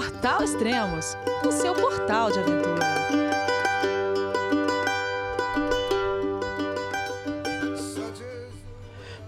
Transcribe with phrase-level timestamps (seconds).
[0.00, 1.14] Portal Extremos,
[1.46, 2.80] o seu portal de aventura.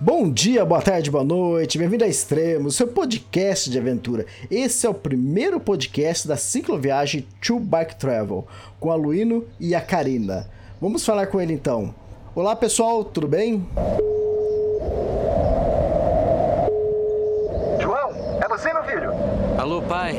[0.01, 4.25] Bom dia, boa tarde, boa noite, bem-vindo a Extremos, seu podcast de aventura.
[4.51, 8.47] Esse é o primeiro podcast da cicloviagem To Bike Travel,
[8.81, 10.49] com a Luíno e a Karina.
[10.81, 11.95] Vamos falar com ele então.
[12.35, 13.69] Olá pessoal, tudo bem?
[19.59, 20.19] Alô, pai.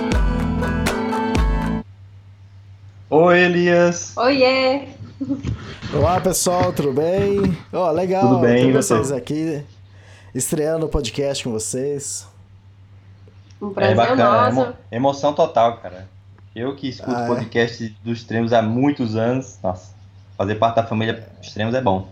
[3.13, 4.15] Oi, Elias.
[4.15, 4.87] Oiê!
[5.93, 7.57] Olá pessoal, tudo bem?
[7.73, 9.65] Ó, oh, legal tudo bem, ter vocês aqui,
[10.33, 12.25] estreando o podcast com vocês.
[13.61, 14.61] Um prazer é bacana, nosso.
[14.61, 16.07] Emo emoção total, cara.
[16.55, 17.89] Eu que escuto ah, podcast é?
[18.01, 19.93] dos extremos há muitos anos, nossa,
[20.37, 22.07] fazer parte da família extremos é bom.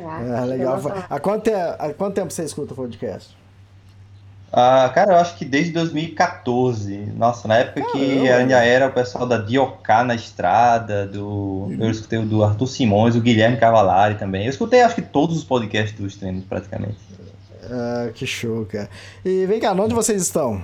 [0.00, 0.80] Ah, ah legal.
[1.10, 3.36] Há quanto, há quanto tempo você escuta o podcast?
[4.56, 6.96] Ah, cara, eu acho que desde 2014.
[7.16, 7.98] Nossa, na época Caramba.
[7.98, 11.26] que ainda era o pessoal da Dioká na estrada, do.
[11.26, 11.76] Uhum.
[11.80, 14.44] Eu escutei o do Arthur Simões, o Guilherme Cavalari também.
[14.44, 16.98] Eu escutei acho que todos os podcasts dos treinos, praticamente.
[17.64, 18.88] Ah, que show, cara.
[19.24, 20.62] E vem cá, onde vocês estão?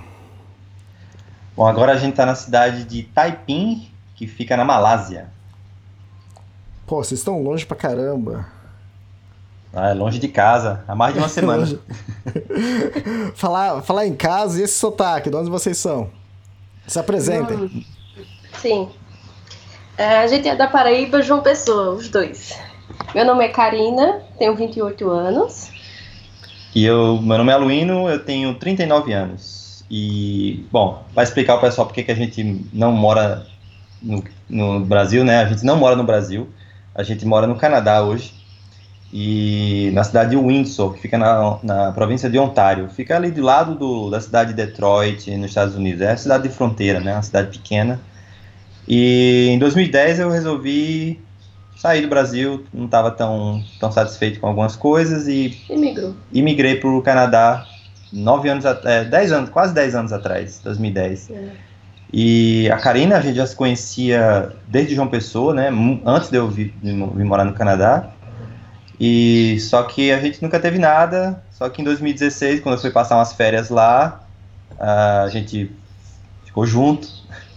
[1.53, 5.27] Bom, agora a gente tá na cidade de Taiping, que fica na Malásia.
[6.87, 8.45] Pô, vocês estão longe pra caramba.
[9.73, 11.65] Ah, é longe de casa, há mais de uma semana.
[13.35, 16.09] falar, falar em casa e esse sotaque, de onde vocês são?
[16.85, 17.57] Se apresentem.
[17.57, 17.83] Hum,
[18.59, 18.89] sim.
[19.97, 22.59] É, a gente é da Paraíba, João Pessoa, os dois.
[23.15, 25.69] Meu nome é Karina, tenho 28 anos.
[26.75, 29.85] E eu, meu nome é Aluino, eu tenho 39 anos.
[29.89, 33.45] E, bom, para explicar ao pessoal porque que a gente não mora
[34.01, 35.41] no, no Brasil, né?
[35.41, 36.49] A gente não mora no Brasil,
[36.95, 38.40] a gente mora no Canadá hoje
[39.13, 42.89] e na cidade de Windsor, que fica na, na província de Ontário.
[42.89, 46.01] Fica ali do lado do, da cidade de Detroit, nos Estados Unidos.
[46.01, 47.13] É a cidade de fronteira, né?
[47.13, 47.99] Uma cidade pequena.
[48.87, 51.19] E em 2010 eu resolvi
[51.75, 56.13] sair do Brasil, não estava tão, tão satisfeito com algumas coisas e Imigrou.
[56.31, 57.65] imigrei para o Canadá
[58.13, 61.29] nove anos, é, dez anos, quase 10 anos atrás, 2010.
[61.31, 61.49] É.
[62.13, 65.69] E a Karina, a gente já se conhecia desde João Pessoa, né?
[66.05, 68.11] Antes de eu vir, vir morar no Canadá.
[69.03, 71.41] E só que a gente nunca teve nada.
[71.51, 74.21] Só que em 2016, quando eu fui passar umas férias lá,
[74.79, 75.71] a gente
[76.45, 77.07] ficou junto.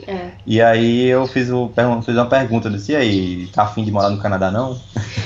[0.08, 0.30] É.
[0.46, 1.70] E aí eu fiz, o,
[2.02, 4.80] fiz uma pergunta, eu disse, e aí, tá afim de morar no Canadá não?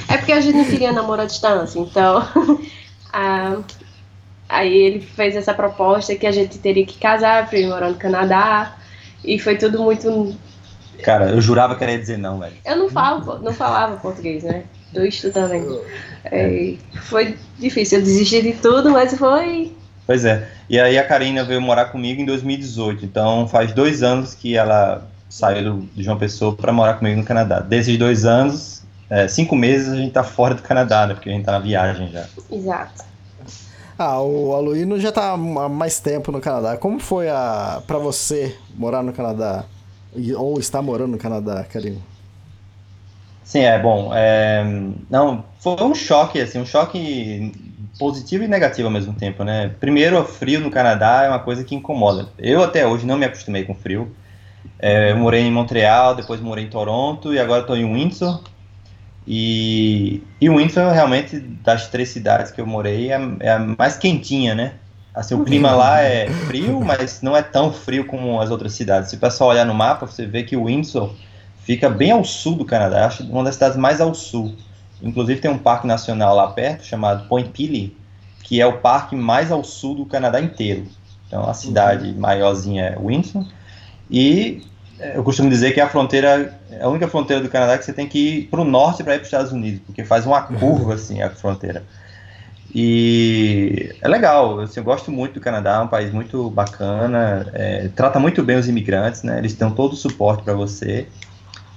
[0.08, 2.26] É porque a gente não queria namorar à distância, então
[3.12, 3.58] a,
[4.48, 7.96] aí ele fez essa proposta que a gente teria que casar pra ir morar no
[7.96, 8.76] Canadá.
[9.24, 10.34] E foi tudo muito.
[11.02, 12.56] Cara, eu jurava que era dizer não, velho.
[12.64, 14.64] Eu não falo, não falava português, né?
[14.94, 15.80] Estudando ainda.
[16.24, 19.72] É, foi difícil, eu desisti de tudo, mas foi.
[20.06, 20.48] Pois é.
[20.70, 23.04] E aí a Karina veio morar comigo em 2018.
[23.04, 27.60] Então faz dois anos que ela saiu de João Pessoa para morar comigo no Canadá.
[27.60, 31.14] Desses dois anos, é, cinco meses a gente tá fora do Canadá, né?
[31.14, 32.26] Porque a gente tá na viagem já.
[32.50, 33.04] Exato.
[33.98, 36.76] Ah, o Aluíno já tá há mais tempo no Canadá.
[36.76, 39.64] Como foi a para você morar no Canadá?
[40.36, 42.00] Ou estar morando no Canadá, Karina?
[43.48, 44.10] Sim, é bom.
[44.14, 44.62] É,
[45.08, 47.50] não, foi um choque, assim, um choque
[47.98, 49.70] positivo e negativo ao mesmo tempo, né?
[49.80, 52.28] Primeiro, o frio no Canadá é uma coisa que incomoda.
[52.36, 54.14] Eu até hoje não me acostumei com frio.
[54.78, 58.42] É, eu morei em Montreal, depois morei em Toronto e agora estou em Windsor.
[59.26, 64.54] E, e Windsor realmente das três cidades que eu morei é, é a mais quentinha,
[64.54, 64.74] né?
[65.14, 69.08] Assim, o clima lá é frio, mas não é tão frio como as outras cidades.
[69.08, 71.14] Se o pessoal olhar no mapa, você vê que Windsor
[71.68, 74.54] Fica bem ao sul do Canadá, acho uma das cidades mais ao sul.
[75.02, 77.94] Inclusive tem um parque nacional lá perto chamado Point Pelee,
[78.42, 80.86] que é o parque mais ao sul do Canadá inteiro.
[81.26, 82.20] Então a cidade uhum.
[82.20, 83.46] maiorzinha é Windsor.
[84.10, 84.62] E
[84.98, 87.84] é, eu costumo dizer que é a fronteira, é a única fronteira do Canadá que
[87.84, 90.24] você tem que ir para o norte para ir para os Estados Unidos, porque faz
[90.24, 91.84] uma curva assim a fronteira.
[92.74, 97.90] E é legal, assim, eu gosto muito do Canadá, é um país muito bacana, é,
[97.94, 99.36] trata muito bem os imigrantes, né?
[99.36, 101.06] Eles dão todo o suporte para você.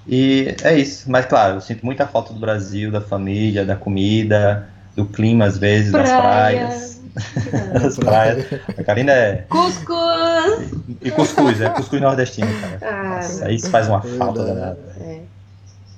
[0.08, 1.10] E é isso.
[1.10, 5.58] Mas, claro, eu sinto muita falta do Brasil, da família, da comida, do clima, às
[5.58, 6.06] vezes, Praia.
[6.08, 7.02] das praias.
[7.82, 8.46] das praias.
[8.78, 9.46] A Karina é.
[9.50, 10.72] Cuscuz!
[11.02, 12.80] E cuscuz, é cuscuz nordestino, cara.
[12.82, 14.60] Ah, Nossa, isso faz uma falta Verdade.
[14.60, 14.96] danada.
[15.02, 15.22] é.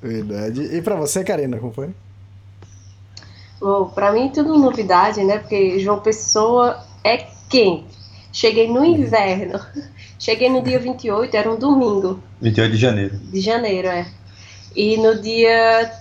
[0.02, 0.62] Verdade.
[0.76, 1.90] E pra você, Karina, como foi?
[3.62, 5.38] Bom, pra mim tudo novidade, né?
[5.40, 7.86] Porque João Pessoa é quente.
[8.34, 9.60] Cheguei no inverno.
[10.24, 13.18] Cheguei no dia 28, era um domingo 28 de janeiro.
[13.18, 14.08] de janeiro, é.
[14.74, 15.92] E no dia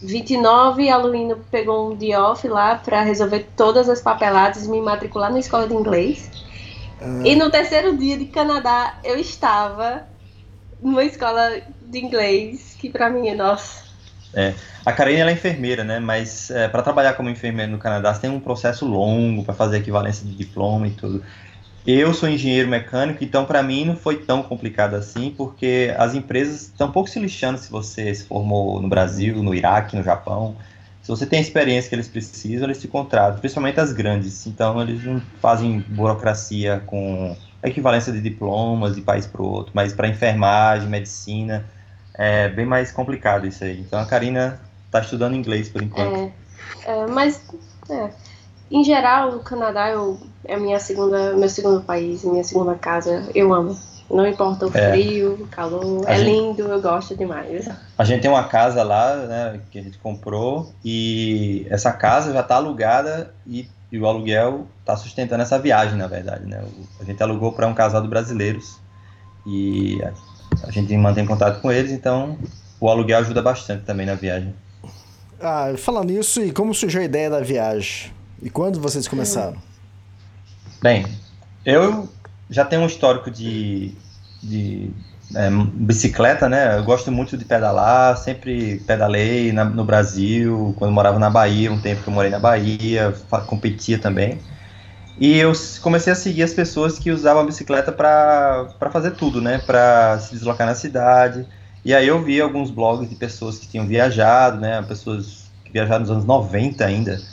[0.00, 4.80] 29, a Luína pegou um dia off lá pra resolver todas as papeladas e me
[4.80, 6.30] matricular na escola de inglês.
[7.22, 10.04] E no terceiro dia de Canadá, eu estava
[10.80, 13.84] numa escola de inglês, que pra mim é nossa.
[14.86, 16.00] A Karine ela é enfermeira, né?
[16.00, 19.76] Mas é, para trabalhar como enfermeira no Canadá, você tem um processo longo para fazer
[19.76, 21.22] equivalência de diploma e tudo.
[21.86, 26.62] Eu sou engenheiro mecânico, então para mim não foi tão complicado assim, porque as empresas
[26.62, 30.56] estão pouco se lixando se você se formou no Brasil, no Iraque, no Japão.
[31.00, 34.44] Se você tem a experiência que eles precisam, eles te contratam, principalmente as grandes.
[34.48, 39.92] Então eles não fazem burocracia com equivalência de diplomas de país para o outro, mas
[39.92, 41.64] para enfermagem, medicina,
[42.14, 43.80] é bem mais complicado isso aí.
[43.80, 46.32] Então a Karina está estudando inglês por enquanto.
[46.84, 47.46] É, é, mas,
[47.88, 48.10] é,
[48.70, 53.28] em geral, o Canadá eu, é minha segunda, meu segundo país, minha segunda casa.
[53.34, 53.76] Eu amo.
[54.08, 54.92] Não importa o É.
[54.92, 56.06] frio, o calor.
[56.06, 57.68] A é gente- lindo, eu gosto demais.
[57.98, 62.38] A gente tem uma casa lá, né, que a gente comprou e essa casa já
[62.40, 66.62] está alugada e, e o aluguel está sustentando essa viagem, na verdade, né?
[67.00, 68.78] A gente alugou para um casal de brasileiros
[69.44, 70.12] e a,
[70.68, 72.38] a gente mantém contato com eles, então
[72.80, 74.54] o aluguel ajuda bastante também na viagem.
[75.40, 78.12] Ah, falando nisso, e como surgiu a ideia da viagem?
[78.46, 79.60] E quando vocês começaram?
[80.82, 81.04] Bem,
[81.64, 82.08] eu
[82.48, 83.94] já tenho um histórico de,
[84.42, 84.90] de
[85.34, 86.78] é, bicicleta, né?
[86.78, 91.80] Eu gosto muito de pedalar, sempre pedalei na- no Brasil, quando morava na Bahia, um
[91.80, 93.12] tempo que eu morei na Bahia,
[93.46, 94.40] competia também.
[95.18, 95.52] E eu
[95.82, 99.58] comecei a seguir as pessoas que usavam a bicicleta para fazer tudo, né?
[99.58, 101.46] Para se deslocar na cidade.
[101.84, 104.82] E aí eu vi alguns blogs de pessoas que tinham viajado, né?
[104.82, 107.26] Pessoas que viajaram nos anos 90 ainda.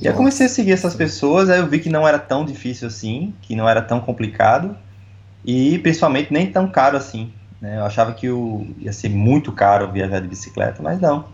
[0.00, 2.44] E aí eu comecei a seguir essas pessoas, aí eu vi que não era tão
[2.44, 4.74] difícil assim, que não era tão complicado
[5.44, 7.30] e principalmente nem tão caro assim.
[7.60, 7.76] Né?
[7.78, 11.26] Eu achava que o, ia ser muito caro viajar de bicicleta, mas não.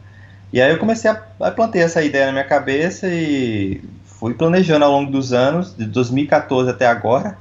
[0.53, 4.85] E aí eu comecei a, a plantei essa ideia na minha cabeça e fui planejando
[4.85, 7.39] ao longo dos anos, de 2014 até agora.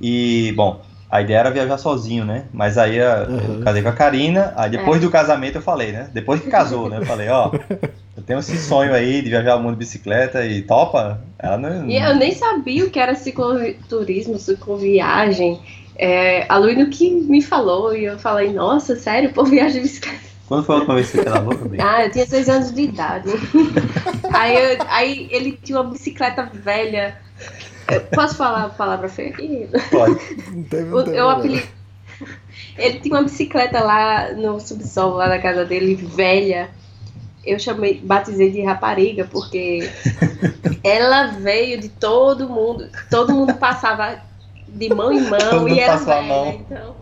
[0.00, 0.80] E, bom,
[1.12, 2.46] a ideia era viajar sozinho, né?
[2.54, 3.58] Mas aí a- Uhum.
[3.58, 6.08] eu casei com a Karina, aí depois do casamento eu falei, né?
[6.12, 6.98] Depois que casou, né?
[7.00, 7.50] Eu falei, ó,
[8.16, 11.20] eu tenho esse sonho aí de viajar o mundo de bicicleta e topa.
[11.38, 11.86] Ela não.
[11.86, 15.60] E eu nem sabia o que era cicloturismo, cicloviagem.
[15.96, 20.32] É, a Luína que me falou e eu falei, nossa, sério, pô, viagem de bicicleta.
[20.48, 21.80] Quando foi a última vez que você pedalou também?
[21.80, 23.28] Ah, eu tinha seis anos de idade.
[24.32, 27.16] aí, eu- aí ele tinha uma bicicleta velha.
[27.90, 29.68] Eu posso falar a palavra feia aqui?
[29.90, 30.18] Pode.
[30.50, 31.32] Não não teve Eu problema.
[31.32, 31.64] apeli...
[32.78, 36.70] Ele tinha uma bicicleta lá no subsolo, lá na casa dele, velha.
[37.44, 39.90] Eu chamei, batizei de rapariga, porque
[40.84, 42.88] ela veio de todo mundo.
[43.10, 44.20] Todo mundo passava
[44.68, 46.22] de mão em mão Todo e era velha.
[46.22, 46.48] mão.
[46.52, 46.94] Então,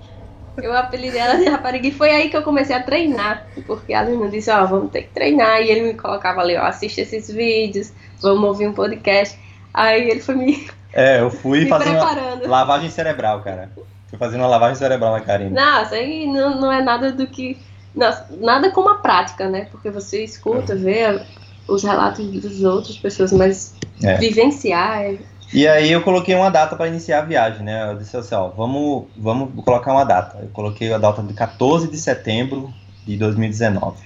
[0.63, 1.87] eu apelidei ela de rapariga.
[1.87, 3.47] E foi aí que eu comecei a treinar.
[3.67, 5.61] Porque a Lina disse, ó, vamos ter que treinar.
[5.61, 9.39] E ele me colocava ali, ó, assiste esses vídeos, vamos ouvir um podcast.
[9.73, 12.49] Aí ele foi me, É, eu fui preparando.
[12.49, 13.71] lavagem cerebral, cara.
[14.09, 15.51] Fui fazendo uma lavagem cerebral na Karina.
[15.51, 17.57] Nossa, aí não, não é nada do que.
[17.95, 19.69] Nossa, nada como a prática, né?
[19.71, 21.21] Porque você escuta, vê
[21.69, 24.17] os relatos das outras pessoas, mas É.
[24.17, 25.19] vivenciar é.
[25.53, 27.91] E aí eu coloquei uma data para iniciar a viagem, né?
[27.91, 30.39] Eu disse assim, ó, vamos, vamos colocar uma data.
[30.43, 32.73] Eu coloquei a data de 14 de setembro
[33.05, 33.97] de 2019.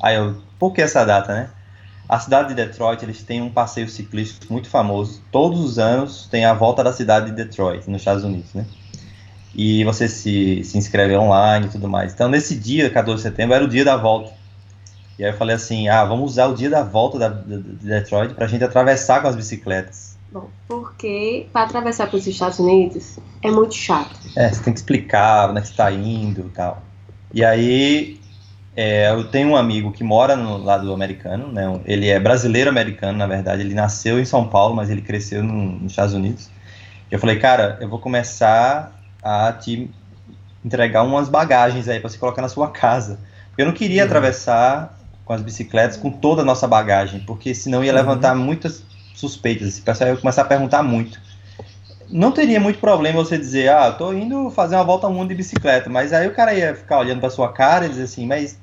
[0.00, 1.50] Aí eu, por que essa data, né?
[2.08, 5.20] A cidade de Detroit, eles têm um passeio ciclístico muito famoso.
[5.30, 8.64] Todos os anos tem a volta da cidade de Detroit, nos Estados Unidos, né?
[9.54, 12.14] E você se, se inscreve online e tudo mais.
[12.14, 14.32] Então, nesse dia, 14 de setembro, era o dia da volta.
[15.18, 17.86] E aí eu falei assim, ah, vamos usar o dia da volta da, de de
[17.86, 20.16] Detroit pra gente atravessar com as bicicletas.
[20.30, 24.18] Bom, porque para atravessar para os Estados Unidos é muito chato.
[24.36, 26.82] É, você tem que explicar onde é que você está indo e tal.
[27.34, 28.20] E aí,
[28.80, 31.64] é, eu tenho um amigo que mora no lado americano, né?
[31.84, 33.62] Ele é brasileiro-americano, na verdade.
[33.62, 36.48] Ele nasceu em São Paulo, mas ele cresceu no- nos Estados Unidos.
[37.10, 39.90] Eu falei, cara, eu vou começar a te
[40.64, 43.18] entregar umas bagagens aí para você colocar na sua casa.
[43.56, 47.92] Eu não queria atravessar com as bicicletas com toda a nossa bagagem, porque senão ia
[47.92, 49.78] levantar muitas suspeitas.
[49.78, 51.20] O pessoal ia começar a perguntar muito
[52.10, 55.28] não teria muito problema você dizer, ah, eu tô indo fazer uma volta ao mundo
[55.28, 58.26] de bicicleta, mas aí o cara ia ficar olhando pra sua cara e dizer assim,
[58.26, 58.58] mas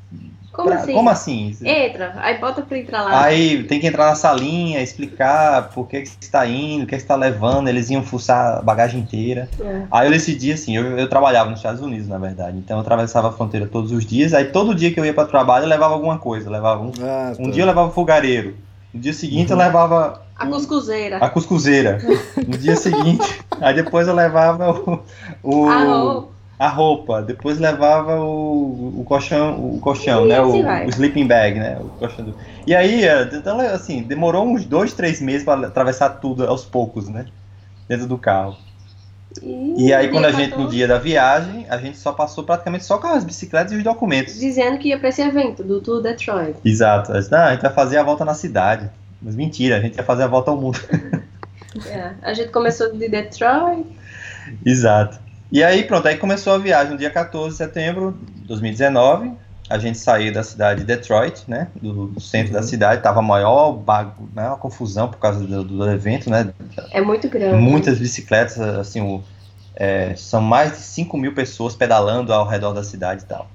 [0.52, 0.94] Como Pra- assim?
[0.94, 1.56] Como assim?
[1.64, 3.24] Entra, aí bota pra entrar lá.
[3.26, 6.94] Aí tem que entrar na salinha, explicar por que, que você está indo, o que,
[6.96, 9.50] que você está levando, eles iam fuçar a bagagem inteira.
[9.62, 9.82] É.
[9.92, 13.28] Aí eu decidi assim, eu, eu trabalhava nos Estados Unidos, na verdade, então eu atravessava
[13.28, 15.70] a fronteira todos os dias, aí todo dia que eu ia para o trabalho eu
[15.70, 17.52] levava alguma coisa, eu levava um, Ah, um tá.
[17.52, 18.56] dia eu levava fogareiro,
[18.96, 21.18] no dia seguinte eu levava A cuscuzeira.
[21.18, 21.98] a cuscuzeira,
[22.48, 25.04] no dia seguinte, aí depois eu levava o,
[25.44, 26.36] o- A roupa.
[26.58, 30.40] a roupa, depois levava o, o colchão, o colchão, E né?
[30.40, 31.80] assim O, o sleeping bag, né?
[31.80, 36.10] O colchão do- E aí, é, então, assim, demorou uns dois, três meses para atravessar
[36.22, 37.26] tudo aos poucos, né?
[37.90, 38.65] Dentro do carro.
[39.44, 42.86] E aí, quando a gente, no 14, dia da viagem, a gente só passou praticamente
[42.86, 44.40] só com as bicicletas e os documentos.
[44.40, 46.56] Dizendo que ia pra esse evento do Tour Detroit.
[46.64, 47.12] Exato.
[47.12, 48.90] A gente, "Não, a gente vai fazer a volta na cidade.
[49.22, 50.80] Mas mentira, a gente ia fazer a volta ao mundo.
[51.88, 53.86] É, A gente começou de Detroit.
[54.66, 55.20] Exato.
[55.52, 59.34] E aí, pronto, aí começou a viagem no dia 14 de setembro de 2019.
[59.70, 61.70] A gente saiu da cidade de Detroit, né?
[61.82, 63.02] Do, do centro da cidade.
[63.02, 66.54] Tava maior bago, né, uma confusão por causa do, do evento, né?
[66.92, 67.58] É muito grande.
[67.58, 69.24] Muitas bicicletas, assim, o-
[69.76, 73.48] é, são mais de 5 mil pessoas pedalando ao redor da cidade e tal.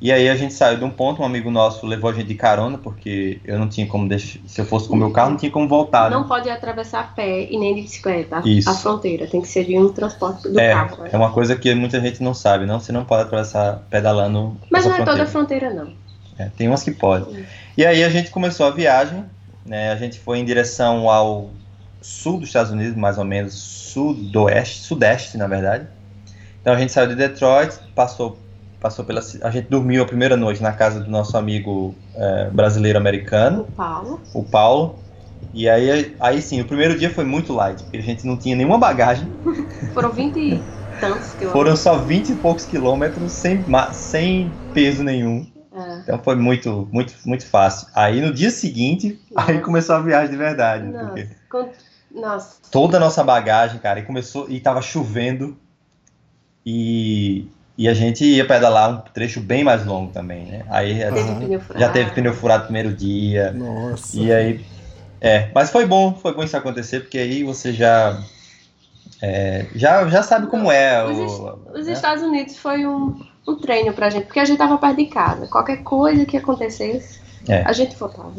[0.00, 2.34] E aí a gente saiu de um ponto, um amigo nosso levou a gente de
[2.34, 4.38] carona, porque eu não tinha como deixar.
[4.46, 6.08] Se eu fosse com o meu carro, não tinha como voltar.
[6.08, 6.16] né?
[6.16, 8.40] Não pode atravessar a pé e nem de bicicleta.
[8.46, 8.70] Isso.
[8.70, 9.26] A fronteira.
[9.26, 11.02] Tem que ser de um transporte do É, carro.
[11.02, 11.10] né?
[11.12, 12.80] é uma coisa que muita gente não sabe, não?
[12.80, 14.56] Você não pode atravessar pedalando.
[14.70, 15.28] Mas não é toda fronteira.
[15.28, 15.92] a fronteira, não.
[16.38, 17.44] É, tem umas que podem.
[17.76, 19.22] E aí a gente começou a viagem,
[19.66, 19.92] né?
[19.92, 21.50] A gente foi em direção ao
[22.00, 25.86] sul dos Estados Unidos, mais ou menos sudoeste, sudeste, na verdade.
[26.62, 28.38] Então a gente saiu de Detroit, passou,
[28.80, 32.98] passou pela, a gente dormiu a primeira noite na casa do nosso amigo é, brasileiro
[32.98, 34.20] americano, O Paulo.
[34.34, 34.98] o Paulo.
[35.52, 38.56] E aí, aí sim, o primeiro dia foi muito light, porque a gente não tinha
[38.56, 39.32] nenhuma bagagem.
[39.92, 40.64] Foram 20 e
[41.00, 45.46] tantos eu Foram só 20 e poucos quilômetros sem, sem peso nenhum.
[45.72, 46.00] É.
[46.00, 47.88] Então foi muito, muito, muito fácil.
[47.94, 49.64] Aí no dia seguinte, aí Nossa.
[49.64, 50.86] começou a viagem de verdade.
[50.86, 51.28] Nossa.
[51.48, 51.70] Porque
[52.12, 52.56] Nossa.
[52.70, 55.56] toda a nossa bagagem, cara, e começou, e tava chovendo.
[56.64, 57.48] E,
[57.82, 60.64] e a gente ia pedalar um trecho bem mais longo também, né?
[60.68, 61.80] Aí Teve pneu furado.
[61.84, 63.52] já teve pneu furado no primeiro dia.
[63.52, 64.18] Nossa.
[64.18, 64.64] E aí.
[65.18, 68.18] É, mas foi bom, foi bom isso acontecer, porque aí você já.
[69.22, 71.02] é, já, já sabe como é.
[71.04, 71.92] Os, o- os né?
[71.92, 75.46] Estados Unidos foi um, um treino pra gente, porque a gente tava perto de casa.
[75.46, 77.18] Qualquer coisa que acontecesse,
[77.48, 77.62] É.
[77.64, 78.32] a gente voltava.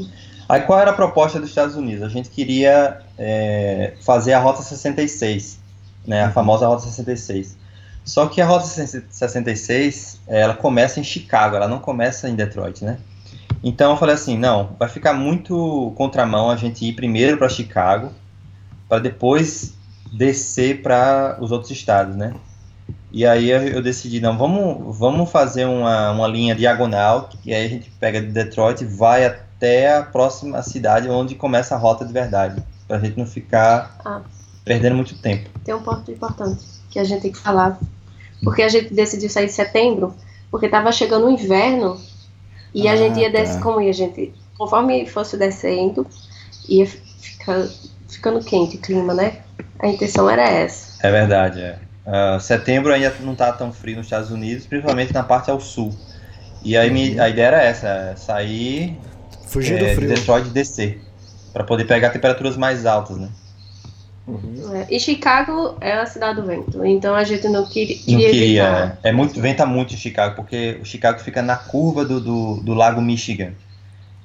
[0.50, 2.03] Aí qual era a proposta dos Estados Unidos?
[2.03, 5.60] A gente queria é, fazer a Rota 66,
[6.05, 7.57] né, a famosa Rota 66.
[8.03, 12.98] Só que a Rota 66, ela começa em Chicago, ela não começa em Detroit, né?
[13.63, 18.12] Então eu falei assim, não, vai ficar muito contramão a gente ir primeiro para Chicago,
[18.89, 19.75] para depois
[20.12, 22.34] descer para os outros estados, né?
[23.12, 27.70] E aí eu, decidi, não, vamos, vamos fazer uma, uma linha diagonal, e aí a
[27.70, 32.13] gente pega de Detroit e vai até a próxima cidade onde começa a rota de
[32.13, 34.22] verdade, para a gente não ficar Ah.
[34.65, 35.50] perdendo muito tempo.
[35.63, 37.79] Tem um ponto importante que a gente tem que falar.
[38.43, 40.13] Porque a gente decidiu sair em setembro,
[40.51, 42.00] porque tava chegando o inverno
[42.74, 43.39] e a Ah, gente ia tá.
[43.39, 44.33] descer, como ia, gente?
[44.57, 46.07] Conforme fosse descendo,
[46.67, 47.67] ia ficar,
[48.10, 49.41] ficando quente o clima, né?
[49.79, 50.91] A intenção era essa.
[51.07, 51.79] É verdade, é.
[52.05, 55.93] Ah, setembro ainda não tá tão frio nos Estados Unidos, principalmente na parte ao sul.
[56.63, 58.98] E aí mi- a ideia era essa, é sair
[59.48, 60.07] Fugir é, do de frio.
[60.07, 61.01] Detroit e descer,
[61.53, 63.29] para poder pegar temperaturas mais altas, né?
[64.28, 64.75] Uhum.
[64.75, 68.46] É, E Chicago é a cidade do vento, então a gente não queria, Não queria
[68.46, 69.00] evitar.
[69.04, 72.74] É, muito, venta muito em Chicago, porque o Chicago fica na curva do, do, do
[72.74, 73.54] lago Michigan.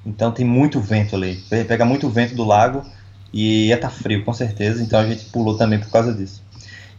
[0.05, 1.35] Então tem muito vento ali.
[1.49, 2.85] Pe- Pega muito vento do lago
[3.33, 4.81] e ia estar frio, com certeza.
[4.83, 6.43] Então a gente pulou também por causa disso.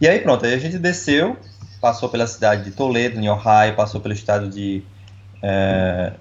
[0.01, 1.37] E aí pronto, aí a gente desceu,
[1.81, 4.83] passou pela cidade de Toledo, em Ohio, passou pelo estado de.
[5.43, 6.13] é,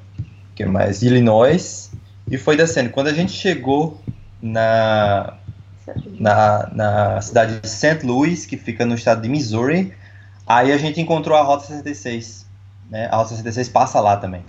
[0.56, 1.00] que mais?
[1.00, 1.92] De Illinois.
[2.30, 2.90] E foi descendo.
[2.90, 4.02] Quando a gente chegou
[4.42, 5.34] na,
[6.20, 8.00] na, na cidade de St.
[8.04, 9.94] Louis, que fica no estado de Missouri.
[10.46, 12.46] Aí a gente encontrou a Rota 66.
[12.90, 13.08] Né?
[13.12, 14.44] A Rota 66 passa lá também.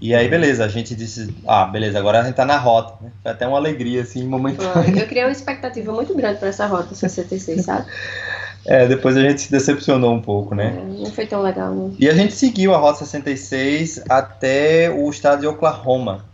[0.00, 2.94] E aí, beleza, a gente disse, ah, beleza, agora a gente tá na rota.
[3.00, 3.10] Né?
[3.20, 5.02] Foi até uma alegria, assim, momentânea.
[5.02, 7.86] Eu criei uma expectativa muito grande para essa rota 66, sabe?
[8.66, 10.76] É, depois a gente se decepcionou um pouco, né?
[10.76, 11.94] É, Não foi tão legal, não.
[11.98, 16.26] E a gente seguiu a Rota 66 até o estado de Oklahoma.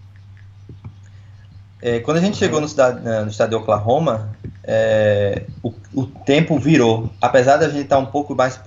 [1.86, 4.30] É, quando a gente chegou no, cidade- no estado de Oklahoma,
[4.66, 7.10] é, o, o tempo virou.
[7.20, 8.58] Apesar da gente estar um pouco mais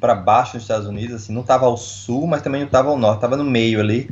[0.00, 2.98] para baixo nos Estados Unidos, assim, não estava ao sul, mas também não estava ao
[2.98, 4.10] norte, estava no meio ali.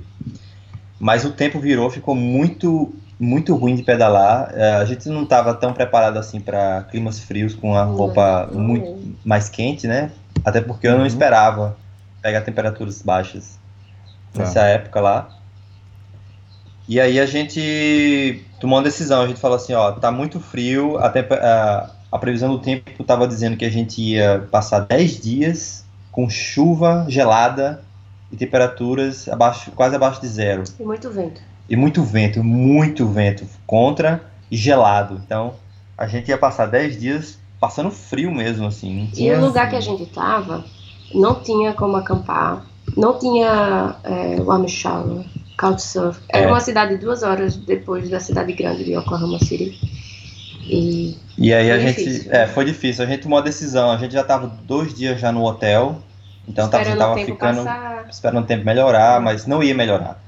[1.00, 4.52] Mas o tempo virou, ficou muito muito ruim de pedalar.
[4.54, 8.60] É, a gente não estava tão preparado assim para climas frios com a roupa não
[8.60, 10.10] muito mais quente, né?
[10.44, 11.06] Até porque eu não Uhum.
[11.06, 11.76] esperava
[12.20, 13.58] pegar temperaturas baixas.
[14.32, 14.40] Tá.
[14.40, 15.28] nessa época lá.
[16.88, 20.98] E aí a gente tomou uma decisão, a gente falou assim, ó, tá muito frio,
[20.98, 25.84] a, a- a previsão do tempo tava dizendo que a gente ia passar 10 dias
[26.10, 27.82] com chuva gelada
[28.30, 30.62] e temperaturas abaixo, quase abaixo de zero.
[30.78, 31.40] E muito vento.
[31.68, 35.20] E muito vento, muito vento contra e gelado.
[35.24, 35.54] Então,
[35.96, 39.08] a gente ia passar 10 dias passando frio mesmo, assim.
[39.16, 40.64] E o lugar que a gente tava
[41.14, 42.64] não tinha como acampar,
[42.96, 45.24] não tinha é, warm shower,
[45.58, 46.20] couchsurf.
[46.28, 46.48] Era É.
[46.48, 49.78] uma cidade duas horas depois da cidade grande de Oklahoma City.
[50.64, 51.96] E E aí a gente.
[52.04, 52.32] difícil.
[52.32, 53.04] É, foi difícil.
[53.04, 53.90] A gente tomou a decisão.
[53.90, 56.00] A gente já tava dois dias já no hotel.
[56.46, 57.64] Então tava, esperando tava o tempo ficando.
[57.64, 58.06] passar.
[58.10, 60.22] Esperando o tempo melhorar, mas não ia melhorar.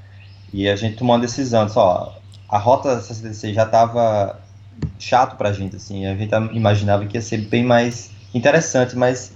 [0.53, 1.65] E a gente tomou uma decisão.
[1.65, 2.11] Disse, ó,
[2.49, 4.39] a rota 66 já tava
[4.99, 6.05] chato pra gente, assim.
[6.05, 9.33] A gente imaginava que ia ser bem mais interessante, mas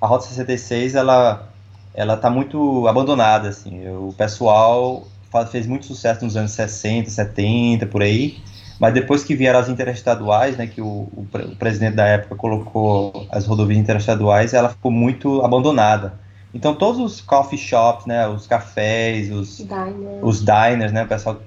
[0.00, 1.48] a rota 66 ela,
[1.94, 3.86] ela tá muito abandonada, assim.
[3.88, 5.06] O pessoal
[5.50, 8.38] fez muito sucesso nos anos 60, 70, por aí.
[8.78, 13.26] Mas depois que vieram as interestaduais, né, que o, o, o presidente da época colocou
[13.30, 16.14] as rodovias interestaduais, ela ficou muito abandonada.
[16.52, 20.18] Então todos os coffee shops, né, os cafés, os, Diner.
[20.22, 21.40] os diners, né, o pessoal,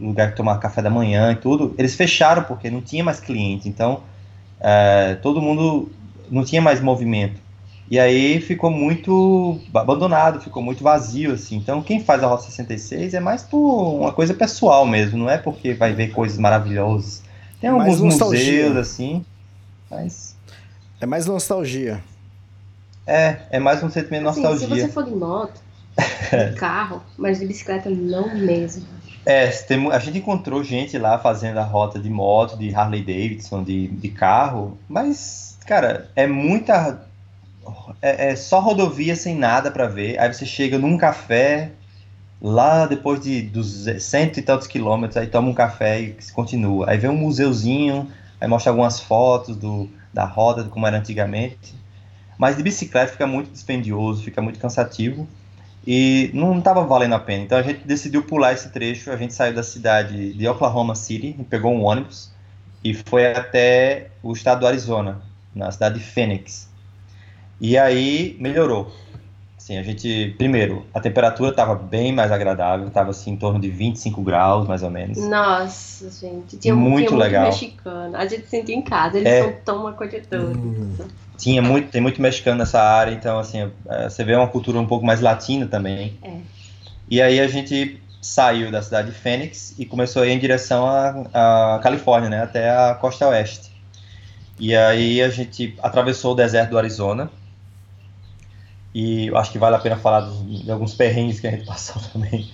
[0.00, 3.68] lugar que tomar café da manhã e tudo, eles fecharam porque não tinha mais cliente.
[3.68, 4.00] Então
[4.60, 5.90] é, todo mundo
[6.30, 7.40] não tinha mais movimento.
[7.90, 11.56] E aí ficou muito abandonado, ficou muito vazio, assim.
[11.56, 13.58] Então, quem faz a Rota 66 é mais por
[14.00, 17.22] uma coisa pessoal mesmo, não é porque vai ver coisas maravilhosas.
[17.60, 18.68] Tem Mais alguns nostalgia.
[18.68, 19.24] museus, assim,
[19.90, 20.36] mas
[21.00, 22.00] É mais nostalgia.
[23.06, 24.68] é, é mais um sentimento de Assim, nostalgia.
[24.68, 25.60] se você for de moto,
[25.98, 28.86] de carro, mas de bicicleta não mesmo.
[29.26, 33.62] É, tem a gente encontrou gente lá fazendo a rota de moto, de Harley Davidson,
[33.64, 37.09] de, de carro, mas, cara, é muita.
[38.00, 40.18] É, é só rodovia sem nada pra ver.
[40.18, 41.72] Aí você chega num café,
[42.40, 43.50] lá depois de
[44.00, 46.90] cento e tantos quilômetros, aí toma um café e continua.
[46.90, 51.74] Aí vem um museuzinho, aí mostra algumas fotos do, da rota, de como era antigamente.
[52.38, 55.28] Mas de bicicleta fica muito dispendioso, fica muito cansativo
[55.86, 57.44] e não estava valendo a pena.
[57.44, 59.10] Então a gente decidiu pular esse trecho.
[59.10, 62.32] A gente saiu da cidade de Oklahoma City, pegou um ônibus
[62.82, 65.20] e foi até o estado do Arizona,
[65.54, 66.69] na cidade de Phoenix.
[67.60, 68.90] E aí melhorou.
[69.56, 73.68] Assim, a gente, primeiro, a temperatura estava bem mais agradável, estava assim em torno de
[73.68, 75.18] 25 graus, mais ou menos.
[75.18, 76.56] Nossa, gente.
[76.56, 77.42] Tinha, Muito tinha legal.
[77.44, 78.16] muito mexicano.
[78.16, 79.42] A gente sentia em casa, eles É.
[79.42, 80.56] são tão acolhedores.
[81.36, 84.86] Tinha muito, tem muito mexicano nessa área, então assim, eh, você vê uma cultura um
[84.86, 86.18] pouco mais latina também.
[86.22, 86.32] É.
[87.10, 90.86] E aí a gente saiu da cidade de Phoenix e começou a ir em direção
[90.86, 93.70] à, à Califórnia, né, até a costa oeste.
[94.58, 97.30] E aí a gente atravessou o deserto do Arizona.
[98.94, 101.64] E eu acho que vale a pena falar dos- de alguns perrengues que a gente
[101.66, 102.50] passou também.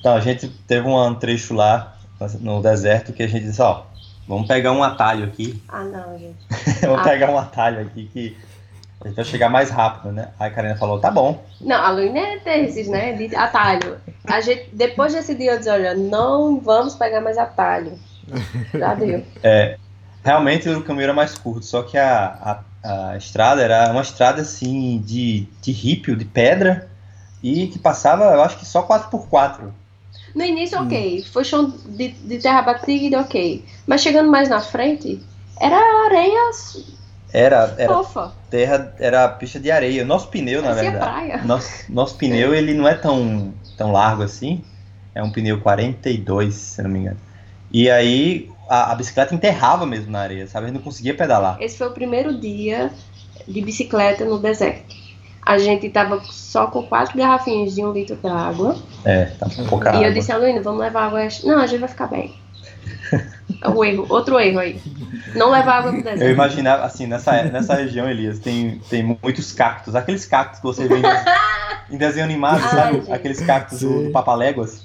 [0.00, 1.96] Então, a gente teve um trecho lá
[2.40, 3.82] no deserto que a gente disse, ó,
[4.28, 6.36] vamos pegar um atalho aqui Ah, não, gente.
[6.86, 7.02] Vou Ah.
[7.02, 8.36] pegar um atalho aqui que
[9.00, 10.28] a gente vai chegar mais rápido, né?
[10.38, 11.42] Aí a Karina falou, tá bom.
[11.60, 13.12] Não, a Luína é desses, né?
[13.14, 13.98] De atalho.
[14.24, 17.98] A gente, depois desse dia eu disse, olha, não vamos pegar mais atalho.
[18.74, 19.24] Já deu.
[20.24, 24.42] Realmente o caminho era mais curto, só que a, a, a estrada era uma estrada
[24.42, 26.88] assim de, de rípio, de pedra,
[27.42, 29.70] e que passava, eu acho que só 4x4.
[30.34, 31.24] No início, ok.
[31.32, 33.64] Foi chão de, de terra batida, ok.
[33.86, 35.20] Mas chegando mais na frente,
[35.60, 36.50] era areia
[37.32, 38.32] Era, era fofa.
[38.50, 40.04] terra, era pista de areia.
[40.04, 41.12] Nosso pneu, na Parecia verdade.
[41.12, 41.42] praia.
[41.44, 44.62] Nosso, nosso pneu, ele não é tão, tão largo assim.
[45.14, 47.18] É um pneu 42, se não me engano.
[47.70, 50.64] E aí a, a bicicleta enterrava mesmo na areia, sabe?
[50.64, 51.56] A gente não conseguia pedalar.
[51.60, 52.90] Esse foi o primeiro dia
[53.46, 54.94] de bicicleta no deserto.
[55.44, 58.76] A gente tava só com quatro garrafinhas de um litro de água.
[59.04, 60.06] É, tá com pouca e água.
[60.06, 61.22] eu disse a Luína, vamos levar água.
[61.24, 62.34] extra." Não, a gente vai ficar bem.
[63.60, 64.80] É o erro, outro erro aí.
[65.34, 66.32] Não levar água pro Eu deserto.
[66.32, 69.94] imaginava, assim, nessa, nessa região, Elias, tem, tem muitos cactos.
[69.94, 72.96] Aqueles cactos que você vê em, em desenho animado, Ai, sabe?
[72.98, 73.12] gente.
[73.12, 74.04] Aqueles cactos do, Sim.
[74.06, 74.84] do Papaléguas.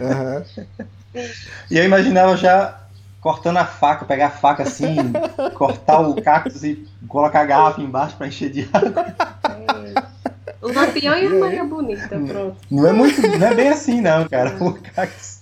[0.00, 0.44] Aham.
[1.70, 2.83] E eu imaginava já
[3.24, 4.96] cortando a faca, pegar a faca assim,
[5.56, 9.16] cortar o cactus e colocar a garrafa embaixo pra encher de água.
[10.60, 12.56] O lampião e a Maria Bonita, pronto.
[12.70, 14.54] Não é muito, não é bem assim não, cara.
[14.62, 15.40] O cactus.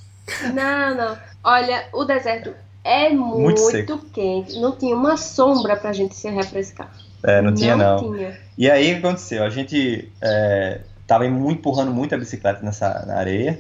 [0.55, 1.19] Não, não.
[1.43, 3.99] Olha, o deserto é muito, seco.
[4.13, 4.61] quente.
[4.61, 6.89] Não tinha uma sombra pra gente se refrescar.
[7.25, 7.99] É, não tinha não.
[7.99, 8.39] tinha.
[8.57, 9.43] E aí o que aconteceu?
[9.43, 13.59] A gente é, tava muito, empurrando muito a bicicleta nessa na areia.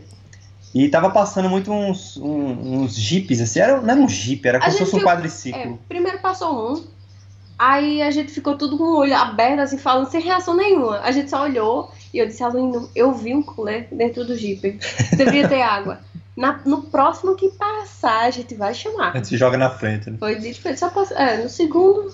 [0.74, 4.58] E tava passando muito uns, um- uns jipes, assim, era, não era um jipe, era
[4.58, 5.78] como se fosse um viu- É, quadriciclo.
[5.88, 6.84] primeiro passou um,
[7.58, 10.98] Aí a gente ficou tudo com o olho aberto, assim, falando sem reação nenhuma.
[11.00, 14.80] A gente só olhou e eu disse, Aluno, eu vi um cooler dentro do Jeep.
[15.16, 16.00] Deveria ter água.
[16.36, 19.12] Na, no próximo que passar, a gente vai A chamar.
[19.12, 20.16] gente se joga na frente, né?
[20.18, 21.14] Foi dito, foi só passar.
[21.20, 22.12] É, no segundo.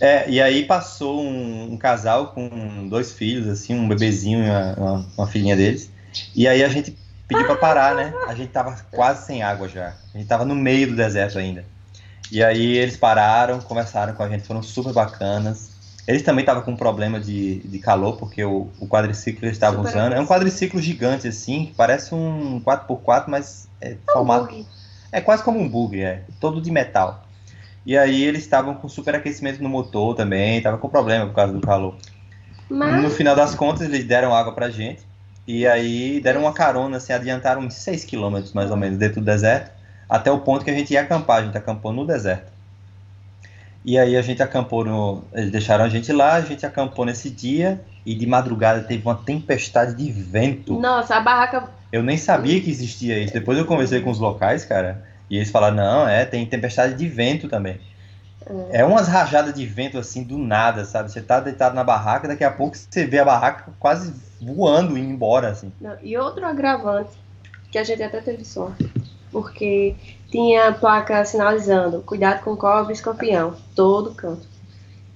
[0.00, 4.74] É, e aí passou um, um casal com dois filhos, assim, um bebezinho e uma,
[4.78, 5.90] uma, uma filhinha deles.
[6.34, 6.96] E aí a gente
[7.28, 8.12] pediu pra parar, né?
[8.26, 9.94] A gente tava quase sem água já.
[10.14, 11.64] A gente tava no meio do deserto ainda.
[12.30, 15.70] E aí eles pararam, conversaram com a gente, foram super bacanas.
[16.06, 19.82] Eles também estavam com um problema de, de calor, porque o, o quadriciclo eles estavam
[19.82, 24.66] usando é um quadriciclo gigante, assim, que parece um 4x4, mas é formado bug.
[25.10, 26.22] é quase como um bug, é.
[26.40, 27.24] Todo de metal.
[27.84, 31.60] E aí eles estavam com superaquecimento no motor também, tava com problema por causa do
[31.60, 31.96] calor.
[32.68, 35.05] No Mas final das contas, eles deram água pra gente.
[35.46, 39.24] E aí deram uma carona, assim, adiantaram uns 6 quilômetros mais ou menos dentro do
[39.24, 39.70] deserto,
[40.08, 41.42] até o ponto que a gente ia acampar.
[41.42, 42.52] A gente acampou no deserto.
[43.84, 45.22] E aí a gente acampou no.
[45.32, 47.80] Eles deixaram a gente lá, a gente acampou nesse dia.
[48.04, 50.78] E de madrugada teve uma tempestade de vento.
[50.78, 51.68] Nossa, a barraca.
[51.92, 53.32] Eu nem sabia que existia isso.
[53.32, 57.08] Depois eu conversei com os locais, cara, e eles falaram, não, é, tem tempestade de
[57.08, 57.80] vento também.
[58.70, 61.10] É umas rajadas de vento assim do nada, sabe?
[61.10, 65.10] Você tá deitado na barraca, daqui a pouco você vê a barraca quase voando, indo
[65.12, 65.72] embora, assim.
[65.80, 67.10] Não, e outro agravante,
[67.70, 68.90] que a gente até teve sorte,
[69.32, 69.94] porque
[70.30, 74.46] tinha placa sinalizando, cuidado com cobre e escorpião, todo canto.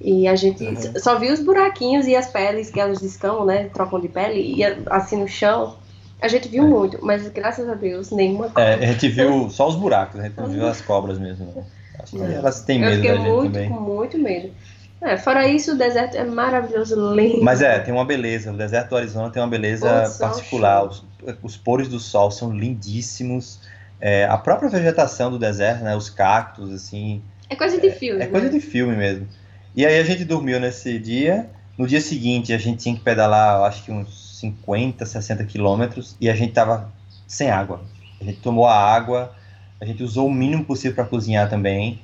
[0.00, 0.92] E a gente Uhum.
[0.98, 3.68] só viu os buraquinhos e as peles que elas descamam, né?
[3.68, 5.76] Trocam de pele, e assim no chão.
[6.20, 9.76] A gente viu muito, mas graças a Deus, nenhuma É, a gente viu só os
[9.76, 11.46] buracos, a gente não viu as cobras mesmo.
[11.46, 11.64] né?
[12.02, 12.30] Acho que Não.
[12.30, 13.68] elas têm medo da gente muito, também.
[13.68, 14.52] com muito medo.
[15.00, 17.42] É, fora isso, o deserto é maravilhoso, lindo.
[17.42, 18.52] Mas é, tem uma beleza.
[18.52, 20.84] O deserto do Arizona tem uma beleza sol, particular.
[20.84, 21.04] Os,
[21.42, 23.60] os pôres do sol são lindíssimos.
[23.98, 25.96] É, a própria vegetação do deserto, né?
[25.96, 28.22] Os cactos, assim, É coisa de filme.
[28.22, 28.52] É coisa né?
[28.52, 29.26] de filme mesmo.
[29.74, 31.48] E aí a gente dormiu nesse dia.
[31.78, 36.14] No dia seguinte a gente tinha que pedalar, acho que uns 50, 60 quilômetros.
[36.20, 36.92] E a gente tava
[37.26, 37.80] sem água.
[38.20, 39.32] A gente tomou a água,
[39.80, 42.00] a gente usou o mínimo possível para cozinhar também.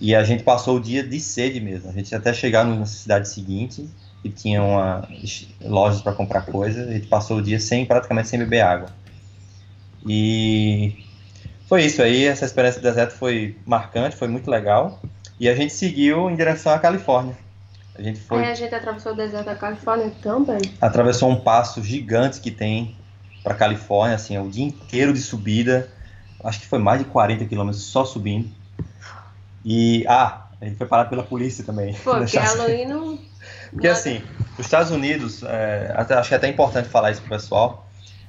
[0.00, 1.90] E a gente passou o dia de sede mesmo.
[1.90, 3.88] A gente até chegar na cidade seguinte
[4.24, 5.08] e tinha uma
[5.60, 6.84] lojas para comprar coisa.
[6.84, 8.88] A gente passou o dia sem praticamente sem beber água.
[10.06, 11.04] E
[11.68, 12.24] foi isso aí.
[12.24, 15.02] Essa experiência do deserto foi marcante, foi muito legal.
[15.38, 17.36] E a gente seguiu em direção à Califórnia.
[17.94, 20.60] A gente foi, Aí a gente atravessou o deserto da Califórnia também.
[20.80, 22.96] atravessou um passo gigante que tem
[23.42, 25.88] para Califórnia, assim, é o dia inteiro de subida.
[26.44, 28.48] Acho que foi mais de 40 quilômetros só subindo.
[29.64, 31.94] E ah, a gente foi parado pela polícia também.
[31.94, 33.18] Pô, porque Deixar- Halloween não.
[33.72, 34.22] Porque assim,
[34.58, 37.86] os Estados Unidos, é, até- acho que é até importante falar isso pro pessoal.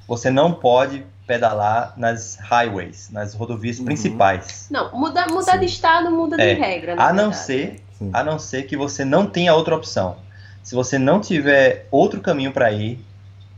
[0.07, 3.85] Você não pode pedalar nas highways, nas rodovias Uhum.
[3.85, 4.67] principais.
[4.71, 6.95] Não, mudar muda de estado muda É, de regra.
[6.95, 7.45] na A não verdade.
[7.45, 8.09] ser, Sim.
[8.11, 10.17] a não ser que você não tenha outra opção.
[10.63, 12.99] Se você não tiver outro caminho para ir,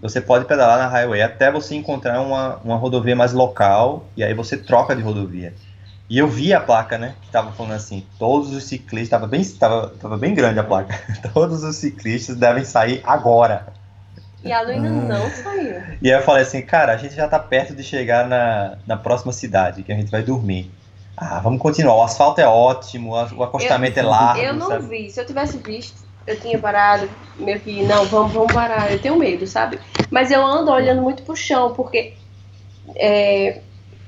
[0.02, 4.34] você pode pedalar na highway até você encontrar uma, uma rodovia mais local e aí
[4.34, 5.54] você troca de rodovia.
[6.10, 9.44] E eu vi a placa, né, que tava falando assim, todos os ciclistas, tava bem,
[9.46, 11.00] tava, tava bem grande a placa,
[11.34, 13.68] todos os ciclistas devem sair agora.
[14.44, 14.92] E a Luína Ah.
[15.20, 15.82] não saiu.
[16.02, 18.98] E aí eu falei assim, cara, a gente já tá perto de chegar na, na
[18.98, 20.72] próxima cidade, que a gente vai dormir.
[21.16, 24.88] Ah, vamos continuar, o asfalto é ótimo, o acostamento é largo, Eu não sabe?
[24.88, 25.12] vi.
[25.12, 28.92] Se eu tivesse visto, eu tinha parado, meio que, não, vamos, vamos parar.
[28.92, 29.80] Eu tenho medo, sabe?
[30.10, 32.14] Mas eu ando olhando muito pro chão, porque
[32.96, 33.60] é,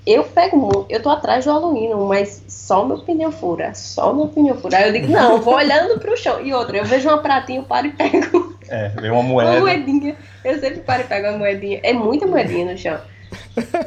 [0.05, 4.27] eu pego muito, eu tô atrás do aluno, mas só meu pneu fura, só meu
[4.27, 4.77] pneu fura.
[4.77, 6.41] Aí eu digo, não, eu vou olhando pro chão.
[6.45, 9.59] E outra, eu vejo uma pratinha, eu paro e pego É, veio uma uma moeda.
[9.59, 10.15] moedinha.
[10.43, 11.79] Eu sempre paro e pego uma moedinha.
[11.83, 12.99] É muita moedinha no chão.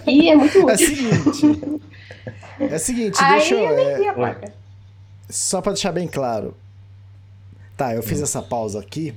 [0.07, 0.87] E é muito É o útil.
[0.87, 1.81] seguinte.
[2.59, 3.61] É o seguinte, Aí deixa eu.
[3.69, 4.35] eu é,
[5.29, 6.55] só pra deixar bem claro.
[7.77, 9.15] Tá, eu fiz essa pausa aqui.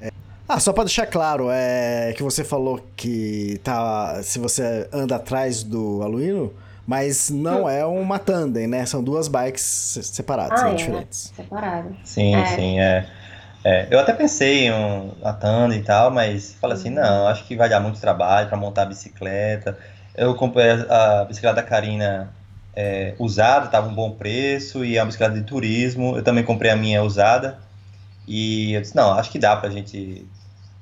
[0.00, 0.08] É,
[0.48, 4.20] Ah, só pra deixar claro, é que você falou que tá.
[4.22, 6.52] Se você anda atrás do aluino,
[6.86, 8.84] mas não é uma tandem, né?
[8.86, 10.72] São duas bikes se- separadas, Ah, né?
[10.72, 10.74] é.
[10.76, 11.32] diferentes.
[11.36, 11.96] Separado.
[12.04, 12.44] Sim, É.
[12.44, 13.06] sim, é.
[13.64, 17.44] É, Eu até pensei em um, a Tanda e tal, mas falei assim, não, acho
[17.46, 19.78] que vai dar muito trabalho para montar a bicicleta.
[20.16, 22.34] Eu comprei a, a bicicleta da Karina
[22.74, 26.16] é, usada, tava um bom preço, e é uma bicicleta de turismo.
[26.16, 27.58] Eu também comprei a minha usada.
[28.26, 30.26] E eu disse, não, acho que dá pra gente.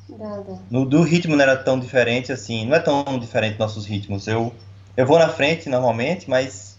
[0.09, 0.59] Dá, dá.
[0.71, 4.27] No, do ritmo não era tão diferente assim, não é tão diferente nossos ritmos.
[4.27, 4.53] Eu,
[4.97, 6.77] eu vou na frente normalmente, mas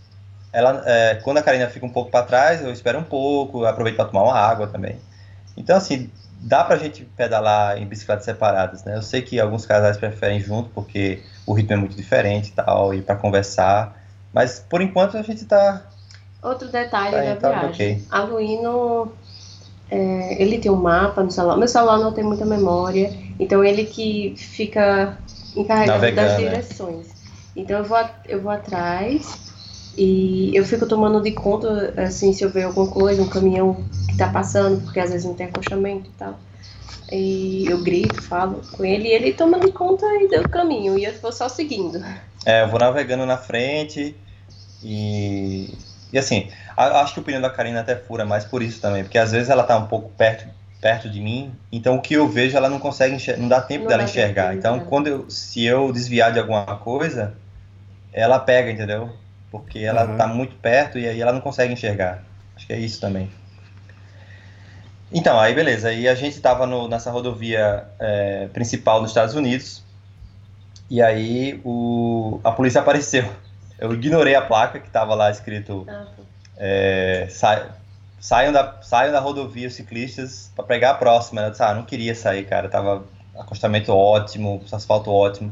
[0.53, 3.95] ela, é, quando a Karina fica um pouco para trás, eu espero um pouco, aproveito
[3.95, 4.97] para tomar uma água também.
[5.55, 6.09] Então, assim,
[6.41, 8.95] dá pra gente pedalar em bicicletas separadas, né?
[8.97, 12.93] Eu sei que alguns casais preferem junto, porque o ritmo é muito diferente e tal,
[12.93, 13.97] e para conversar.
[14.33, 15.81] Mas, por enquanto, a gente tá...
[16.41, 17.69] Outro detalhe Tá, da então, viagem.
[17.69, 18.03] ok.
[18.09, 19.11] A Luíno
[19.91, 21.57] é, ele tem um mapa no celular.
[21.57, 25.21] Meu celular não tem muita memória, então ele que fica
[25.55, 26.37] encarregado Navegando, das né?
[26.37, 27.17] direções.
[27.55, 29.43] Então eu vou, eu vou atrás
[29.97, 34.15] e eu fico tomando de conta, assim, se eu ver alguma coisa, um caminhão que
[34.17, 36.39] tá passando, porque às vezes não tem acostamento e tal.
[37.11, 40.97] E eu grito, falo com ele, e ele toma de conta e deu o caminho,
[40.97, 41.99] e eu vou só seguindo.
[42.45, 44.15] É, eu vou navegando na frente
[44.81, 45.77] e.
[46.13, 46.51] E assim,
[46.83, 49.49] acho que o pneu da Karina até fura mais por isso também, porque às vezes
[49.49, 50.45] ela tá um pouco perto,
[50.81, 53.81] perto de mim, então o que eu vejo ela não consegue enxergar, não dá tempo
[53.83, 54.47] Não dela dá enxergar.
[54.47, 54.85] tempo, Então, né?
[54.89, 57.33] quando eu, se eu desviar de alguma coisa,
[58.13, 59.09] ela pega, entendeu?
[59.51, 60.17] Porque ela Uhum.
[60.17, 62.23] tá muito perto e aí ela não consegue enxergar.
[62.55, 63.29] Acho que é isso também.
[65.11, 65.89] Então, aí beleza.
[65.89, 69.83] Aí a gente tava no- nessa rodovia é, principal dos Estados Unidos.
[70.89, 73.25] E aí o, a polícia apareceu.
[73.77, 76.05] Eu ignorei a placa que tava lá escrito Ah.
[76.57, 77.69] É, sa-
[78.19, 81.41] saiam, da, saiam da rodovia os ciclistas para pegar a próxima.
[81.41, 82.69] Eu disse, ah, não queria sair, cara.
[82.69, 83.03] Tava
[83.37, 85.51] acostamento ótimo, asfalto ótimo.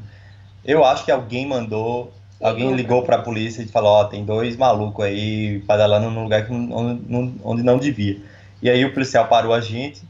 [0.63, 4.55] Eu acho que alguém mandou, alguém Ligou para a polícia e falou, ó, tem dois
[4.57, 8.21] malucos aí pedalando num lugar que onde, não- onde não devia.
[8.61, 10.01] E aí o policial parou a gente,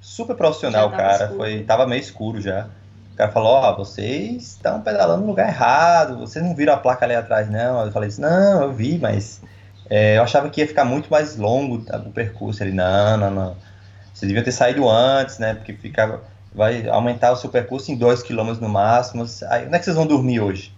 [0.00, 1.24] super profissional, Já cara.
[1.24, 1.36] escuro.
[1.38, 2.68] Foi, tava meio escuro já.
[3.12, 7.04] O cara falou, ó, vocês estão pedalando no lugar errado, vocês não viram a placa
[7.04, 7.84] ali atrás, não.
[7.84, 9.40] Eu falei assim, não, eu vi, mas
[9.88, 12.62] é, eu achava que ia ficar muito mais longo tá, o percurso.
[12.62, 13.56] Ele, não, não, não.
[14.12, 15.54] Você devia ter saído antes, né?
[15.54, 16.20] Porque fica,
[16.54, 19.24] vai aumentar o seu percurso em 2 km no máximo.
[19.48, 20.72] Aí, onde é que vocês vão dormir hoje?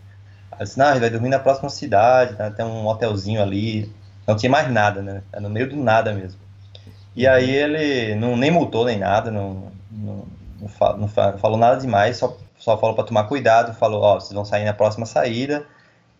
[0.53, 2.51] Aí disse, não, a gente vai dormir na próxima cidade, tá?
[2.51, 3.93] tem um hotelzinho ali.
[4.27, 5.23] Não tinha mais nada, né?
[5.33, 6.41] Era no meio do nada mesmo.
[7.17, 10.25] E aí ele não, nem multou nem nada, não, não,
[10.61, 14.21] não, fa- não fa- falou nada demais, só, só falou para tomar cuidado, falou, ó,
[14.21, 15.65] vocês vão sair na próxima saída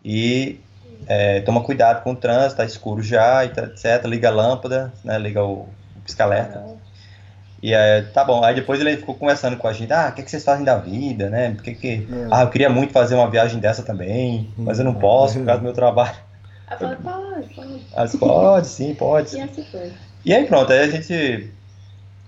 [0.03, 0.59] e
[1.07, 4.05] é, toma cuidado com o trânsito, tá escuro já, e tá- etc.
[4.05, 5.17] Liga a lâmpada, né?
[5.17, 5.61] Liga o,
[5.95, 6.63] o pisca-alerta.
[7.61, 8.43] E aí, tá bom.
[8.43, 10.77] Aí depois ele ficou conversando com a gente, ah, o que, que vocês fazem da
[10.77, 11.51] vida, né?
[11.51, 12.07] Por que que...
[12.31, 15.59] Ah, eu queria muito fazer uma viagem dessa também, mas eu não posso por causa
[15.59, 16.15] do meu trabalho.
[16.77, 17.81] Falei, pode, pode.
[17.95, 19.35] Ah, disse, pode, sim, pode.
[19.35, 19.91] E assim foi.
[20.23, 21.49] E aí pronto, aí a gente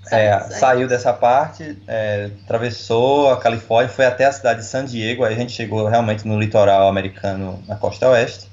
[0.04, 0.52] Sai- é, sai.
[0.52, 5.34] saiu dessa parte, é, atravessou a Califórnia, foi até a cidade de San Diego, aí
[5.34, 8.51] a gente chegou realmente no litoral americano, na costa oeste.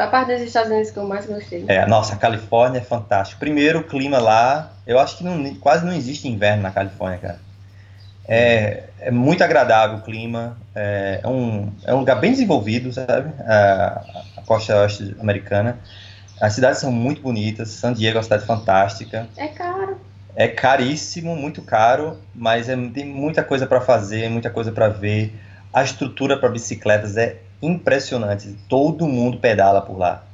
[0.00, 1.62] Foi a parte dos Estados Unidos que eu mais gostei.
[1.68, 3.38] É, nossa, a Califórnia é fantástico.
[3.38, 7.38] Primeiro, o clima lá, eu acho que não- quase não existe inverno na Califórnia, cara.
[8.26, 13.30] É, é muito agradável o clima, é, é um, é um lugar bem desenvolvido, sabe?
[13.46, 14.02] A,
[14.38, 15.78] a costa oeste americana.
[16.40, 19.28] As cidades são muito bonitas, San Diego é uma cidade fantástica.
[19.36, 20.00] É caro.
[20.34, 25.38] É caríssimo, muito caro, mas é- tem muita coisa para fazer, muita coisa para ver.
[25.74, 28.56] A estrutura para bicicletas é impressionante.
[28.68, 30.24] Todo mundo pedala por lá.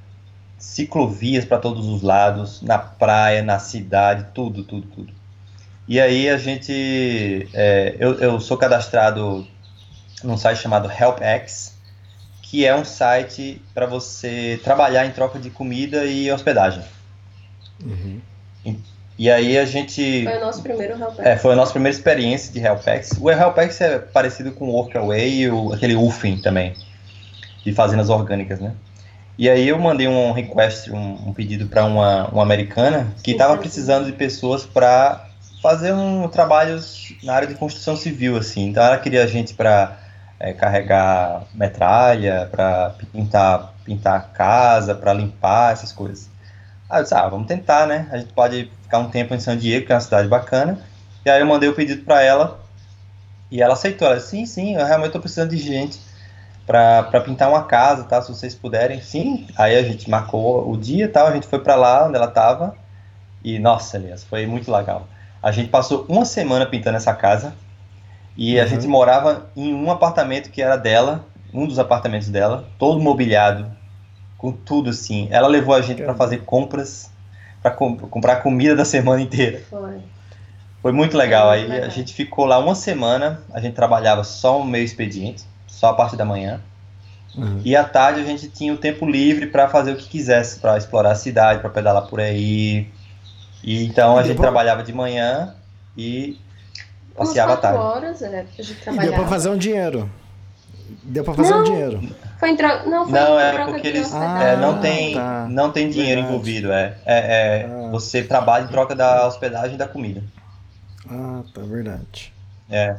[0.58, 5.12] Ciclovias para todos os lados, na praia, na cidade, tudo, tudo, tudo.
[5.88, 9.46] E aí a gente, é, eu, eu sou cadastrado
[10.24, 11.76] num site chamado HelpX,
[12.42, 16.82] que é um site para você trabalhar em troca de comida e hospedagem.
[17.84, 18.20] Uhum.
[19.18, 21.26] E aí a gente Foi o nosso primeiro helper.
[21.26, 23.12] é, foi a nossa primeira experiência de Hellpacks.
[23.18, 26.74] O Hellpacks é parecido com o Workaway e o, aquele UFIN também,
[27.66, 28.72] de fazendas orgânicas, né?
[29.36, 33.56] E aí eu mandei um request, um, um pedido para uma, uma americana que estava
[33.58, 35.28] precisando de pessoas para
[35.60, 38.68] fazer um trabalhos na área de construção civil, assim.
[38.68, 39.98] Então ela queria gente para
[40.58, 46.30] carregar metralha, para pintar, pintar a casa, para limpar essas coisas.
[46.88, 48.06] Aí eu disse, ah, vamos tentar, né?
[48.12, 50.78] A gente pode ficar um tempo em San Diego, que é uma cidade bacana.
[51.24, 52.60] E aí eu mandei o pedido para ela
[53.50, 54.06] e ela aceitou.
[54.06, 56.05] Ela disse, sim, sim, eu realmente estou precisando de gente
[56.66, 58.20] para pintar uma casa, tá?
[58.20, 59.46] Se vocês puderem, sim.
[59.56, 61.28] Aí a gente marcou o dia, tal.
[61.28, 62.74] A gente foi para lá onde ela estava
[63.44, 65.06] e nossa, Elias, foi muito legal.
[65.42, 67.54] A gente passou uma semana pintando essa casa
[68.36, 68.68] e a Uhum.
[68.68, 71.24] gente morava em um apartamento que era dela,
[71.54, 73.70] um dos apartamentos dela, todo mobiliado,
[74.36, 75.28] com tudo assim.
[75.30, 77.10] Ela levou a gente para fazer compras,
[77.62, 79.62] para comprar comida da semana inteira.
[79.70, 79.98] Foi.
[80.82, 81.48] Foi muito legal.
[81.48, 85.44] Foi Aí a gente ficou lá uma semana, a gente trabalhava só o meio expediente,
[85.76, 86.60] só a parte da manhã.
[87.36, 87.60] Uhum.
[87.62, 90.78] E à tarde a gente tinha o tempo livre para fazer o que quisesse, para
[90.78, 92.88] explorar a cidade, para pedalar por aí.
[93.62, 95.54] E então a gente trabalhava de manhã
[95.96, 96.38] e
[97.14, 97.78] passeava à tarde.
[97.78, 100.10] horas, é, a gente E deu pra fazer um dinheiro.
[101.02, 101.64] Deu pra fazer um Não.
[101.64, 102.00] dinheiro.
[102.38, 102.68] Foi em tro...
[102.88, 105.46] Não, foi Não, é porque eles é, Ah, não tem tá.
[105.50, 106.34] não tem dinheiro Verdade.
[106.34, 107.90] envolvido, é, é, é Ah.
[107.90, 110.22] você trabalha em troca da hospedagem e da comida.
[111.10, 112.32] Ah, tá, verdade.
[112.70, 112.96] É.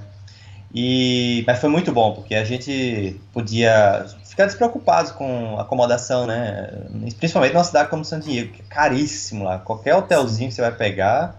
[0.80, 6.70] E, mas foi muito bom, porque a gente podia ficar despreocupado com acomodação, né?
[7.18, 9.58] Principalmente numa cidade como San Diego, que é caríssimo lá.
[9.58, 11.36] Qualquer hotelzinho que você vai pegar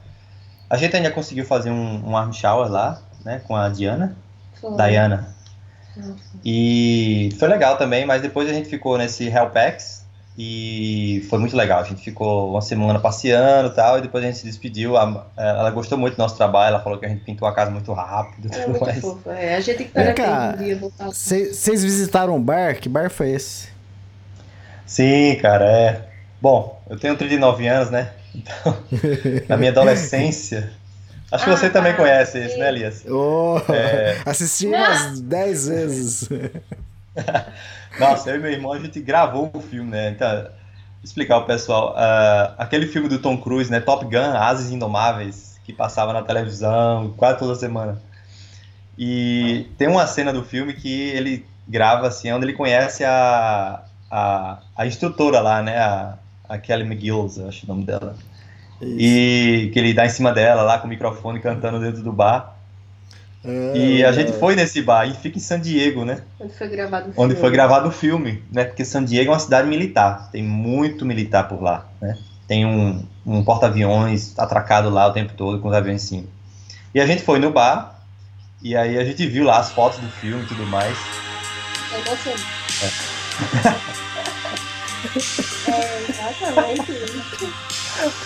[0.68, 4.16] A gente ainda conseguiu fazer um, um arm shower lá, né, com a Diana,
[4.61, 4.77] Foi.
[4.77, 5.33] Diana.
[6.44, 10.05] E foi legal também, mas depois a gente ficou nesse Hellpacks
[10.40, 11.81] e foi muito legal.
[11.81, 14.96] A gente ficou uma semana passeando e tal, e depois a gente se despediu.
[14.96, 17.72] A- Ela gostou muito do nosso trabalho, ela falou que a gente pintou a casa
[17.72, 19.01] muito rápido e É tudo muito mais.
[19.01, 19.31] fofo.
[19.31, 21.07] É, a gente tem que cá, aquele um dia voltar.
[21.09, 22.77] Vocês visitaram um bar?
[22.77, 23.68] Que bar foi esse?
[24.87, 26.09] Sim, cara, é.
[26.40, 28.12] Bom, eu tenho 39 anos, né?
[28.35, 28.79] Então,
[29.48, 30.70] na minha adolescência.
[31.33, 32.61] Acho que Ah, você também tá, conhece esse, sim.
[32.61, 33.05] né, Elias?
[33.07, 34.16] Oh, É.
[34.24, 36.29] Assisti umas 10 vezes.
[37.98, 40.11] Nossa, eu e meu irmão, a gente gravou o filme, né?
[40.11, 40.48] Então,
[41.02, 41.94] explicar ao pessoal.
[41.96, 43.81] ah, aquele filme do Tom Cruise, né?
[43.81, 48.00] Top Gun, Ases Indomáveis, que passava na televisão quase toda semana.
[48.96, 54.59] E tem uma cena do filme que ele grava, assim, onde ele conhece a, a,
[54.76, 55.78] a instrutora lá, né?
[55.78, 58.16] A, a Kelly McGills, acho o nome dela.
[58.81, 62.58] E que ele dá em cima dela lá com o microfone cantando dentro do bar.
[63.44, 66.22] E a gente foi nesse bar e fica em San Diego, né?
[66.40, 67.35] Onde foi gravado o Onde filme.
[67.37, 68.64] foi gravado o filme, né?
[68.64, 72.18] Porque San Diego é uma cidade militar, tem muito militar por lá, né?
[72.48, 76.27] Tem um, um porta-aviões atracado lá o tempo todo com os aviões em cima.
[76.94, 78.03] E a gente foi no bar
[78.61, 80.96] e aí a gente viu lá as fotos do filme e tudo mais.
[81.92, 82.35] É você.
[85.70, 87.55] É exatamente isso.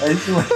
[0.00, 0.48] É isso mesmo.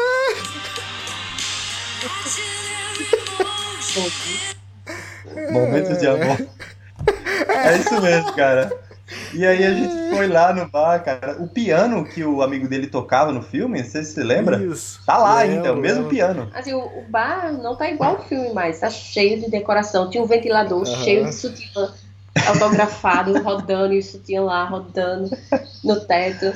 [5.53, 6.39] Momentos de amor.
[7.49, 8.73] É isso mesmo, cara.
[9.33, 11.37] E aí a gente foi lá no bar, cara.
[11.41, 14.57] O piano que o amigo dele tocava no filme, você se lembra?
[14.65, 15.01] Isso.
[15.07, 16.11] Tá lá Lembro, ainda, o mesmo lembro.
[16.11, 16.51] piano.
[16.53, 20.11] Assim, o, o bar não tá igual ao filme mais, tá cheio de decoração.
[20.11, 21.05] Tinha um ventilador Aham.
[21.05, 21.93] cheio de sutiã
[22.47, 25.31] autografado, rodando, e o sutiã lá rodando
[25.85, 26.53] no teto.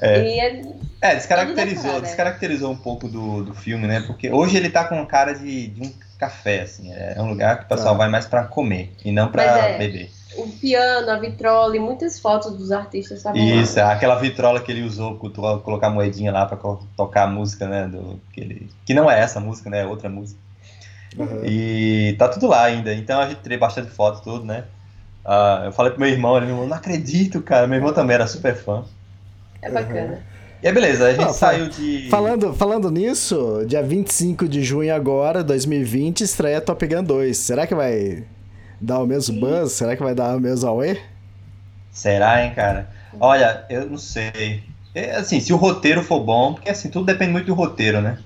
[0.00, 0.22] É.
[0.22, 0.62] E é,
[1.00, 2.08] É, descaracterizou, decorado, é.
[2.08, 4.00] descaracterizou um pouco do, do filme, né?
[4.06, 6.92] Porque hoje ele tá com cara de, de um café, assim.
[6.92, 7.98] É um lugar que o pessoal Tá.
[7.98, 9.78] vai mais pra comer e não pra Mas é.
[9.78, 10.10] beber.
[10.36, 13.54] o piano, a vitrola e muitas fotos dos artistas estavam lá.
[13.62, 17.22] Isso, é aquela vitrola que ele usou pra tu- colocar moedinha lá pra co- tocar
[17.24, 17.86] a música, né?
[17.88, 19.80] Do, que, ele, que não é essa música, né?
[19.82, 20.38] É outra música.
[21.16, 21.42] Uhum.
[21.44, 22.92] E tá tudo lá ainda.
[22.94, 24.64] Então a gente tirei bastante foto, tudo, né?
[25.24, 27.66] Ah, eu falei pro meu irmão, ele me falou, não acredito, cara.
[27.66, 28.84] Meu irmão também era super fã.
[29.62, 30.22] É bacana.
[30.66, 32.08] E aí, beleza, a gente Ah, saiu de.
[32.10, 37.36] Falando, falando nisso, dia 25 de junho agora, 2020, estreia Top Gun 2.
[37.36, 38.24] Será que vai
[38.80, 39.74] dar o mesmo buzz?
[39.74, 40.98] Será que vai dar o mesmo auê?
[41.92, 42.88] Será, hein, cara?
[43.20, 44.64] Olha, eu não sei.
[44.92, 48.18] É, assim, se o roteiro for bom, porque assim, tudo depende muito do roteiro, né?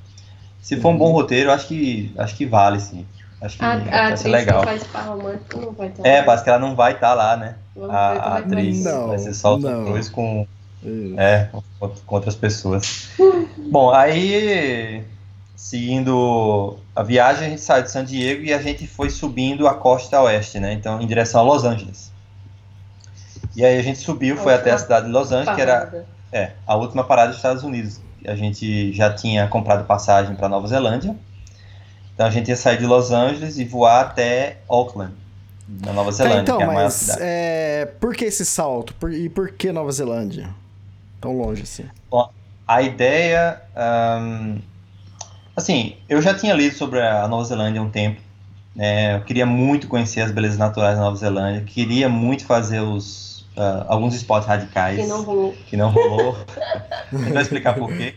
[0.62, 3.05] Se for um bom roteiro, eu acho que acho que vale, sim.
[3.38, 4.61] Acho que A, a vai ser atriz legal.
[4.61, 6.09] que faz par romântico não vai estar.
[6.09, 7.57] É, parece que ela não vai estar lá, né?
[7.90, 8.83] A, a é atriz.
[8.83, 9.85] Não, vai ser só o Tom não.
[9.85, 10.46] Cruise com,
[10.85, 11.14] Hum.
[11.19, 13.09] é, com, outras pessoas.
[13.71, 15.05] Bom, aí
[15.55, 19.75] seguindo a viagem, a gente saiu de San Diego e a gente foi subindo a
[19.75, 20.73] costa oeste, né?
[20.73, 22.11] Então, em direção a Los Angeles.
[23.55, 26.07] E aí a gente subiu, foi até a cidade de Los Angeles, que era Parada.
[26.33, 28.01] é, a última parada dos Estados Unidos.
[28.27, 31.14] A gente já tinha comprado passagem para Nova Zelândia.
[32.14, 35.12] Então a gente ia sair de Los Angeles e voar até Auckland,
[35.85, 37.21] na Nova Tá, Zelândia, então, que é a maior mas cidade.
[37.23, 38.95] é, por que esse salto?
[38.95, 40.51] Por- e por que Nova Zelândia?
[41.21, 41.85] Tão longe assim.
[42.67, 43.61] A ideia.
[43.77, 44.59] ahn,
[45.57, 48.21] assim, eu já tinha lido sobre a Nova Zelândia há um tempo.
[48.75, 51.63] né, eu queria muito conhecer as belezas naturais da Nova Zelândia.
[51.63, 55.01] Queria muito fazer os, ah, alguns esportes radicais.
[55.01, 55.53] Que não vou.
[55.67, 56.37] que não rolou.
[57.13, 58.15] Vai explicar por quê.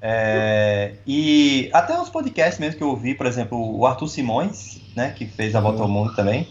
[0.00, 5.10] É, e até uns podcasts mesmo que eu ouvi, por exemplo, o Arthur Simões, né,
[5.10, 6.46] que fez a Volta ao Mundo também.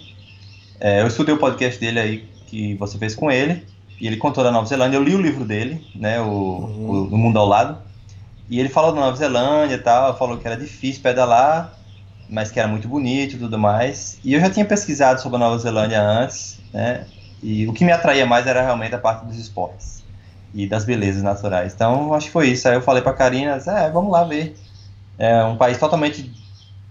[0.80, 3.66] É, eu estudei o podcast dele aí, que você fez com ele,
[4.00, 4.98] e ele contou da Nova Zelândia.
[4.98, 7.78] Eu li o livro dele, né, o, o, o Mundo ao Lado,
[8.50, 11.74] e ele falou da Nova Zelândia e tal, falou que era difícil pedalar,
[12.30, 14.20] mas que era muito bonito e tudo mais.
[14.24, 17.06] E eu já tinha pesquisado sobre a Nova Zelândia antes, né,
[17.42, 20.04] e o que me atraía mais era realmente a parte dos esportes
[20.54, 21.74] e das belezas naturais.
[21.74, 22.68] Então, acho que foi isso.
[22.68, 24.56] Aí eu falei pra Karina, é, vamos lá ver.
[25.20, 26.32] É um país totalmente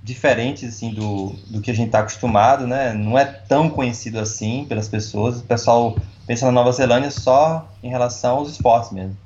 [0.02, 2.92] diferente, assim, do, do que a gente tá acostumado, né?
[2.92, 5.40] Não é tão conhecido assim pelas pessoas.
[5.40, 9.16] O pessoal pensa na Nova Zelândia só em relação aos esportes mesmo.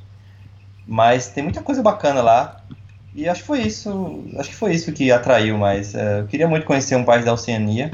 [0.87, 2.61] Mas tem muita coisa bacana lá.
[3.15, 5.95] E acho que foi isso, acho que foi isso que atraiu mais.
[5.95, 7.91] É, eu queria muito conhecer um país da Oceania,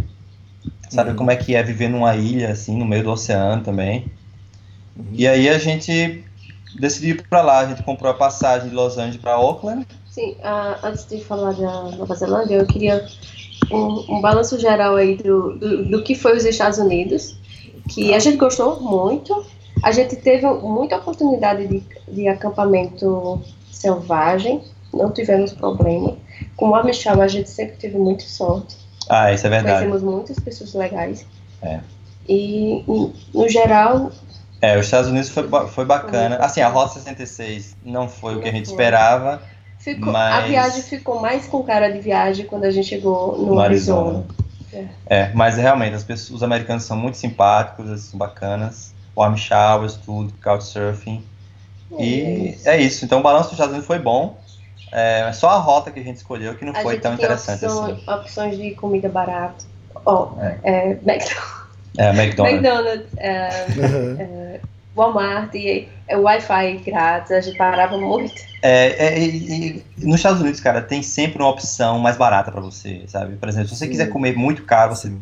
[0.89, 1.17] saber Uhum.
[1.17, 4.07] como é que é viver numa ilha, assim, no meio do oceano também.
[5.13, 6.25] E aí a gente
[6.79, 9.87] decidiu ir pra lá, a gente comprou a passagem de Los Angeles para Auckland.
[10.07, 13.05] Sim, ah, antes de falar da Nova Zelândia, eu queria
[13.73, 17.37] um, um balanço geral aí do, do, do que foi os Estados Unidos,
[17.89, 19.45] que a gente gostou muito.
[19.83, 24.63] A gente teve muita oportunidade de, de acampamento selvagem,
[24.93, 26.17] não tivemos problema.
[26.57, 28.77] Com o Amichal, a gente sempre teve muita sorte.
[29.09, 29.87] Ah, isso é verdade.
[29.87, 31.27] Conhecemos muitas pessoas legais.
[31.61, 31.81] É.
[32.29, 32.83] E,
[33.35, 34.11] no geral,
[34.63, 36.37] É, os Estados Unidos foi, foi bacana.
[36.37, 39.43] Assim, a Rota 66 não foi o que a gente esperava
[39.85, 43.55] ficou, a Mas- viagem ficou mais com cara de viagem quando a gente chegou no,
[43.55, 44.01] no Arizona.
[44.01, 44.27] Arizona.
[45.07, 48.93] É, mas realmente, as pessoas, os americanos são muito simpáticos, eles são bacanas.
[49.17, 51.25] Warm showers, tudo, couchsurfing.
[51.99, 53.05] E é isso.
[53.05, 54.37] Então o balanço dos Estados Unidos foi bom.
[54.91, 57.99] É só a rota que a gente escolheu que não A foi tão interessante opções,
[57.99, 58.11] assim.
[58.11, 59.65] opções de comida barata.
[60.05, 60.59] Ó, É.
[60.63, 61.65] é, McDonald's,
[61.97, 62.55] É, McDonald's.
[62.61, 64.61] McDonald's, é,
[64.95, 68.35] Walmart, e, é, Wi-Fi grátis, a gente parava muito.
[68.63, 72.61] É, é, e, e nos Estados Unidos, cara, tem sempre uma opção mais barata pra
[72.61, 73.37] você, sabe?
[73.37, 73.91] Por exemplo, se você Sim.
[73.91, 75.13] quiser comer muito caro, você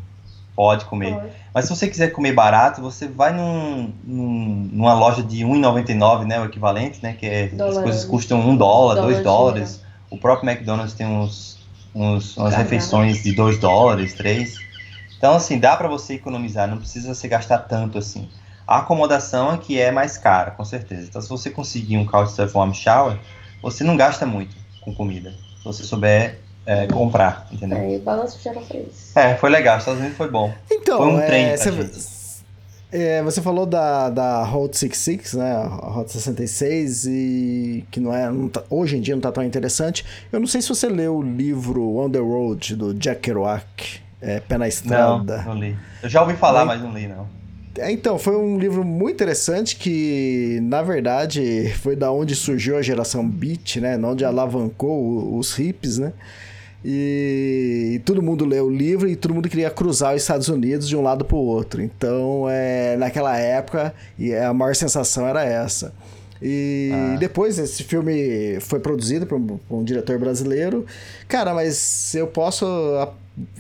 [0.55, 1.33] pode comer.
[1.55, 6.41] Mas se você quiser comer barato, você vai num, num- numa loja de R$1,99, né?
[6.41, 7.15] O equivalente, né?
[7.15, 9.83] Que é, as coisas custam um dólar, Dólar dois dólares.
[10.11, 11.59] O próprio McDonald's tem uns,
[11.95, 14.61] uns, umas refeições de 2 dólares, 3.
[15.17, 18.29] Então, assim, dá pra você economizar, não precisa você gastar tanto assim.
[18.73, 21.03] A acomodação é que é mais cara, com certeza.
[21.03, 23.19] Então, se você conseguir um Couchsurfing Warm Shower,
[23.63, 25.31] você não gasta muito com comida.
[25.59, 27.77] Se você souber é, comprar, entendeu?
[27.77, 29.19] Aí o balanço geral foi isso.
[29.19, 29.77] É, foi legal.
[29.77, 30.55] Os Estados Unidos foi bom.
[30.71, 31.45] Então, Foi um é, trem
[32.95, 35.53] é, você falou da, da Route 66, né?
[35.55, 38.31] A Route 66, e que não é.
[38.31, 40.03] não tá- hoje em dia não tá tão interessante.
[40.33, 44.41] Eu não sei se você leu o livro On the Road, do Jack Kerouac, é,
[44.41, 45.43] Pé na Não, Estrada.
[45.43, 45.77] não li.
[46.03, 47.42] Eu já ouvi falar, mas não li, não.
[47.79, 52.83] É, Então, foi um livro muito interessante que, na verdade, foi da onde surgiu a
[52.83, 53.97] geração beat, né?
[53.99, 56.13] Onde alavancou os hips, né?
[56.85, 60.89] E, e todo mundo leu o livro e todo mundo queria cruzar os Estados Unidos
[60.89, 61.81] de um lado para o outro.
[61.81, 65.93] Então, é, naquela época, e a maior sensação era essa.
[66.45, 67.17] E Ah.
[67.21, 70.85] depois esse filme foi produzido por um, por um diretor brasileiro.
[71.29, 72.67] Cara, mas eu posso.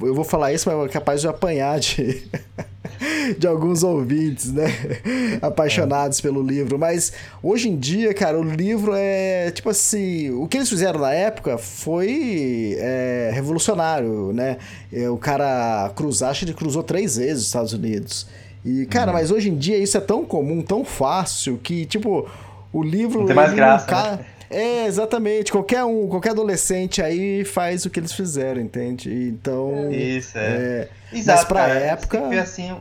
[0.00, 2.24] Eu vou falar isso, mas é capaz de apanhar de,
[3.38, 4.66] de alguns ouvintes, né?
[5.40, 6.78] Apaixonados pelo livro.
[6.78, 7.12] Mas
[7.42, 10.30] hoje em dia, cara, o livro é tipo assim.
[10.30, 14.58] O que eles fizeram na época foi é, revolucionário, né?
[14.92, 18.26] É, O cara cruzar, acho que ele cruzou três vezes os Estados Unidos.
[18.64, 19.18] E, cara, Uhum.
[19.18, 22.28] mas hoje em dia isso é tão comum, tão fácil, que, tipo,
[22.72, 23.20] o livro.
[23.20, 24.18] Não tem mais graça, ca- né?
[24.52, 25.50] É, exatamente.
[25.50, 29.12] Qualquer um, qualquer adolescente aí faz o que eles fizeram, entende?
[29.28, 29.90] Então.
[29.90, 30.40] Isso, é.
[30.40, 32.76] é, Exato, mas pra cara, época- Você tem que ver assim.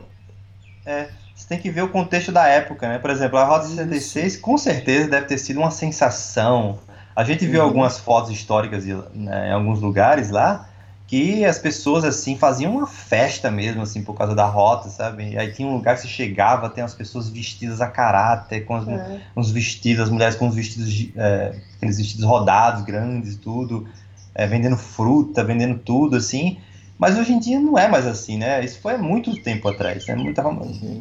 [0.84, 2.98] É, você tem que ver o contexto da época, né?
[2.98, 6.78] Por exemplo, a Rota 66 com certeza deve ter sido uma sensação.
[7.14, 7.66] A gente viu Uhum.
[7.66, 10.68] algumas fotos históricas né, em alguns lugares lá
[11.12, 15.36] que as pessoas assim faziam uma festa mesmo assim por causa da rota, sabe?
[15.36, 18.88] Aí tinha um lugar que você chegava, tem as pessoas vestidas a caráter, com as,
[18.88, 19.20] É.
[19.36, 23.86] uns vestidos, as mulheres com uns vestidos, é, aqueles vestidos rodados, grandes, tudo,
[24.34, 26.56] é, vendendo fruta, vendendo tudo, assim.
[26.96, 28.64] Mas hoje em dia não é mais assim, né?
[28.64, 30.14] Isso foi há muito tempo atrás, né?
[30.14, 30.42] Muita,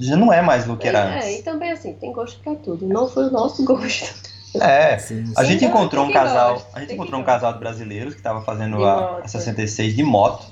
[0.01, 1.45] já não é mais o que era É, e antes.
[1.45, 2.85] também assim, tem gosto pra tudo.
[2.85, 4.30] Não foi o nosso gosto.
[4.59, 7.59] É, sim, a Sim, gente tem encontrou um casal, a gente encontrou um casal de
[7.59, 10.45] brasileiros que estava fazendo a, a 66 de moto.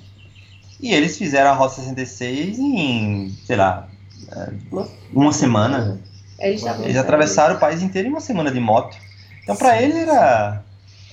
[0.80, 3.90] E eles fizeram a Rota 66 em, sei lá,
[5.12, 6.00] uma semana.
[6.40, 8.96] Eles, Eles atravessaram o país inteiro em uma semana de moto.
[9.44, 10.64] Então pra Sim, ele era,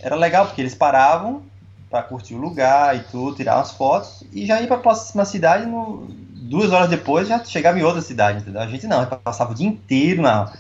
[0.01, 1.43] era legal, porque eles paravam
[1.91, 5.66] pra curtir o lugar e tudo, tirar umas fotos e já ir pra próxima cidade
[5.66, 8.61] no, duas horas depois já chegava em outra cidade, entendeu?
[8.61, 10.53] A gente não, a gente passava o dia inteiro na,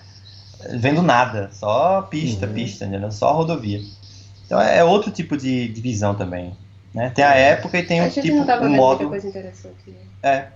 [0.74, 2.52] vendo nada, só pista, Uhum.
[2.54, 3.10] pista, entendeu?
[3.10, 3.80] Só rodovia.
[4.44, 6.54] Então é outro tipo de, de visão também.
[6.94, 7.10] Né?
[7.14, 9.08] Tem a época e tem A um gente tipo, um modo.
[9.08, 9.74] coisa interessante.
[9.88, 9.96] né?
[10.22, 10.46] É.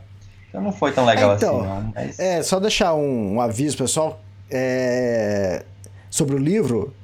[0.49, 1.93] Então não foi tão legal Então, assim, não.
[1.95, 2.19] Mas...
[2.19, 5.65] É, só deixar um, um aviso, pessoal, é,
[6.09, 6.95] sobre o livro.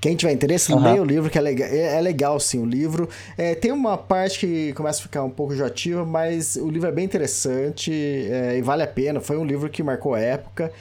[0.00, 0.82] Quem tiver interesse, Aham.
[0.82, 3.08] leia o livro, que é legal, é, é legal sim o livro.
[3.38, 6.92] É, tem uma parte que começa a ficar um pouco enjoativa, mas o livro é
[6.92, 9.20] bem interessante é, e vale a pena.
[9.20, 10.72] Foi um livro que marcou a época.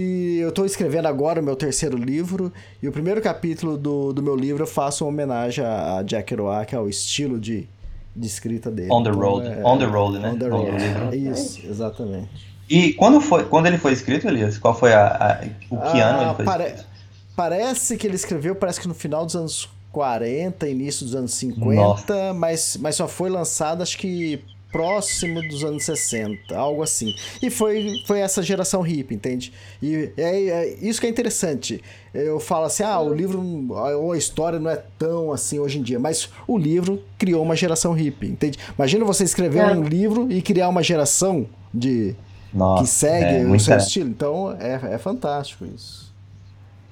[0.00, 2.52] E eu estou escrevendo agora o meu terceiro livro.
[2.80, 6.72] E o primeiro capítulo do, do meu livro eu faço uma homenagem a Jack Kerouac,
[6.74, 7.66] ao estilo de,
[8.14, 8.92] de escrita dele.
[8.92, 9.46] On the Então, road.
[9.48, 10.30] é- On the road, né?
[10.30, 11.16] On the road.
[11.16, 12.28] Isso, exatamente.
[12.70, 14.56] E quando, foi, quando ele foi escrito, Elias?
[14.56, 16.86] Qual foi a, a- o que Ah, ano ele foi pare- escrito?
[17.34, 22.34] Parece que ele escreveu, parece que no final dos anos 40, início dos anos 50,
[22.34, 27.14] mas, mas só foi lançado acho que próximo dos anos 60, algo assim.
[27.42, 29.52] E foi, foi essa geração hippie, entende?
[29.82, 31.82] E é, é isso que é interessante.
[32.12, 35.82] Eu falo assim, ah, o livro ou a história não é tão assim hoje em
[35.82, 38.58] dia, mas o livro criou uma geração hippie, entende?
[38.76, 39.66] Imagina você escrever É.
[39.72, 42.14] um livro e criar uma geração de
[42.52, 44.08] Nossa, que segue é, o muito seu estilo.
[44.10, 46.12] Então é, é fantástico isso.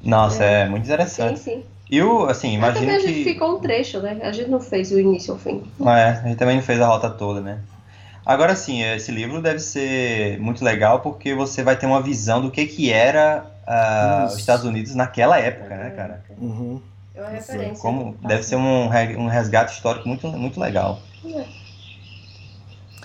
[0.02, 1.40] Nossa, é, muito Sim, interessante.
[1.40, 1.50] sim.
[1.60, 1.64] E
[2.02, 3.32] o, assim, Mas também imagina a gente que.
[3.32, 4.18] ficou um trecho, né?
[4.22, 5.62] A gente não fez o início ao fim.
[5.80, 7.60] É, a gente também não fez a rota toda, né?
[8.24, 12.50] Agora sim, esse livro deve ser muito legal porque você vai ter uma visão do
[12.50, 13.46] que que era
[14.26, 14.34] Isso.
[14.34, 16.24] os Estados Unidos naquela época, né, cara?
[16.36, 16.82] Uhum.
[17.14, 17.80] É uma referência.
[17.80, 20.98] Como deve ser um, um resgate histórico muito, muito legal.
[21.24, 21.44] É.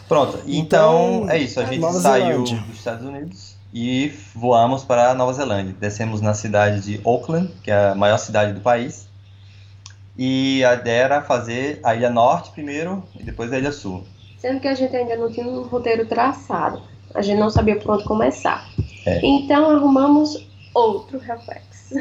[0.07, 1.59] Pronto, então, Então, é isso.
[1.59, 2.57] A gente saiu Zelândia.
[2.57, 5.75] dos Estados Unidos e voamos para Nova Zelândia.
[5.79, 9.09] Descemos na cidade de Auckland, que é a maior cidade do país.
[10.17, 14.03] E a ideia era fazer a Ilha Norte primeiro e depois a Ilha Sul.
[14.37, 16.81] Sendo que a gente ainda não tinha um roteiro traçado.
[17.13, 18.67] A gente não sabia por onde começar.
[19.05, 19.19] É.
[19.23, 21.93] Então arrumamos outro reflex.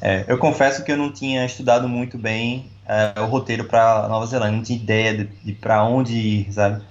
[0.00, 4.26] É, eu confesso que eu não tinha estudado muito bem é, o roteiro para Nova
[4.26, 6.82] Zelândia, não tinha ideia de, de para onde ir, sabe?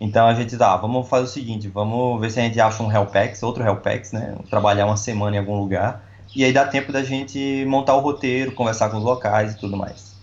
[0.00, 2.92] Então a gente, ah, vamos fazer o seguinte, vamos ver se a gente acha um
[2.92, 4.34] Hellpax, outro Hellpax, né?
[4.50, 8.52] Trabalhar uma semana em algum lugar, e aí dá tempo da gente montar o roteiro,
[8.52, 10.14] conversar com os locais e tudo mais.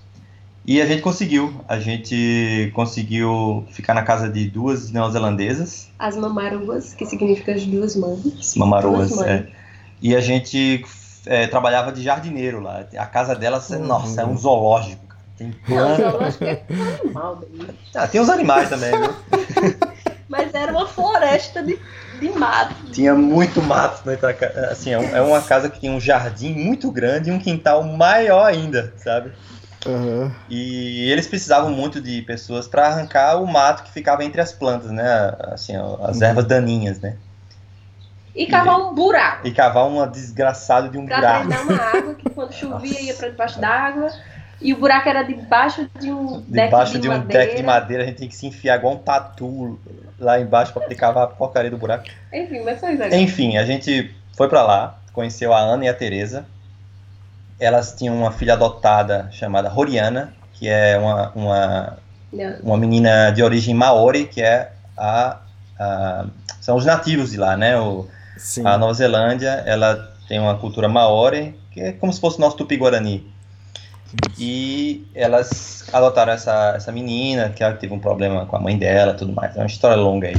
[0.65, 6.93] E a gente conseguiu, a gente conseguiu ficar na casa de duas neozelandesas, As mamaruas,
[6.93, 8.55] que significa as duas mães.
[8.55, 9.21] Duas mães.
[9.27, 9.47] é.
[10.01, 10.85] E a gente
[11.25, 12.85] é, trabalhava de jardineiro lá.
[12.97, 13.85] A casa delas, Uhum.
[13.85, 16.11] nossa, é um zoológico, Tem Não, planta.
[16.11, 16.63] zoológico é
[17.03, 17.67] animal, daí.
[17.95, 19.09] Ah, tem os animais também, viu?
[20.29, 21.77] Mas era uma floresta de,
[22.19, 22.87] de mato.
[22.91, 24.67] Tinha muito mato da casa.
[24.71, 28.45] Assim, é é uma casa que tem um jardim muito grande e um quintal maior
[28.45, 29.31] ainda, sabe?
[29.85, 30.31] Aham.
[30.49, 34.91] E eles precisavam muito de pessoas para arrancar o mato que ficava entre as plantas,
[34.91, 35.35] né?
[35.51, 36.23] Assim, as Uhum.
[36.23, 37.17] ervas daninhas, né?
[38.35, 39.45] E cavar um buraco.
[39.47, 41.45] E cavar uma desgraçado de um Pra buraco.
[41.47, 44.07] drenar uma água que quando chovia ia pra debaixo d'água.
[44.63, 47.45] E o buraco era debaixo de um deck Debaixo de, de um madeira.
[47.45, 49.79] deck de madeira, a gente tem que se enfiar igual um tatu
[50.17, 52.05] lá embaixo para poder cavar a porcaria do buraco.
[52.31, 53.19] Enfim, mas foi legal.
[53.19, 56.45] Enfim, a gente foi pra lá, conheceu a Ana e a Teresa.
[57.59, 61.97] Elas tinham uma filha adotada chamada Roriana, que é uma, uma,
[62.31, 65.39] Não, uma menina de origem maori, que é a,
[65.79, 66.25] a-
[66.61, 67.77] são os nativos de lá, né?
[67.79, 68.07] O,
[68.37, 68.65] Sim.
[68.65, 72.57] a Nova Zelândia, ela tem uma cultura maori, que é como se fosse o nosso
[72.57, 73.31] tupi-guarani.
[74.37, 79.13] E elas adotaram essa, essa menina, que ela teve um problema com a mãe dela
[79.13, 79.55] tudo mais.
[79.55, 80.35] É uma história longa aí.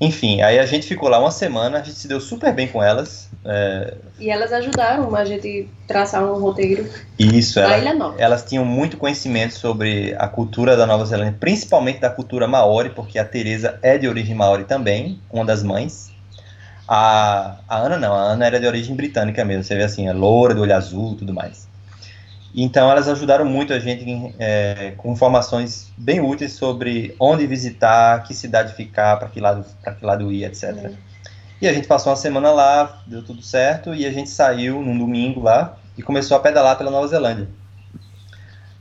[0.00, 2.82] Enfim, aí a gente ficou lá uma semana, a gente se deu super bem com
[2.82, 3.30] elas.
[3.44, 6.86] é, E elas ajudaram a gente traçar um roteiro
[7.18, 8.16] isso, ela, Ilha Nova.
[8.18, 13.18] elas tinham muito conhecimento sobre a cultura da Nova Zelândia, principalmente da cultura maori, porque
[13.18, 16.12] a Teresa é de origem maori também, uma das mães.
[16.86, 20.12] A, a Ana não, a Ana era de origem britânica mesmo, você vê assim, é
[20.12, 21.66] loura, do olho azul tudo mais.
[22.54, 28.32] Então elas ajudaram muito a gente é, com informações bem úteis sobre onde visitar, que
[28.32, 30.92] cidade ficar, para que lado para que lado ir, etc.
[31.60, 34.96] E a gente passou uma semana lá, deu tudo certo e a gente saiu num
[34.96, 37.48] domingo lá e começou a pedalar pela Nova Zelândia.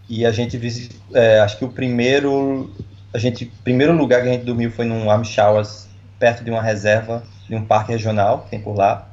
[0.07, 2.71] E a gente visitou, é, acho que o primeiro,
[3.11, 5.87] a gente, primeiro lugar que a gente dormiu foi num Arm Showers,
[6.19, 9.07] perto de uma reserva de um parque regional que tem por lá.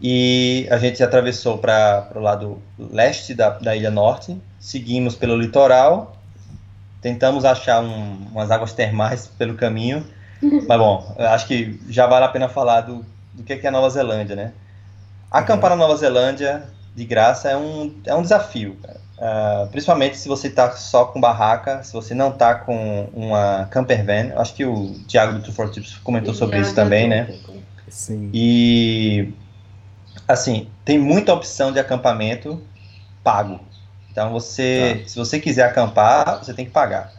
[0.00, 6.16] E a gente atravessou para o lado leste da, da Ilha Norte, seguimos pelo litoral,
[7.00, 10.04] tentamos achar um, umas águas termais pelo caminho,
[10.68, 13.72] mas bom, acho que já vale a pena falar do, do que que é a
[13.72, 14.52] Nova Zelândia, né?
[15.30, 16.64] Acampar na Nova Zelândia
[16.94, 19.04] de graça é um, é um desafio, cara.
[19.18, 24.04] Ah, principalmente se você está só com barraca, se você não está com uma camper
[24.04, 24.32] van.
[24.36, 27.32] Acho que o Thiago do Two for Tips comentou sobre isso também, né?
[27.88, 28.30] Sim.
[28.34, 29.32] E
[30.26, 32.62] assim, tem muita opção de acampamento
[33.22, 33.60] pago.
[34.10, 37.12] Então você, se você quiser acampar, você tem que pagar.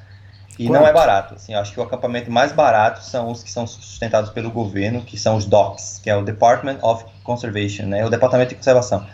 [0.57, 0.87] E não Quanto?
[0.87, 1.35] é barato.
[1.35, 5.01] Assim, eu acho que o acampamento mais barato são os que são sustentados pelo governo,
[5.01, 8.05] que são os DOCs, que é o Department of Conservation, né?
[8.05, 9.05] O Departamento de Conservação.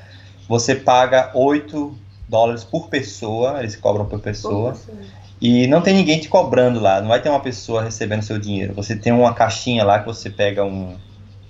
[0.47, 1.97] Você paga 8
[2.29, 4.77] dólares por pessoa, eles cobram por pessoa.
[5.41, 8.75] E não tem ninguém te cobrando lá, não vai ter uma pessoa recebendo seu dinheiro.
[8.75, 10.95] Você tem uma caixinha lá que você pega um,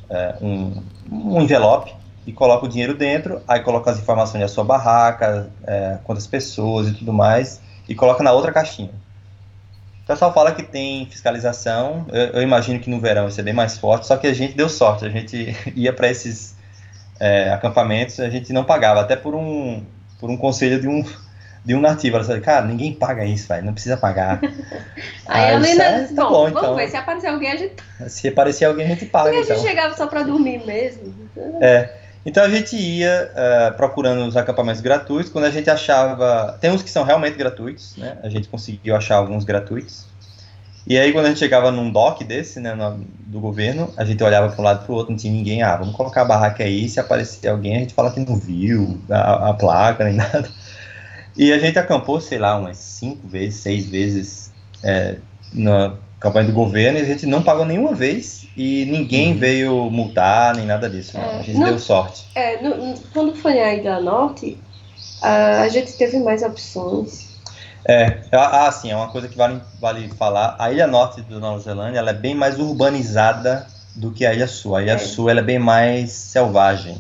[0.09, 1.93] é, um, um envelope
[2.26, 6.88] e coloca o dinheiro dentro, aí coloca as informações da sua barraca, é, quantas pessoas
[6.88, 7.59] e tudo mais,
[7.89, 8.91] e coloca na outra caixinha.
[10.03, 13.53] O pessoal fala que tem fiscalização, eu, eu imagino que no verão isso é bem
[13.53, 16.55] mais forte, só que a gente deu sorte, a gente ia para esses
[17.19, 19.84] é, acampamentos, a gente não pagava, até por um,
[20.19, 21.03] por um conselho de um,
[21.63, 22.17] de um nativo.
[22.17, 24.41] Ela falou, cara, ninguém paga isso, velho, não precisa pagar.
[25.28, 26.76] Aí Ah, a isso Lina é- disse, tá bom, bom, vamos então.
[26.76, 27.76] ver, se aparecer alguém, a gente.
[28.07, 29.69] Se aparecer alguém, a gente paga, Porque a gente então.
[29.69, 31.13] chegava só pra dormir mesmo.
[31.61, 32.01] É.
[32.26, 35.32] Então a gente ia eh, procurando os acampamentos gratuitos.
[35.32, 36.57] Quando a gente achava.
[36.61, 38.17] Tem uns que são realmente gratuitos, né?
[38.24, 40.05] A gente conseguiu achar alguns gratuitos.
[40.86, 44.24] E aí, quando a gente chegava num dock desse, né, no- do governo, a gente
[44.24, 45.61] olhava para um lado para o outro, não tinha ninguém.
[45.61, 48.99] Ah, vamos colocar a barraca aí, se aparecer alguém, a gente fala que não viu
[49.09, 50.49] a, a placa nem nada.
[51.38, 54.51] E a gente acampou, sei lá, umas cinco vezes, seis vezes
[54.84, 55.17] é,
[55.53, 60.55] na campanha do governo e a gente não pagou nenhuma vez e ninguém veio multar
[60.55, 61.17] nem nada disso.
[61.17, 62.26] É, A gente não- deu sorte.
[62.36, 64.57] É, no- no- quando foi a Ilha Norte,
[65.22, 67.32] a, a gente teve mais opções.
[67.88, 70.55] É, ah, ah, sim, é uma coisa que vale, vale falar.
[70.59, 73.65] A ilha norte da Nova Zelândia ela é bem mais urbanizada
[73.95, 74.76] do que a ilha sul.
[74.76, 74.97] A ilha É.
[74.99, 76.95] sul ela é bem mais selvagem.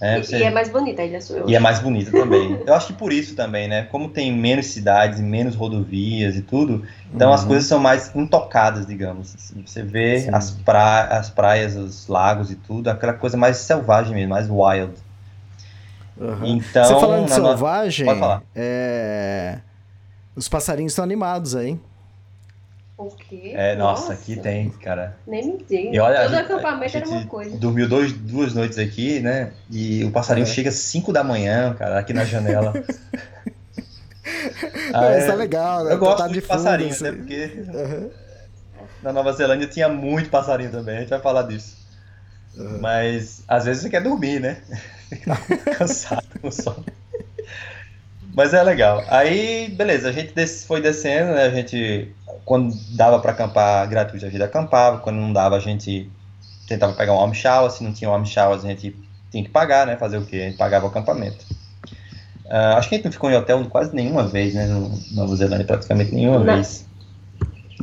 [0.00, 1.36] É, E- você- E é mais bonita a Ilha Sul.
[1.38, 2.56] eu E é mais bonita também.
[2.64, 3.82] Eu acho que por isso também, né?
[3.90, 7.48] Como tem menos cidades, menos rodovias e tudo, então as Uhum.
[7.48, 9.34] coisas são mais intocadas, digamos.
[9.34, 9.60] assim.
[9.66, 10.30] Você vê Sim.
[10.32, 11.04] as, pra...
[11.06, 14.92] as praias, os lagos e tudo, aquela coisa mais selvagem mesmo, mais wild.
[16.20, 16.46] Aham.
[16.46, 18.42] Então, Você falando de no- selvagem, Pode falar.
[18.54, 19.58] é...
[20.36, 21.78] os passarinhos estão animados aí.
[22.98, 23.52] O quê?
[23.54, 25.16] É, nossa, aqui tem, cara.
[25.24, 25.94] Nem me diga.
[25.94, 27.56] E olha, a Todo gente- acampamento a era uma coisa.
[27.56, 29.52] Dormiu dois, duas noites aqui, né?
[29.70, 30.50] E o passarinho É.
[30.50, 32.72] chega às 5 da manhã, cara, aqui na janela.
[34.92, 35.26] Ah, Mas é.
[35.26, 35.92] tá legal, né?
[35.92, 37.04] Eu gosto de fundo, passarinho, assim.
[37.04, 37.12] né?
[37.12, 38.10] Porque Aham.
[39.02, 41.76] na Nova Zelândia tinha muito passarinho também, a gente vai falar disso.
[42.80, 44.58] Mas às vezes você quer dormir, né?
[45.08, 45.34] Fica
[45.78, 46.84] cansado com o sono.
[48.34, 49.02] Mas é legal.
[49.08, 50.32] Aí, beleza, a gente
[50.66, 51.44] foi descendo, né?
[51.44, 52.12] A gente,
[52.48, 54.96] quando dava pra acampar gratuito, a gente acampava.
[55.00, 56.10] Quando não dava, a gente
[56.66, 57.70] tentava pegar um home shower.
[57.70, 58.96] Se não tinha um home shower, a gente
[59.30, 59.98] tinha que pagar, né?
[59.98, 60.36] Fazer o quê?
[60.36, 61.44] A gente pagava o acampamento.
[62.48, 64.66] Ah, acho que a gente não ficou em hotel quase nenhuma vez, né?
[64.66, 66.54] No Nova Zelândia, praticamente nenhuma Não.
[66.54, 66.86] vez.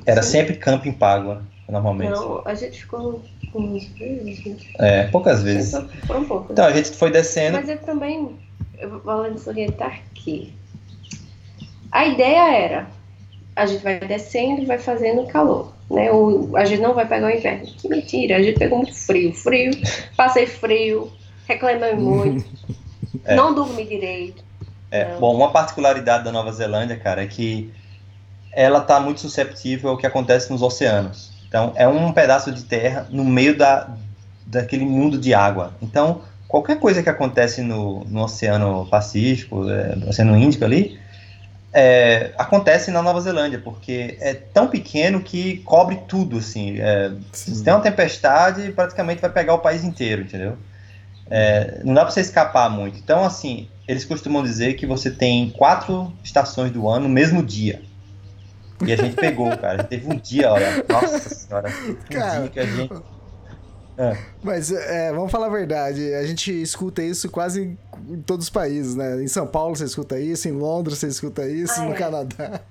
[0.03, 0.32] Era Sim.
[0.32, 1.38] sempre camping pago,
[1.70, 2.09] normalmente.
[2.09, 4.66] Não, a gente ficou uns vezes.
[4.80, 5.80] É, poucas vezes.
[6.07, 6.53] Foram um pouco.
[6.53, 7.57] Então a gente foi descendo.
[7.57, 8.36] Mas eu também,
[8.80, 10.51] eu vou salientar que
[11.91, 12.88] a ideia era,
[13.56, 16.12] a gente vai descendo e vai fazendo calor, né?
[16.12, 17.66] O, a gente não vai pegar o inverno.
[17.66, 19.72] Que mentira, a gente pegou muito frio, frio,
[20.18, 21.12] passei frio,
[21.47, 22.45] reclamei muito,
[23.24, 23.36] É.
[23.36, 24.43] não dormi direito.
[24.91, 25.20] É, Não.
[25.20, 27.72] bom, uma particularidade da Nova Zelândia, cara, é que
[28.51, 31.32] ela está muito susceptível ao que acontece nos oceanos.
[31.47, 33.89] Então, é um pedaço de terra no meio da,
[34.45, 35.74] daquele mundo de água.
[35.82, 40.97] Então, qualquer coisa que acontece no, no Oceano Pacífico, é, no Oceano Índico ali,
[41.78, 46.80] é, acontece na Nova Zelândia, porque é tão pequeno que cobre tudo, assim.
[46.80, 50.57] É, se tem uma tempestade, praticamente vai pegar o país inteiro, entendeu?
[51.30, 52.97] É, não dá para você escapar muito.
[52.97, 57.82] Então, assim, eles costumam dizer que você tem quatro estações do ano no mesmo dia.
[58.86, 59.73] E a gente pegou, cara.
[59.73, 62.39] A gente teve um dia, olha, nossa senhora, um Cara.
[62.39, 62.93] dia que a gente.
[64.43, 67.78] Mas, é, vamos falar a verdade, a gente escuta isso quase
[68.10, 69.22] em, todos os países, né?
[69.22, 71.96] Em São Paulo você escuta isso, em Londres você escuta isso, Ah, no é.
[71.96, 72.62] Canadá.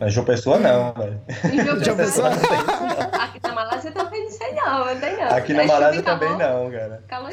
[0.00, 1.20] Mas João Pessoa não, velho.
[1.84, 3.18] João Pessoa- pensou?
[3.20, 5.28] Aqui na Malásia também não sei não, não tem não.
[5.36, 7.02] Aqui na É Malásia também não, cara.
[7.08, 7.30] Calor.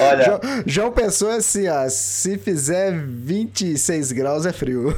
[0.00, 4.96] Olha, João, João Pessoa, assim, ó, se fizer 26 graus é frio.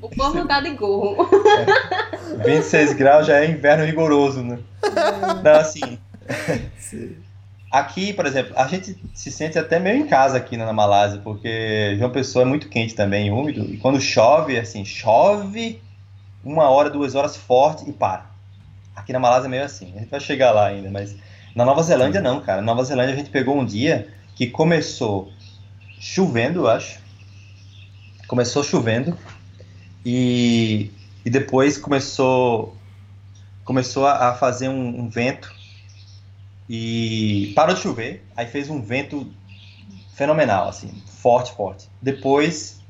[0.00, 1.28] O povo tá de gorro.
[2.44, 4.58] 26 graus já é inverno rigoroso, né?
[5.44, 5.98] Não, assim.
[7.70, 11.96] Aqui, por exemplo, a gente se sente até meio em casa aqui na Malásia, porque
[11.98, 15.78] João Pessoa é muito quente também, úmido, e quando chove, assim, chove
[16.42, 18.24] uma hora, duas horas forte e para.
[18.96, 21.14] Aqui na Malásia é meio assim, a gente vai chegar lá ainda, mas
[21.54, 22.62] na Nova Zelândia não, cara.
[22.62, 25.30] Na Nova Zelândia a gente pegou um dia que começou
[26.00, 27.00] chovendo, eu acho.
[28.26, 29.16] Começou chovendo
[30.04, 30.90] e,
[31.24, 32.74] e depois começou
[33.64, 35.52] começou a, a fazer um, um vento
[36.68, 39.26] e parou de chover, aí fez um vento
[40.14, 41.88] fenomenal, assim, forte, forte.
[42.02, 42.80] Depois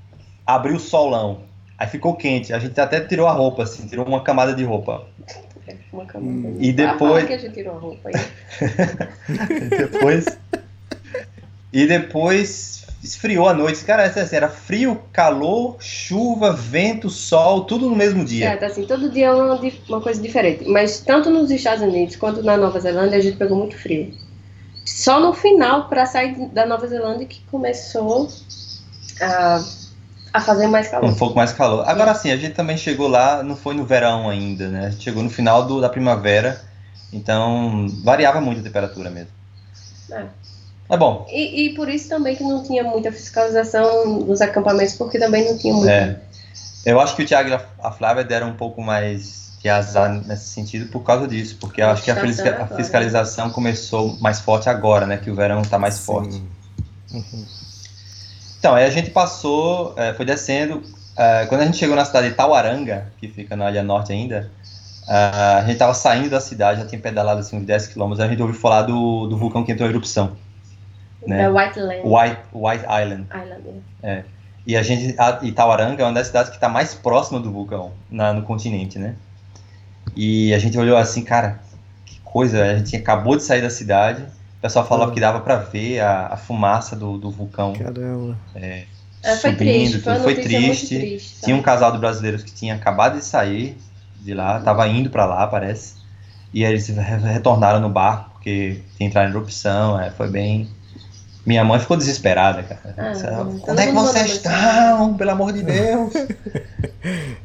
[0.46, 1.42] abriu o solão,
[1.76, 5.06] aí ficou quente, a gente até tirou a roupa, assim, tirou uma camada de roupa.
[5.92, 6.56] Uma camada.
[6.58, 8.14] E Ah, depois- fala que a gente tirou a roupa aí.
[9.62, 10.26] E depois.
[11.72, 13.84] e depois esfriou a noite.
[13.84, 18.48] Cara, assim, era frio, calor, chuva, vento, sol, tudo no mesmo dia.
[18.50, 20.64] Certo, assim, todo dia é uma, uma coisa diferente.
[20.68, 24.16] Mas tanto nos Estados Unidos quanto na Nova Zelândia a gente pegou muito frio.
[24.84, 28.28] Só no final, para sair da Nova Zelândia, que começou
[29.20, 29.60] a,
[30.32, 31.10] a fazer mais calor.
[31.10, 31.88] Um pouco mais calor.
[31.88, 34.86] Agora sim, a gente também chegou lá, não foi no verão ainda, né?
[34.86, 36.60] A gente chegou no final do- da primavera,
[37.12, 39.30] então variava muito a temperatura mesmo.
[40.10, 40.28] É.
[40.90, 41.26] É bom.
[41.30, 45.58] E, e por isso também que não tinha muita fiscalização nos acampamentos, porque também não
[45.58, 45.88] tinha muito.
[45.88, 46.18] É.
[46.86, 50.48] Eu acho que o Thiago e a- Flávia deram um pouco mais de azar nesse
[50.48, 52.76] sentido por causa disso, porque eu acho que a, a agora.
[52.76, 55.16] fiscalização começou mais forte agora, né?
[55.18, 56.40] Que o verão está mais forte.
[58.58, 60.82] Então, aí a gente passou, é, foi descendo.
[61.16, 64.50] é, quando a gente chegou na cidade de Tauaranga, que fica na Ilha Norte ainda,
[65.06, 68.40] a gente tava saindo da cidade, já tinha pedalado assim uns 10 km, a gente
[68.42, 70.36] ouviu falar do, do vulcão que entrou em erupção.
[71.28, 71.42] Né?
[71.42, 72.00] Da White Land.
[72.04, 73.26] White, White Island.
[73.32, 73.82] Island.
[74.02, 74.22] É.
[74.66, 77.92] E a gente, a Itauranga é uma das cidades que está mais próxima do vulcão
[78.10, 79.14] na, no continente, né?
[80.16, 81.60] E a gente olhou assim, cara,
[82.04, 85.10] que coisa, a gente acabou de sair da cidade, o pessoal falou Ah.
[85.12, 88.36] que dava para ver a, a fumaça do, do vulcão Caramba.
[88.54, 88.84] é,
[89.22, 90.98] É, foi subindo, triste, foi foi triste.
[90.98, 93.76] triste, Tinha um casal de brasileiros que tinha acabado de sair
[94.20, 95.94] de lá, tava indo para lá, parece.
[96.52, 100.68] E aí eles re- retornaram no barco porque tinha entrado em erupção, é, foi bem.
[101.48, 102.94] Minha mãe ficou desesperada, cara.
[102.98, 105.14] Ah, todo Onde é que vocês estão?
[105.16, 106.12] Pelo amor de Deus!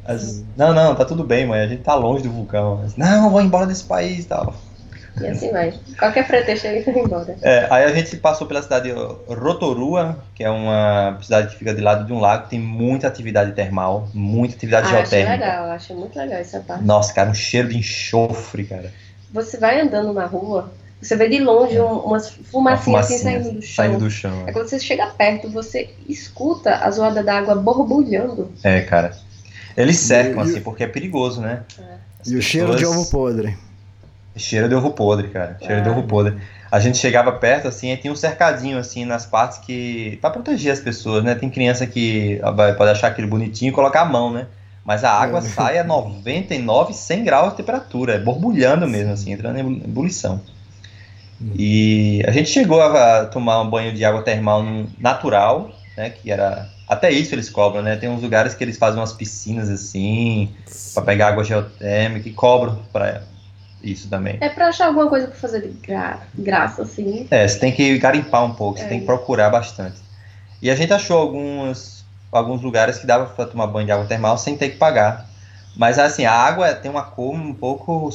[0.04, 1.62] As- não, não, tá tudo bem, mãe.
[1.62, 2.82] A gente tá longe do vulcão.
[2.84, 4.54] As- Não, vou embora desse país e tal.
[5.18, 5.72] E assim vai.
[5.98, 7.34] Qualquer pretexto ele vai embora.
[7.40, 11.72] É, aí a gente passou pela cidade de Rotorua, que é uma cidade que fica
[11.72, 15.46] de lado de um lago, tem muita atividade termal, muita atividade Ah, achei geotérmica.
[15.46, 16.84] legal, achei muito legal essa parte.
[16.84, 18.92] Nossa, cara, um cheiro de enxofre, cara.
[19.32, 23.52] Você vai andando na rua, você vê de longe um- umas Uma fumacinhas assim saindo
[23.52, 23.74] do chão.
[23.84, 24.44] saindo do chão.
[24.46, 28.50] Aí quando você chega perto, você escuta a zoada d'água borbulhando.
[28.62, 29.16] É, cara.
[29.76, 31.62] Eles cercam, E- e- assim, porque é perigoso, né?
[32.20, 33.56] As E o cheiro de pessoas- ovo podre.
[34.36, 35.56] Cheiro de ovo podre, cara.
[35.60, 35.92] Cheiro de Ah.
[35.92, 36.36] ovo podre.
[36.70, 40.18] A gente chegava perto, assim, e tinha um cercadinho, assim, nas partes que.
[40.20, 41.34] pra proteger as pessoas, né?
[41.36, 44.46] Tem criança que vai- pode achar aquele bonitinho e colocar a mão, né?
[44.84, 45.42] Mas a água É.
[45.42, 50.40] sai a 99, 100 graus de temperatura, é borbulhando mesmo, assim, entrando em ebulição.
[51.56, 54.64] E a gente chegou a tomar um banho de água termal
[54.98, 56.10] natural, né?
[56.10, 56.68] Que era.
[56.88, 57.96] Até isso eles cobram, né?
[57.96, 60.54] Tem uns lugares que eles fazem umas piscinas assim,
[60.92, 63.22] pra pegar água geotérmica e cobram pra
[63.82, 64.36] isso também.
[64.40, 67.26] É pra achar alguma coisa pra fazer de gra- graça, assim.
[67.30, 68.88] É, você tem que garimpar um pouco, você É.
[68.88, 69.96] tem que procurar bastante.
[70.60, 74.36] E a gente achou alguns, alguns lugares que dava para tomar banho de água termal
[74.38, 75.26] sem ter que pagar.
[75.74, 78.10] Mas assim, a água tem uma cor um pouco.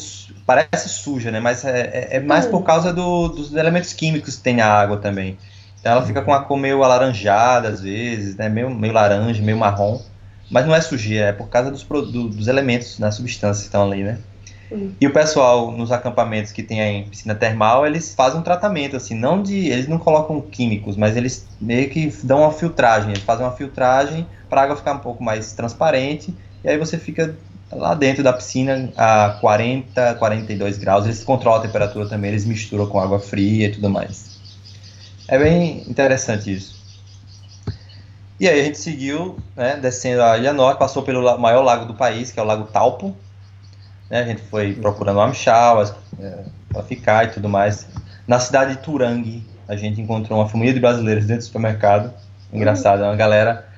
[0.45, 1.39] parece suja, né?
[1.39, 1.82] Mas é,
[2.14, 2.51] é- é mais Hum.
[2.51, 5.38] por causa do- dos elementos químicos que tem na água também.
[5.80, 8.49] Então ela fica com uma cor meio alaranjada às vezes, né?
[8.49, 10.05] Meio, meio laranja, meio marrom.
[10.49, 14.03] Mas não é sujeira, é por causa dos, dos elementos, das substâncias que estão ali,
[14.03, 14.24] né?
[14.72, 14.99] Hum.
[15.01, 19.16] E o pessoal nos acampamentos que tem aí piscina termal, eles fazem um tratamento, assim,
[19.16, 19.68] não de.
[19.70, 23.12] Eles não colocam químicos, mas eles meio que dão uma filtragem.
[23.12, 26.38] Eles fazem uma filtragem para a água ficar um pouco mais transparente.
[26.64, 27.39] E aí você fica
[27.72, 31.05] lá dentro da piscina a 40, 42 graus.
[31.05, 34.39] Eles controlam a temperatura também, eles misturam com água fria e tudo mais.
[35.28, 36.80] É bem interessante isso.
[38.39, 41.93] E aí a gente seguiu, né, descendo a Ilha Norte, passou pelo maior lago do
[41.93, 43.15] país, que é o Lago Taupo.
[44.09, 45.86] Né, a gente foi procurando Amchal
[46.72, 47.86] para ficar e tudo mais.
[48.26, 52.13] Na cidade de Turangue, a gente encontrou uma família de brasileiros dentro do supermercado.
[52.51, 53.68] Engraçado, é uma galera,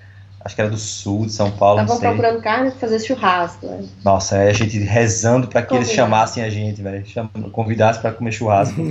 [0.43, 3.65] acho que era do sul de São Paulo, Estavam procurando carne pra fazer churrasco.
[3.65, 3.85] Né?
[4.03, 6.03] Nossa, aí a gente rezando para que eles Convidar.
[6.03, 7.05] chamassem a gente, velho.
[7.05, 8.81] Cham- Convidassem para comer churrasco.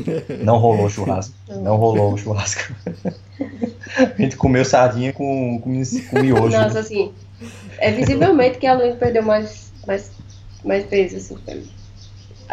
[0.43, 1.35] Não rolou churrasco.
[1.49, 2.73] Não rolou o churrasco.
[3.97, 6.57] a gente comeu sardinha com, com, com miojo.
[6.57, 7.13] Nossa, assim,
[7.79, 10.13] é visivelmente que a Luísa perdeu mais, mais,
[10.65, 11.37] mais peso, assim.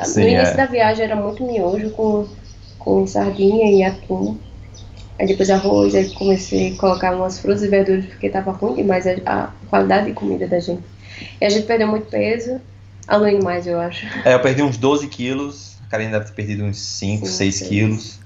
[0.04, 0.58] Sim, no início é.
[0.58, 2.28] da viagem era muito miojo com,
[2.78, 4.38] com sardinha e atum.
[5.20, 9.06] Aí depois arroz, aí comecei a colocar umas frutas e verduras porque tava ruim demais
[9.08, 10.84] a, a qualidade de comida da gente.
[11.42, 12.62] E a gente perdeu muito peso,
[13.08, 14.06] a Luísa mais, eu acho.
[14.24, 15.78] É, eu perdi uns 12 quilos.
[15.86, 17.68] A Karine deve ter perdido uns 5, Sim, 6 sim.
[17.68, 18.20] quilos.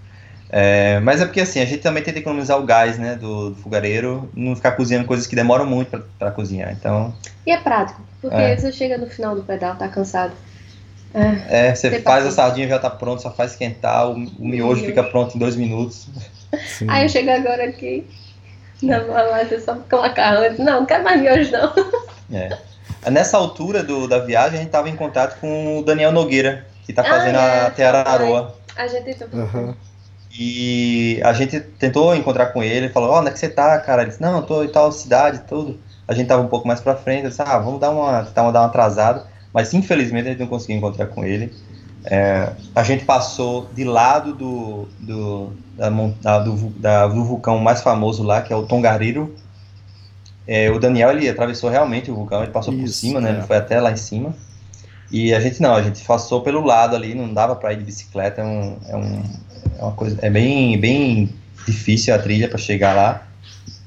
[0.49, 3.55] É, mas é porque assim, a gente também tenta economizar o gás, né, do, do
[3.55, 6.71] fogareiro, não ficar cozinhando coisas que demoram muito para cozinhar.
[6.73, 7.15] Então,
[7.45, 8.55] E é prático, porque É.
[8.57, 10.33] você chega no final do pedal, tá cansado.
[11.13, 12.31] Ah, é, você faz a paciência.
[12.31, 14.85] sardinha já tá pronto, só faz esquentar, o, o miojo Miojo.
[14.85, 16.07] fica pronto em dois minutos.
[16.65, 16.87] Sim.
[16.89, 18.07] Aí eu chego agora aqui
[18.81, 20.43] na balada só com macarrão.
[20.43, 21.73] Eu disse, não, não quero mais miojo, não.
[22.33, 22.57] É.
[23.09, 26.91] Nessa altura do, da viagem, a gente estava em contato com o Daniel Nogueira, que
[26.91, 28.55] está Ah, fazendo é, a Teararoa.
[28.75, 29.75] A gente tentou.
[30.33, 34.03] E a gente tentou encontrar com ele, falou, ó, onde é que você tá, cara?
[34.03, 35.77] Ele disse, não, eu tô em tal cidade, tudo.
[36.07, 38.49] A gente tava um pouco mais pra frente, eu disse, ah, vamos dar uma, tentar
[38.51, 39.27] dar uma atrasada.
[39.53, 41.53] Mas infelizmente a gente não conseguiu encontrar com ele.
[42.05, 45.53] É, a gente passou de lado do, do,
[45.89, 45.89] da,
[46.21, 49.35] da- do, da- do vulcão mais famoso lá, que é o Tongariro.
[50.47, 53.29] É, o Daniel, ele atravessou realmente o vulcão, ele passou por Isso, cima, né?
[53.29, 53.33] é.
[53.33, 54.35] Ele foi até lá em cima.
[55.11, 57.83] E a gente não, a gente passou pelo lado ali, não dava pra ir de
[57.83, 59.23] bicicleta, é, um, é, um,
[59.77, 61.29] é uma coisa, é bem, bem
[61.65, 63.27] difícil a trilha para chegar lá.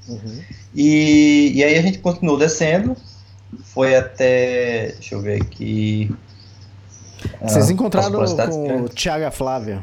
[0.09, 0.41] Uhum.
[0.75, 2.95] E, e aí a gente continuou descendo,
[3.63, 6.15] foi até, deixa eu ver aqui.
[7.41, 8.35] Vocês Ah, encontraram com esse-
[8.83, 9.83] o Thiago a Flávia.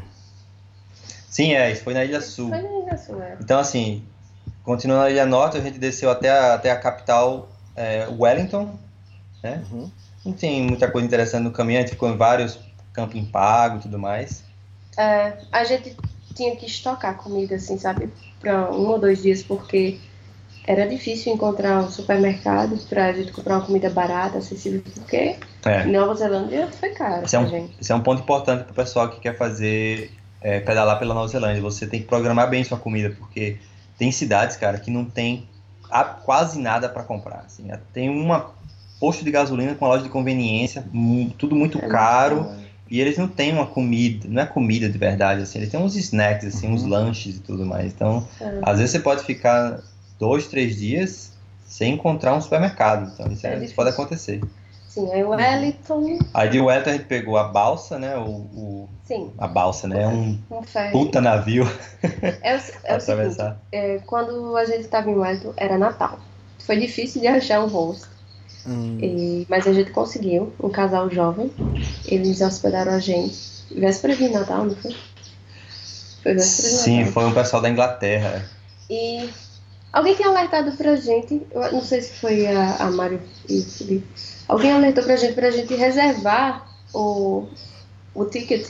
[1.32, 2.50] Sim, é, isso foi na Ilha Sul.
[2.50, 3.38] Foi na Ilha Sul, é.
[3.40, 4.04] Então, assim,
[4.62, 8.78] continuando na Ilha Norte, a gente desceu até a, até a capital é, Wellington,
[9.42, 9.64] né?
[9.72, 9.90] Uhum.
[10.26, 12.58] Não tem muita coisa interessante no caminho, a gente ficou em vários
[12.92, 14.44] camping pago e tudo mais.
[14.98, 15.96] É, a gente
[16.34, 18.10] tinha que estocar comida, assim, sabe?
[18.38, 19.98] Para um ou dois dias, porque
[20.66, 25.84] era difícil encontrar um supermercado para a gente comprar uma comida barata, acessível, porque É.
[25.86, 27.74] Nova Zelândia foi caro Esse é, um, gente.
[27.80, 30.10] esse é um ponto importante para o pessoal que quer fazer
[30.42, 31.62] é, pedalar pela Nova Zelândia.
[31.62, 33.56] Você tem que programar bem sua comida, porque
[33.98, 35.46] tem cidades, cara, que não tem
[36.24, 37.44] quase nada para comprar.
[37.46, 37.68] Assim.
[37.92, 38.50] Tem uma
[38.98, 40.84] posto de gasolina com uma loja de conveniência,
[41.38, 42.44] tudo muito É caro.
[42.44, 45.80] muito E eles não têm uma comida, não é comida de verdade, assim, eles têm
[45.80, 47.90] uns snacks, assim, uns lanches e tudo mais.
[47.90, 48.60] Então, É.
[48.62, 49.80] às vezes você pode ficar
[50.18, 51.32] dois, três dias
[51.66, 53.10] sem encontrar um supermercado.
[53.14, 54.42] Então, isso, É é- isso pode acontecer.
[54.94, 58.16] Sim, aí o Wellington, Aí de Wellington a gente pegou a balsa, né?
[58.16, 60.02] O, o- sim, a balsa, né?
[60.02, 60.92] É um um ferry.
[60.92, 61.64] puta navio
[62.42, 63.38] É o, é o seguinte,
[63.72, 66.18] é, quando a gente estava em Wellington, era Natal.
[66.66, 68.06] Foi difícil de achar um host.
[68.66, 68.98] Hum.
[69.00, 71.50] E- mas a gente conseguiu, um casal jovem.
[72.06, 73.52] Eles hospedaram a gente.
[73.74, 74.94] Véspera de Natal, não foi?
[76.22, 77.12] Foi véspera de Sim, Natal.
[77.12, 78.48] foi um pessoal da Inglaterra.
[78.88, 79.30] E
[79.92, 83.62] alguém tinha alertado pra gente, eu não sei se foi a, a Mário e o
[83.64, 84.06] Felipe,
[84.48, 87.48] alguém alertou pra gente pra gente reservar o,
[88.14, 88.66] o ticket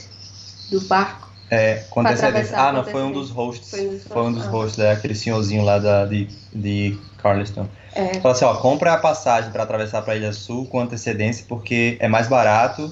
[0.69, 1.31] do barco.
[1.49, 2.57] É, com antecedência.
[2.57, 3.69] Ah, não, foi um dos hosts.
[3.69, 7.67] Foi um dos Foi um dos hosts, é, aquele senhorzinho lá da, de, de Carliston.
[7.93, 11.97] É, Fala assim, ó, compra a passagem para atravessar para Ilha Sul com antecedência, porque
[11.99, 12.91] é mais barato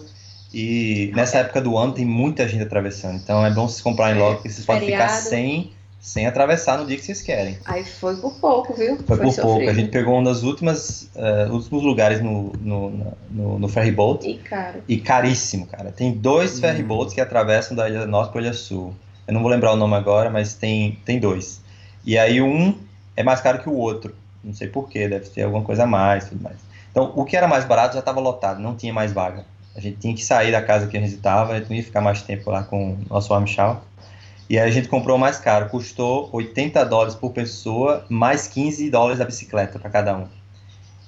[0.54, 3.16] e nessa época do ano tem muita gente atravessando.
[3.16, 5.72] Então é bom vocês comprarem logo, porque vocês podem ficar sem,
[6.02, 7.60] sem atravessar no dia que vocês querem.
[7.64, 8.98] aí foi por pouco, viu?
[8.98, 9.32] Foi, por pouco.
[9.34, 9.70] sofrido.
[9.70, 12.90] A gente pegou um dos últimos, eh, últimos lugares no, no,
[13.30, 14.82] no, no ferry boat E caro.
[14.88, 15.92] e caríssimo, cara.
[15.92, 16.62] Tem dois Hum.
[16.62, 18.96] ferry boats que atravessam da Ilha Norte para Ilha Sul.
[19.28, 21.62] Eu não vou lembrar o nome agora, mas tem, tem dois.
[22.04, 22.76] E aí um
[23.16, 24.16] é mais caro que o outro.
[24.44, 26.58] Não sei porquê, deve ter alguma coisa a mais tudo mais.
[26.90, 29.46] Então, o que era mais barato já estava lotado, não tinha mais vaga.
[29.76, 31.84] A gente tinha que sair da casa que a gente estava, a gente não ia
[31.84, 33.86] ficar mais tempo lá com o nosso Amchal.
[34.52, 39.18] E aí a gente comprou mais caro, custou 80 dólares por pessoa, mais 15 dólares
[39.18, 40.28] da bicicleta para cada um.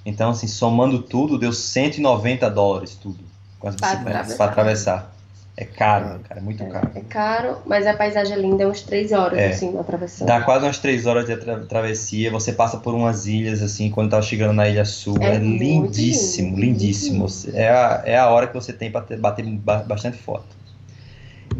[0.05, 3.19] Então, assim, somando tudo, deu 190 dólares tudo,
[3.59, 5.13] com as Pra bicicletas, para atravessar.
[5.57, 6.89] É caro, cara, é muito caro.
[6.95, 9.49] É caro, mas a paisagem é linda, é uns três horas, É.
[9.49, 10.29] assim, atravessando.
[10.29, 14.11] Dá quase umas três horas de atra- travessia, você passa por umas ilhas, assim, quando
[14.11, 15.17] tá chegando na Ilha Sul.
[15.19, 17.27] É É, lindíssimo, lindo, lindíssimo.
[17.53, 20.62] É a, é a hora que você tem para bater ba- bastante foto.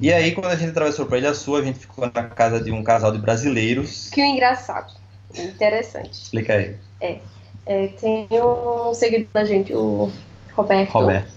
[0.02, 2.72] E aí, quando a gente atravessou pra Ilha Sul, a gente ficou na casa de
[2.72, 4.10] um casal de brasileiros.
[4.10, 4.92] Que engraçado,
[5.38, 6.12] interessante.
[6.12, 6.76] Explica aí,
[7.66, 10.10] É, tem um seguidor da gente, o
[10.54, 10.92] Roberto.
[10.92, 11.32] Roberto.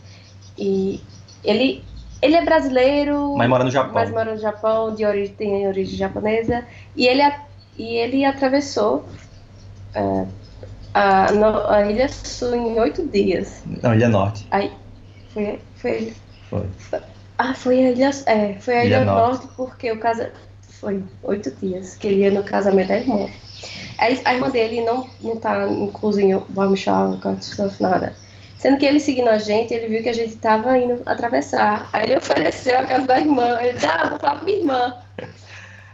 [0.58, 1.00] E
[1.44, 1.84] ele,
[2.20, 3.94] ele é brasileiro, Mas mora no Japão.
[3.94, 6.64] mas mora no Japão, de origem, tem origem japonesa.
[6.96, 7.40] E ele, a-
[7.76, 9.08] e ele atravessou
[9.94, 10.26] é,
[10.94, 13.62] a, no- a Ilha Sul em oito dias.
[13.82, 14.46] Não, Ilha Norte.
[15.32, 16.12] Foi, foi,
[16.48, 16.66] Foi.
[17.38, 19.44] Ah, foi a Ilha, é, foi a Ilha Ilha, Norte.
[19.44, 19.48] Norte.
[19.56, 20.32] porque o casa
[20.80, 23.28] foi oito dias que ele ia no casamento da irmã.
[23.98, 28.14] A irmã dele não, não tá inclusa em Couchsurf, nada.
[28.58, 31.88] Sendo que ele seguindo a gente, ele viu que a gente tava indo atravessar.
[31.92, 33.58] Aí ele ofereceu a casa da irmã.
[33.60, 34.94] Ele disse, ah, vou falar pra minha irmã.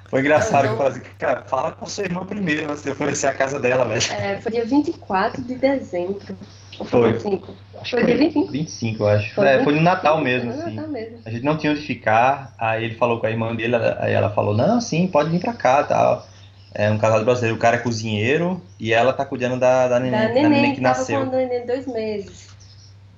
[0.09, 3.29] Foi engraçado Eu que eu falei assim, cara, fala com sua irmã primeiro, de oferecer
[3.29, 4.03] a casa dela, velho.
[4.13, 6.37] É, foi dia 24 de dezembro.
[6.83, 7.13] Ou Foi.
[7.13, 7.55] 25?
[7.89, 8.53] Foi dia 25.
[8.53, 9.35] 25, eu acho.
[9.35, 10.77] Foi É, foi no 25, Natal mesmo, Foi no assim.
[10.77, 11.19] Natal mesmo.
[11.25, 14.31] A gente não tinha onde ficar, aí ele falou com a irmã dele, aí ela
[14.31, 16.27] falou, não, sim, pode vir pra cá, tal.
[16.75, 20.21] É um casal brasileiro, o cara é cozinheiro e ela tá cuidando da, da, neném,
[20.21, 21.25] Da da neném, neném que que tava nasceu.
[21.25, 22.49] com neném dois meses.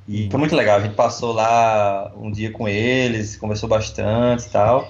[0.07, 4.51] E foi muito legal, a gente passou lá um dia com eles, conversou bastante e
[4.51, 4.87] tal.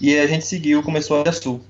[0.00, 1.62] E a gente seguiu, começou a Sul.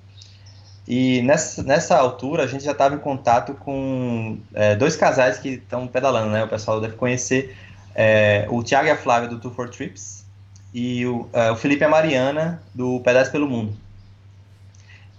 [0.89, 5.51] E nessa, nessa altura a gente já estava em contato com é, dois casais que
[5.51, 6.43] estão pedalando, né?
[6.45, 7.57] O pessoal deve conhecer
[7.95, 10.25] é, o Thiago e a Flávia do Tour for Trips
[10.75, 13.77] e o, é, o Felipe e a Mariana do Pedaço pelo Mundo.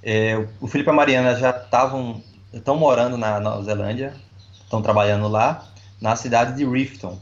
[0.03, 2.21] É, o- o Felipe e a Mariana já estavam
[2.53, 4.13] estão morando na Nova Zelândia,
[4.61, 5.65] estão trabalhando lá
[6.01, 7.17] na cidade de Rifton.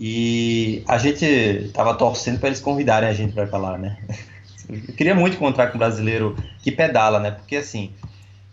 [0.00, 3.98] E a gente estava torcendo para eles convidarem a gente para ir para lá, né?
[4.68, 7.30] Eu queria muito encontrar com um brasileiro que pedala, né?
[7.30, 7.92] Porque assim,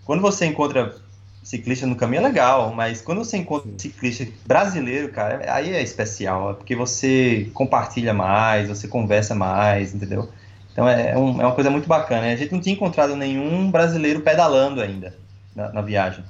[0.06, 0.96] quando você encontra
[1.44, 5.82] ciclista no caminho é legal, mas quando você encontra um ciclista brasileiro, cara, aí é
[5.84, 10.30] especial, é porque você compartilha mais, você conversa mais, entendeu?
[10.72, 12.22] Então é, um- é uma coisa muito bacana.
[12.24, 12.34] né?
[12.34, 15.14] A gente não tinha encontrado nenhum brasileiro pedalando ainda
[15.56, 16.24] na, na viagem.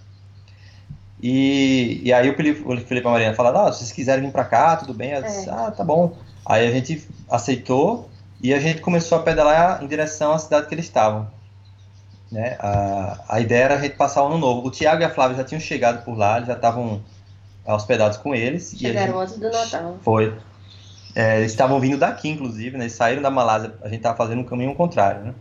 [1.21, 4.25] E, e aí o Felipe, o Felipe e a Mariana falaram, ah, se vocês quiserem
[4.25, 5.11] vir pra cá, tudo bem.
[5.11, 5.51] Eu disse, É.
[5.51, 6.17] ah, tá bom.
[6.45, 8.09] Aí a gente aceitou
[8.45, 11.27] e a gente começou a pedalar em direção à cidade que eles estavam.
[12.31, 12.55] Né?
[12.59, 14.67] A, a ideia era a gente passar o ano novo.
[14.67, 17.01] O Tiago e a Flávia já tinham chegado por lá, eles já estavam
[17.65, 18.75] hospedados com eles.
[18.77, 19.97] Chegaram antes do Natal.
[20.01, 20.35] Foi.
[21.15, 22.83] É, eles estavam vindo daqui, inclusive, né?
[22.83, 25.33] Eles saíram da Malásia, a gente tava fazendo um caminho contrário, né?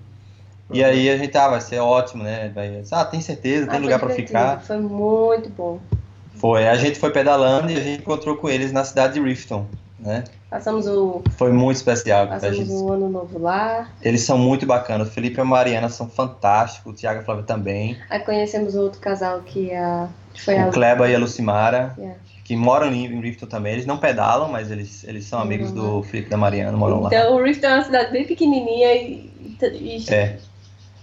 [0.70, 2.50] E aí a gente, ah, vai ser ótimo, né?
[2.54, 4.60] Vai, ah, tem certeza, tem Ah, lugar foi pra divertido, ficar.
[4.62, 5.78] Foi muito bom.
[6.36, 9.66] Foi, a gente foi pedalando e a gente encontrou com eles na cidade de Rifton,
[10.04, 10.22] né?
[10.50, 12.24] Passamos o, Foi muito especial.
[12.24, 13.88] A passamos gente- o ano novo lá.
[14.02, 15.08] Eles são muito bacanas.
[15.08, 17.96] O Felipe e a Mariana são fantásticos, o Thiago e a Flávia também.
[18.10, 22.18] Aí conhecemos outro casal que a, que foi a o Kleber e a Lucimara, Yeah.
[22.44, 23.72] que moram em em Rifton também.
[23.72, 27.08] Eles não pedalam, mas eles, eles são amigos do Felipe e da Mariana, moram lá.
[27.08, 30.38] Então o Rifton é uma cidade bem pequenininha e, e, e É.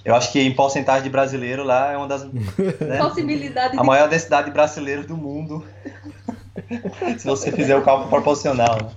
[0.04, 2.24] Eu acho que em porcentagem de brasileiro lá é uma das.
[2.34, 5.64] né, possibilidade a de maior densidade de brasileiros do mundo.
[7.18, 8.78] Se você fizer o cálculo proporcional.
[8.82, 8.90] né?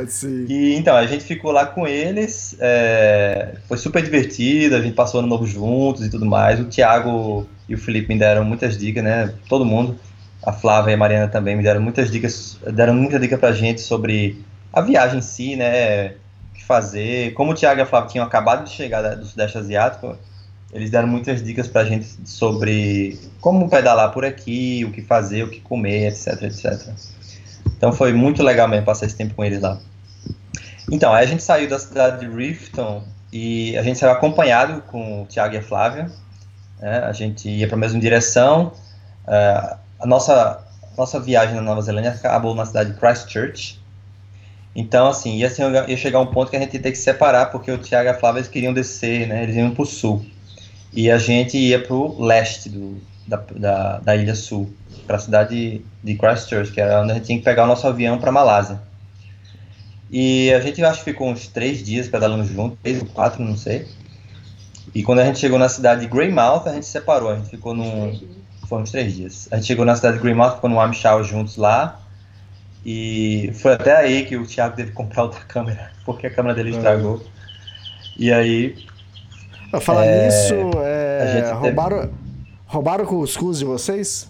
[0.00, 0.46] Assim.
[0.48, 5.20] E então, a gente ficou lá com eles, é, foi super divertido, a gente passou
[5.20, 6.58] ano novo juntos e tudo mais.
[6.60, 9.34] O Thiago e o Felipe me deram muitas dicas, né?
[9.48, 9.98] Todo mundo,
[10.42, 13.80] a Flávia e a Mariana também me deram muitas dicas, deram muita dica pra gente
[13.80, 16.08] sobre a viagem em si, né?
[16.50, 17.34] O que fazer.
[17.34, 20.16] Como o Thiago e a Flávia tinham acabado de chegar do Sudeste Asiático,
[20.72, 25.48] eles deram muitas dicas pra gente sobre como pedalar por aqui, o que fazer, o
[25.48, 26.88] que comer, etc, etc.
[27.76, 29.78] Então foi muito legal mesmo passar esse tempo com eles lá.
[30.90, 35.22] Então, aí a gente saiu da cidade de Rifton e a gente saiu acompanhado com
[35.22, 36.10] o Thiago e a Flávia.
[36.80, 36.98] né?
[36.98, 38.72] A gente ia para a mesma direção.
[39.28, 40.58] Eh, a nossa,
[40.98, 43.80] nossa viagem na Nova Zelândia acabou na cidade de Christchurch.
[44.74, 47.04] Então, assim, ia, ser- ia chegar um ponto que a gente ia ter que se
[47.04, 49.42] separar, porque o Thiago e a Flávia eles queriam descer, né?
[49.44, 50.24] Eles iam para o sul.
[50.92, 54.72] E a gente ia para o leste do, da, da, da Ilha Sul,
[55.06, 57.86] para a cidade de Christchurch, que era onde a gente tinha que pegar o nosso
[57.86, 58.80] avião para Malásia.
[60.10, 63.56] E a gente acho que ficou uns três dias pedalando junto, três ou quatro, não
[63.56, 63.88] sei.
[64.94, 67.30] E quando a gente chegou na cidade de Greymouth, a gente se separou.
[67.30, 68.20] A gente ficou num.
[68.68, 69.48] Foi uns três dias.
[69.50, 71.98] A gente chegou na cidade de Greymouth, ficou no Amshau juntos lá.
[72.84, 76.54] E foi até aí que o Thiago teve que comprar outra câmera, porque a câmera
[76.54, 77.24] dele estragou.
[78.18, 78.76] E aí,
[79.72, 80.54] Pra falar É, nisso,
[80.84, 82.10] é, gente teve- roubaram,
[82.66, 84.28] roubaram o cuscuz de vocês?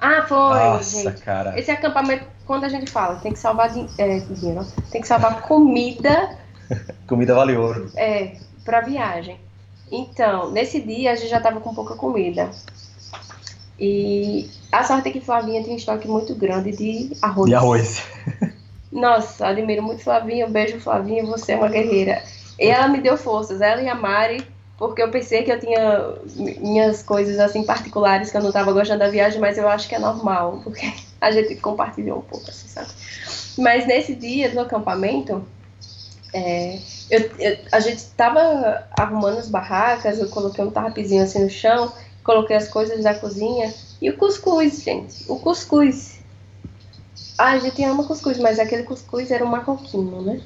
[0.00, 1.22] Ah, foi, nossa, gente.
[1.22, 1.58] cara.
[1.58, 5.40] Esse acampamento, quando a gente fala, tem que salvar din- é, dinheiro, tem que salvar
[5.42, 6.36] comida
[7.06, 7.90] Comida vale ouro.
[7.96, 8.32] é,
[8.64, 9.38] pra viagem.
[9.90, 12.50] Então, nesse dia a gente já tava com pouca comida.
[13.78, 17.50] E a sorte é que Flavinha tem um estoque muito grande de arroz.
[17.50, 18.02] E arroz.
[18.90, 20.48] Nossa, admiro muito Flavinha.
[20.48, 21.24] Beijo, Flavinha.
[21.26, 22.22] Você é uma guerreira.
[22.58, 24.46] E ela me deu forças, ela e a Mari,
[24.76, 28.72] porque eu pensei que eu tinha mi- minhas coisas assim particulares que eu não tava
[28.72, 30.86] gostando da viagem, mas eu acho que é normal, porque
[31.20, 32.88] a gente compartilhou um pouco, assim, sabe?
[33.58, 35.46] Mas nesse dia do acampamento,
[36.32, 41.50] é, eu- eu- a gente tava arrumando as barracas, eu coloquei um tarpezinho assim no
[41.50, 41.92] chão,
[42.24, 45.24] coloquei as coisas da cozinha e o cuscuz, gente.
[45.28, 46.22] O cuscuz.
[47.38, 50.42] Ah, a gente ama cuscuz, mas aquele cuscuz era um macoquinho, né?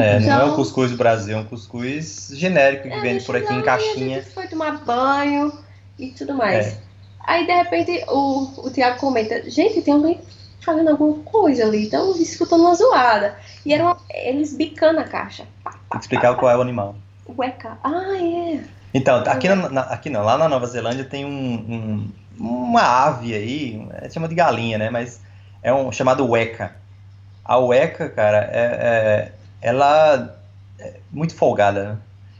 [0.00, 3.24] É, não é o Então, cuscuz do Brasil, é um cuscuz genérico que é, vende
[3.24, 4.18] por aqui em caixinha.
[4.18, 5.52] A gente foi tomar banho
[5.98, 6.66] e tudo mais.
[6.68, 6.78] É.
[7.24, 10.20] Aí, de repente, o, o Tiago comenta: Gente, tem alguém
[10.60, 13.36] fazendo alguma coisa ali, estão escutando uma zoada.
[13.66, 15.44] E era uma- eles bicando a caixa.
[15.64, 16.94] Tem que explicar qual é o animal.
[17.36, 17.78] Ueca.
[17.82, 18.60] Ah, é.
[18.94, 23.34] Então, aqui, na- na- aqui não, lá na Nova Zelândia tem um, um- uma ave
[23.34, 24.90] aí, é, chama de galinha, né?
[24.90, 25.20] Mas
[25.62, 26.74] é um chamado Weka.
[27.44, 29.32] A Weka, cara, é, é-
[29.62, 30.38] ela
[30.78, 31.98] é muito folgada, né?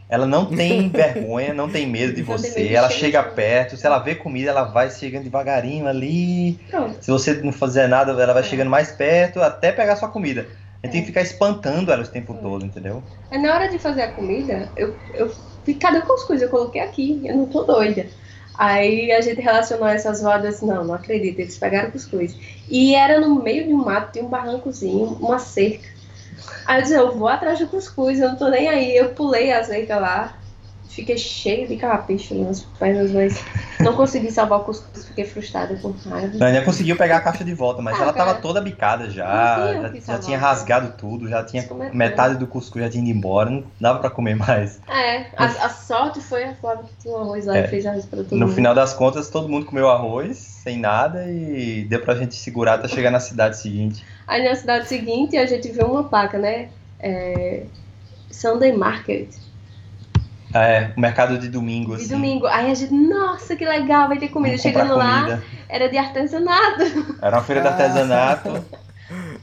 [0.08, 2.68] Ela não tem vergonha, não tem medo de você.
[2.74, 6.60] ela chega perto, se ela vê comida, ela vai chegando devagarinho ali.
[6.68, 6.96] Pronto.
[7.00, 8.46] Se você não fizer nada, ela vai É.
[8.46, 10.46] chegando mais perto até pegar sua comida.
[10.82, 13.02] A gente tem que ficar espantando ela o tempo todo, entendeu?
[13.30, 15.32] Na hora de fazer a comida, eu, eu
[15.80, 16.42] cadê o cuscuz?
[16.42, 18.04] Eu coloquei aqui, eu não tô doida.
[18.58, 22.36] Aí a gente relacionou essas rodas, não, não acredito, eles pegaram o cuscuz.
[22.68, 25.88] E era no meio de um mato, tem um barrancozinho, uma cerca.
[26.66, 28.96] Aí eu disse, eu vou atrás do cuscuz, eu não tô nem aí.
[28.96, 30.32] Eu pulei a cerca lá,
[30.88, 33.42] fiquei cheio de carrapicho nas pernas, mas
[33.80, 36.44] não consegui salvar o cuscuz, fiquei frustrada com raiva.
[36.44, 38.42] A Ania conseguiu pegar a caixa de volta, mas Ah, ela tava cara.
[38.42, 42.84] toda bicada já, o já, já tinha rasgado tudo, já tinha é metade do cuscuz
[42.84, 44.80] já tinha ido embora, não dava pra comer mais.
[44.88, 47.64] É, a, a sorte foi a Flávia que tinha um arroz lá É.
[47.64, 48.54] e fez arroz pra todo No mundo.
[48.54, 52.86] final das contas, todo mundo comeu arroz, sem nada, e deu pra gente segurar até
[52.88, 54.04] chegar na cidade seguinte.
[54.26, 56.68] Aí na cidade seguinte a gente viu uma placa, né?
[57.00, 57.64] É,
[58.30, 59.28] Sunday Market,
[60.54, 62.12] Ah, É, o mercado de domingo, de assim.
[62.14, 62.46] domingo.
[62.46, 64.50] Aí a gente, nossa, que legal, vai ter comida.
[64.56, 65.42] Vamos Chegando lá, comida.
[65.68, 66.82] era de artesanato.
[67.22, 67.70] Era uma feira de Ah.
[67.70, 68.64] artesanato.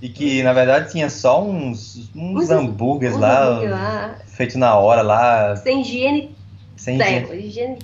[0.02, 4.58] E que, na verdade, tinha só uns, uns Uns- hambúrgueres Um lá, hambúrguer lá, feito
[4.58, 6.36] na hora lá, sem higiene
[6.76, 7.28] sem zero.
[7.28, 7.46] gente.
[7.48, 7.80] Higiene.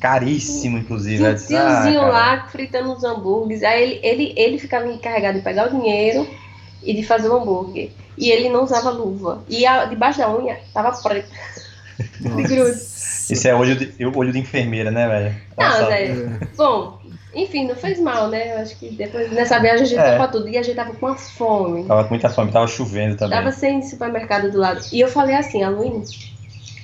[0.00, 1.22] Caríssimo, inclusive.
[1.22, 3.62] Um disse, ah, tiozinho cara, lá fritando os hambúrgueres.
[3.62, 6.26] Aí ele, ele, ele ficava encarregado de pegar o dinheiro
[6.82, 7.90] e de fazer o hambúrguer.
[8.16, 9.44] E ele não usava luva.
[9.48, 11.28] E a, debaixo da unha tava preta.
[11.98, 12.78] De grude.
[13.30, 15.36] Isso é olho de, olho de enfermeira, né, velho?
[15.56, 15.86] Não.
[15.86, 16.14] Zé.
[16.56, 16.98] Bom,
[17.34, 18.54] enfim, não fez mal, né?
[18.54, 20.16] Eu acho que depois nessa viagem a gente É.
[20.16, 21.84] tava tudo e a gente tava com uma fome.
[21.84, 23.38] Tava com muita fome, tava chovendo também.
[23.38, 24.80] Tava sem supermercado do lado.
[24.92, 26.04] E eu falei assim, Aluíne,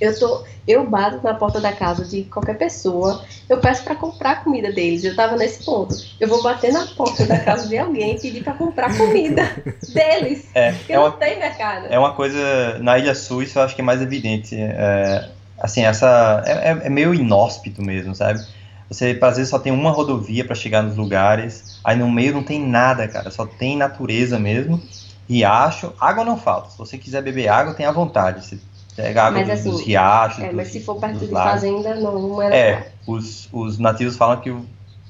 [0.01, 0.44] eu tô.
[0.66, 4.72] Eu bato na porta da casa de qualquer pessoa, eu peço pra comprar a comida
[4.72, 5.05] deles.
[5.05, 5.99] Eu tava nesse ponto.
[6.18, 9.42] Eu vou bater na porta da casa de alguém e pedir pra comprar comida
[9.88, 10.51] deles.
[10.55, 11.86] É, Porque é não uma, tem mercado.
[11.86, 12.78] é uma coisa.
[12.80, 14.57] Na Ilha Sul, isso eu acho que é mais evidente.
[14.59, 15.28] É,
[15.59, 16.42] assim, essa.
[16.47, 18.44] É, é- é meio inóspito mesmo, sabe?
[18.88, 22.42] Você, às vezes, só tem uma rodovia pra chegar nos lugares, aí no meio não
[22.42, 23.30] tem nada, cara.
[23.30, 24.80] Só tem natureza mesmo.
[25.28, 25.92] Riacho.
[26.01, 26.70] Água não falta.
[26.70, 28.44] Se você quiser beber água, tem à vontade.
[28.47, 28.61] Você
[28.97, 30.44] pega água Mas, dos, assim, dos riachos.
[30.44, 31.61] É, dos- mas se for perto dos de lagos.
[31.61, 32.51] fazenda, não, não é.
[32.57, 34.51] É, os, os nativos falam que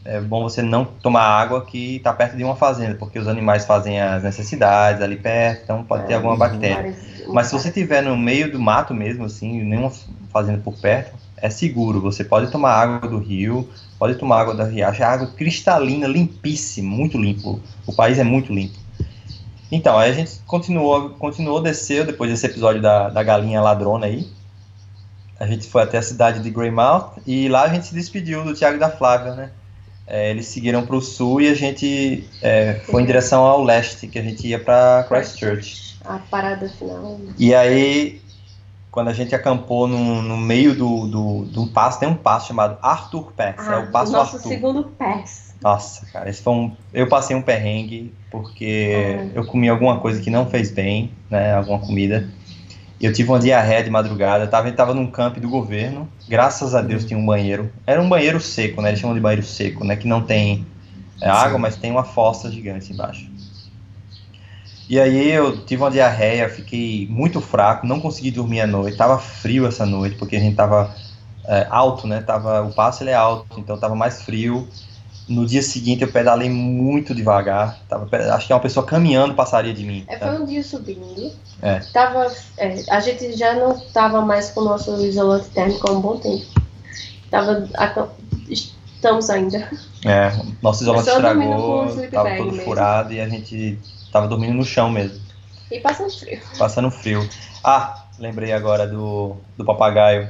[0.05, 3.65] é bom você não tomar água que está perto de uma fazenda, porque os animais
[3.67, 6.77] fazem as necessidades ali perto, então pode ter É, alguma bactéria.
[6.77, 6.97] Várias-
[7.33, 9.91] Mas se você estiver no meio do mato mesmo, assim, nenhuma
[10.31, 12.01] fazenda por perto, é seguro.
[12.01, 13.69] Você pode tomar água do rio,
[13.99, 17.63] pode tomar água da riacho, é água cristalina, limpíssima, muito limpo.
[17.85, 18.79] O país é muito limpo.
[19.71, 24.29] Então, aí a gente continuou, continuou, desceu depois desse episódio da, da galinha ladrona aí.
[25.39, 28.55] A gente foi até a cidade de Greymouth e lá a gente se despediu do
[28.55, 29.51] Tiago e da Flávia, né?
[30.07, 34.07] É, eles seguiram para o sul e a gente é, foi em direção ao leste,
[34.07, 35.99] que a gente ia para Christchurch.
[36.05, 37.19] A parada final.
[37.37, 38.23] E aí,
[38.93, 42.47] quando a gente acampou no, no meio do, do, de um passo, tem um passo
[42.47, 44.49] chamado Arthur Pass, é Ah, o passo nosso Arthur.
[44.49, 45.46] segundo pass.
[45.63, 49.31] Nossa, cara, esse foi um, eu passei um perrengue porque Ah.
[49.35, 52.29] eu comi alguma coisa que não fez bem, né, alguma comida.
[53.01, 56.09] E eu tive uma diarreia de madrugada, eu tava, eu tava num camp do governo,
[56.29, 57.71] graças a Deus tinha um banheiro.
[57.87, 60.67] Era um banheiro seco, né, eles chamam de banheiro seco, né, que não tem
[61.21, 63.31] é, água, mas tem uma fossa gigante embaixo.
[64.89, 69.19] E aí eu tive uma diarreia, fiquei muito fraco, não consegui dormir à noite, tava
[69.19, 70.95] frio essa noite, porque a gente tava
[71.47, 74.69] é, alto, né, tava, o passo ele é alto, então tava mais frio.
[75.29, 77.81] No dia seguinte eu pedalei muito devagar.
[77.89, 80.05] Tava, acho que uma pessoa caminhando passaria de mim.
[80.07, 80.37] É, sabe?
[80.37, 81.33] foi um dia subindo.
[81.61, 81.81] É.
[81.93, 86.01] Tava, é, a gente já não tava mais com o nosso isolante térmico há um
[86.01, 86.47] bom tempo.
[87.31, 88.09] Tava, a-
[88.49, 89.69] estamos ainda.
[90.05, 92.65] É, nosso isolante estragou, sleep tava bag todo mesmo.
[92.65, 93.79] furado e a gente
[94.13, 95.21] tava dormindo no chão mesmo,
[95.73, 96.41] E passando frio.
[96.57, 97.29] passando frio.
[97.65, 100.29] Ah, lembrei agora do, do papagaio.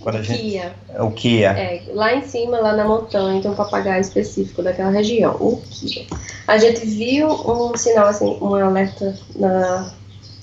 [0.00, 0.40] Quando a gente.
[0.40, 0.74] Kia.
[0.98, 1.50] O Kia.
[1.50, 6.06] É, lá em cima, lá na montanha, tem um papagaio específico daquela região, o Kia.
[6.48, 9.92] A gente viu um sinal, assim, um alerta na,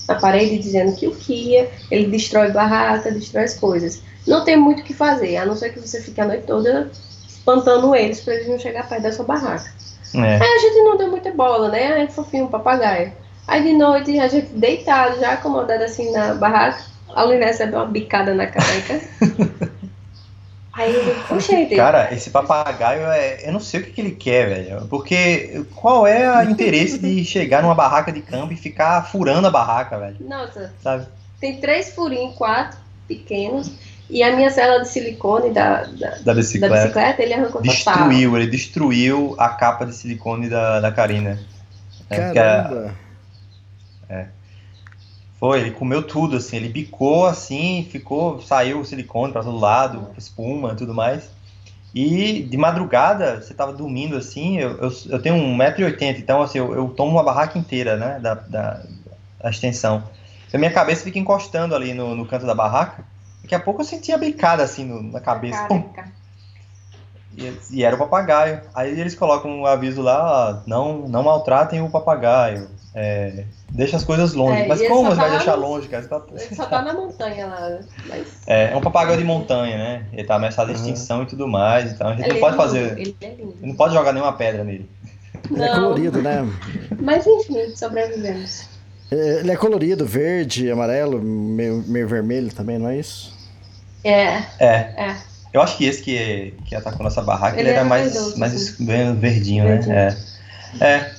[0.08, 4.02] na parede dizendo que o Kia, ele destrói barraca, destrói as coisas.
[4.28, 6.92] Não tem muito o que fazer, a não ser que você fique a noite toda
[7.28, 9.72] espantando eles para eles não chegar perto da sua barraca.
[10.14, 10.36] É.
[10.36, 11.94] Aí a gente não deu muita bola, né?
[11.94, 13.14] Aí fofinho, um papagaio.
[13.48, 16.84] Aí de noite, a gente deitado, já acomodado assim na barraca,
[17.18, 19.02] a Lina recebeu uma bicada na careca.
[20.74, 23.48] Aí eu digo, Cara, esse papagaio é.
[23.48, 24.86] Eu não sei o que, que ele quer, velho.
[24.88, 29.52] Porque qual é o interesse de chegar numa barraca de campo e ficar furando a
[29.52, 30.18] barraca, velho?
[30.20, 31.08] nossa, Sabe?
[31.42, 33.72] tem três furinhos, quatro pequenos,
[34.08, 36.76] e a minha cela de silicone da, da, Da da bicicleta.
[36.76, 37.74] bicicleta, ele arrancou total.
[37.74, 41.40] Destruiu, ele destruiu a capa de silicone da, da Karina.
[42.10, 42.96] É, que a- Caramba.
[45.40, 50.10] Foi, ele comeu tudo, assim, ele bicou assim, ficou, saiu o silicone pra todo lado,
[50.18, 51.30] espuma e tudo mais.
[51.94, 56.74] E de madrugada, você tava dormindo assim, eu, eu, eu tenho 1,80m, então assim, eu,
[56.76, 58.84] eu tomo uma barraca inteira, né, da, da,
[59.42, 60.04] da extensão.
[60.54, 63.04] A minha cabeça fica encostando ali no, no canto da barraca.
[63.42, 65.68] Daqui a pouco eu senti a bicada assim no- na cabeça.
[67.36, 68.62] E, e era o papagaio.
[68.74, 72.68] Aí eles colocam um aviso lá, ó, não, não maltratem o papagaio.
[72.96, 74.62] É, deixa as coisas longe.
[74.62, 76.04] É, Mas e ele como você vai tá deixar no- longe, cara?
[76.04, 78.28] Você tá- Ele só tá na montanha lá, mas...
[78.48, 80.06] É, é um papagaio de montanha, né?
[80.14, 81.92] Ele tá ameaçado de extinção e tudo mais.
[81.92, 82.98] Então a gente ele não pode é fazer.
[83.00, 83.56] Ele é lindo.
[83.62, 84.90] Não pode jogar nenhuma pedra nele.
[85.52, 86.46] Ele é colorido, né?
[87.00, 88.66] Mas enfim, sobrevivemos.
[89.12, 93.34] É, Ele é colorido, verde, amarelo, meio, meio vermelho também, não é isso?
[94.04, 94.68] É, É.
[94.98, 95.16] é.
[95.54, 98.38] Eu acho que esse que, que atacou nossa barraca, ele, Ele era era mais, verdoso,
[98.38, 98.86] mais assim.
[98.86, 99.96] bem verdinho, Verdinho.
[99.96, 100.18] né?
[100.82, 100.86] É.
[100.86, 101.12] É.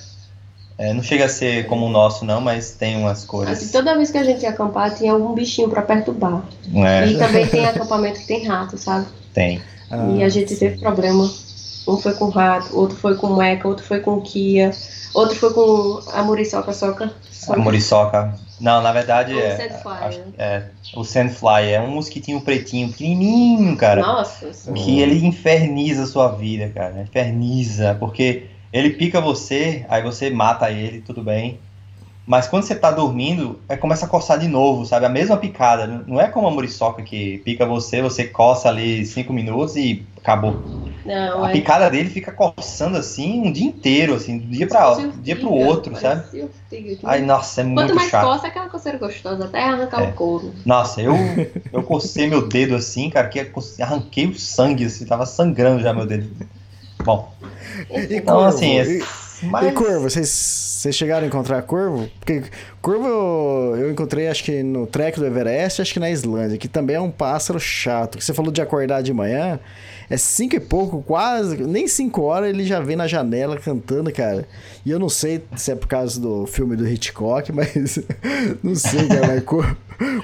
[0.81, 3.71] É, Não chega a ser como o nosso, não, mas tem umas Assim, cores.
[3.71, 6.41] toda vez que a gente ia acampar, tinha algum bichinho pra perturbar.
[6.73, 9.05] É, E também tem acampamento que tem rato, sabe?
[9.33, 9.61] tem.
[9.91, 11.29] Ah, e a gente teve problema.
[11.87, 14.71] Um foi com rato, outro foi com meca, outro foi com Kia.
[15.13, 17.11] Outro foi com a Muriçoca Soca.
[17.49, 18.35] A muriçoca.
[18.61, 19.57] Não, na verdade O é.
[19.57, 20.23] Sandfly, né?
[20.37, 20.63] é.
[20.95, 24.01] O Sandfly é um mosquitinho pretinho, pequenininho, cara.
[24.01, 27.01] Nossa, que ele inferniza a sua vida, cara.
[27.01, 31.59] Inferniza, porque ele pica você, aí você mata ele, tudo bem.
[32.25, 35.05] Mas quando você tá dormindo, aí começa a coçar de novo, sabe?
[35.05, 35.87] A mesma picada.
[35.87, 40.05] Não- Não é como a muriçoca que pica você, você coça ali cinco minutos e
[40.17, 40.63] acabou.
[41.05, 41.53] não, A é.
[41.53, 45.35] picada dele fica coçando assim um dia inteiro, assim, do dia, pra, Parecia do dia
[45.35, 46.23] pro outro, sabe?
[46.43, 46.99] urtiga.
[47.05, 48.25] Ai, nossa, é Quanto muito mais chato.
[48.27, 50.11] coça, aquela coceira gostosa, até arrancar É.
[50.11, 50.53] o couro.
[50.65, 51.15] Nossa, eu,
[51.71, 53.39] eu cocei meu dedo assim, cara, que
[53.81, 56.29] arranquei o sangue, assim, tava sangrando já meu dedo.
[57.17, 57.33] Bom,
[57.99, 58.49] E então corvo?
[58.49, 59.03] assim, e,
[59.45, 59.67] mas...
[59.67, 60.01] e corvo?
[60.09, 62.09] Vocês, vocês chegaram a encontrar corvo?
[62.19, 62.43] Porque
[62.81, 66.67] corvo eu, eu encontrei, acho que no trek do Everest, acho que na Islândia, que
[66.67, 68.19] também é um pássaro chato.
[68.21, 69.59] Você falou de acordar de manhã,
[70.09, 74.47] é cinco e pouco, quase, nem cinco horas ele já vem na janela cantando, cara.
[74.85, 77.99] E eu não sei se é por causa do filme do Hitchcock, mas
[78.63, 79.27] não sei, cara.
[79.27, 79.77] mas cor-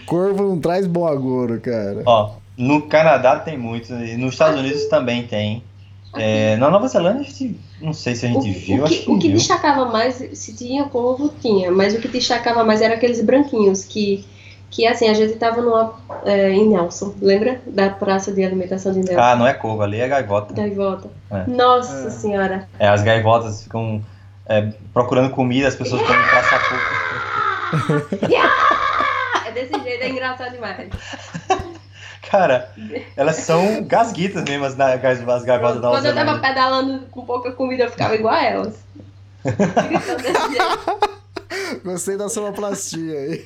[0.06, 2.02] corvo não traz bom agouro, cara.
[2.06, 5.64] Ó, no Canadá tem muito, e nos Estados Unidos também tem.
[6.18, 8.94] É, na Nova Zelândia, a gente, não sei se a O, gente viu, o acho
[9.00, 9.38] que, que o que viu.
[9.38, 14.26] destacava mais, se tinha corvo, tinha, mas o que destacava mais era aqueles branquinhos que,
[14.70, 15.94] que assim, a gente tava numa,
[16.26, 17.62] é, em Nelson, lembra?
[17.66, 19.20] Da praça de alimentação de Nelson.
[19.20, 20.54] Ah, não é corvo, ali é gaivota.
[20.54, 21.10] Gaivota.
[21.32, 21.50] É.
[21.50, 22.68] Nossa senhora.
[22.80, 24.02] É, as gaivotas ficam
[24.48, 28.26] é, procurando comida, as pessoas comem praça pouco.
[28.36, 30.90] Ah, é desse jeito, é engraçado demais.
[32.30, 32.72] Cara,
[33.16, 37.26] elas são gasguitas mesmo, as, as, as gaivotas da Nova Quando eu tava pedalando com
[37.26, 38.76] pouca comida, eu ficava igual a elas.
[41.84, 43.46] Gostei da sonoplastia aí.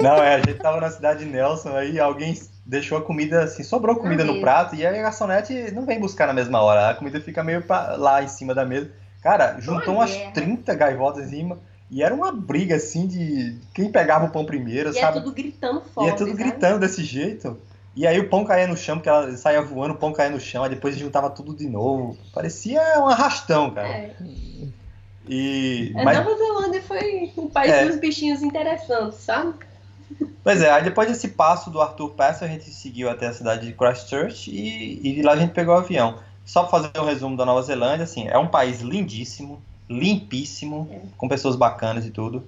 [0.00, 3.62] Não, é, a gente tava na cidade de Nelson, aí alguém deixou a comida assim,
[3.62, 6.94] sobrou comida no prato, e aí a garçonete não vem buscar na mesma hora, a
[6.94, 8.90] comida fica meio pra- lá em cima da mesa.
[9.22, 10.30] Cara, juntou Uma umas guerra.
[10.32, 11.58] 30 gaivotas em cima,
[11.90, 15.20] e era uma briga assim de quem pegava o pão primeiro, E é sabe?
[15.20, 16.10] tudo gritando e forte.
[16.10, 16.42] é tudo sabe?
[16.42, 17.58] gritando desse jeito.
[17.94, 20.38] E aí o pão caía no chão, porque ela saía voando, o pão caía no
[20.40, 22.16] chão, aí depois juntava tudo de novo.
[22.34, 23.88] Parecia um arrastão, cara.
[23.88, 24.14] É.
[25.28, 25.92] E.
[25.96, 27.86] A Mas, Nova Zelândia foi um país É.
[27.86, 29.54] dos bichinhos interessantes, sabe?
[30.44, 33.66] pois é, aí depois desse passo do Arthur Pass, a gente seguiu até a cidade
[33.66, 36.18] de Christchurch e, e de lá a gente pegou o avião.
[36.44, 40.98] Só pra fazer um resumo da Nova Zelândia, assim, é um país lindíssimo, limpíssimo, É.
[41.16, 42.44] com pessoas bacanas e tudo.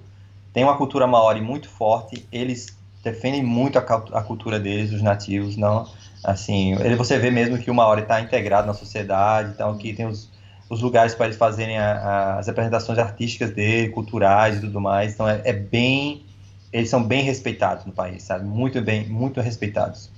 [0.53, 2.67] Tem uma cultura maori muito forte, eles
[3.03, 5.87] defendem muito a, a cultura deles, os nativos, não,
[6.23, 10.05] assim, ele, você vê mesmo que o maori está integrado na sociedade, então que tem
[10.05, 10.29] os,
[10.69, 15.13] os lugares para eles fazerem a- a- as apresentações artísticas dele, culturais e tudo mais,
[15.13, 16.25] então é, é bem,
[16.73, 20.09] eles são bem respeitados no país, sabe, muito bem, muito respeitados.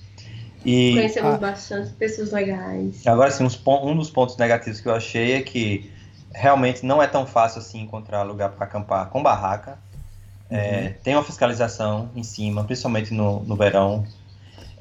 [0.66, 1.38] E Conhecemos Ah.
[1.38, 3.06] bastante pessoas legais.
[3.06, 5.92] Agora, assim, uns pon- um dos pontos negativos que eu achei é que
[6.34, 9.78] realmente não é tão fácil assim encontrar lugar para acampar com barraca.
[10.50, 14.06] É, tem uma fiscalização em cima, principalmente no, no verão.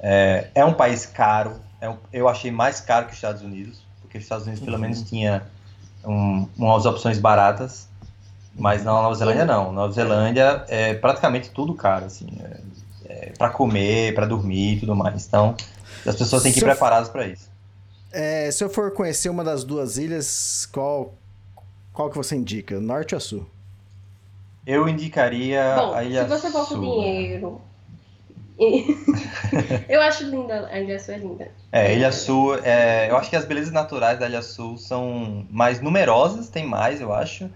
[0.00, 1.60] É, é um país caro.
[1.80, 4.78] é um- eu achei mais caro que os Estados Unidos, porque os Estados Unidos pelo
[4.78, 5.42] menos tinha
[6.04, 7.88] um- umas opções baratas,
[8.54, 9.66] mas na Nova Zelândia não.
[9.66, 12.26] Na Nova Zelândia é praticamente tudo caro, assim,
[13.06, 15.24] é, para comer, para dormir e tudo mais.
[15.26, 15.54] Então,
[16.06, 17.48] as pessoas têm que ir preparadas para isso.
[18.12, 21.14] É, se eu for conhecer uma das duas ilhas, qual,
[22.00, 22.80] qual que você indica?
[22.80, 23.46] Norte ou sul?
[24.66, 26.80] Eu indicaria Bom, a Ilha se você for com Sul.
[26.80, 27.60] dinheiro.
[29.88, 31.50] eu acho linda, a Ilha Sul é linda.
[31.70, 35.82] É, Ilha Sul, é, eu acho que as belezas naturais da Ilha Sul são mais
[35.82, 37.50] numerosas, tem mais, eu acho.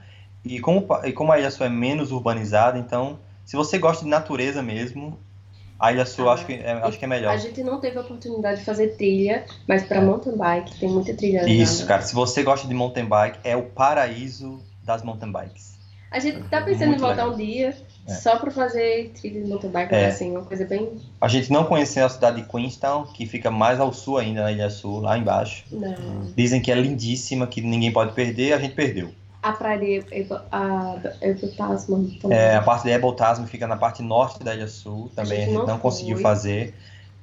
[0.45, 4.11] E como, e como a Ilha Sul é menos urbanizada, então, se você gosta de
[4.11, 5.19] natureza mesmo,
[5.79, 7.33] a Ilha Sul Ah, acho, que é, acho que é melhor.
[7.33, 11.15] A gente não teve a oportunidade de fazer trilha, mas pra mountain bike tem muita
[11.15, 11.49] trilha.
[11.49, 11.89] Isso, né?
[11.89, 15.75] cara, se você gosta de mountain bike, é o paraíso das mountain bikes.
[16.11, 17.33] A gente tá pensando Muito em voltar legal.
[17.33, 17.77] um dia
[18.07, 18.13] É.
[18.15, 20.07] só pra fazer trilha de mountain bike, É.
[20.07, 20.93] assim, uma coisa bem.
[21.21, 24.53] A gente não conheceu a cidade de Queenstown, que fica mais ao sul ainda, na
[24.53, 25.65] Ilha Sul, lá embaixo.
[25.73, 25.93] Não.
[26.37, 29.11] Dizem que é lindíssima, que ninguém pode perder, a gente perdeu.
[29.49, 29.91] A praia de
[30.21, 32.39] Evo- a Evo Tasman também.
[32.39, 35.41] É, a parte de Ebel Tasman fica na parte norte da Ilha Sul, também a
[35.43, 36.75] gente gente não não conseguiu fazer.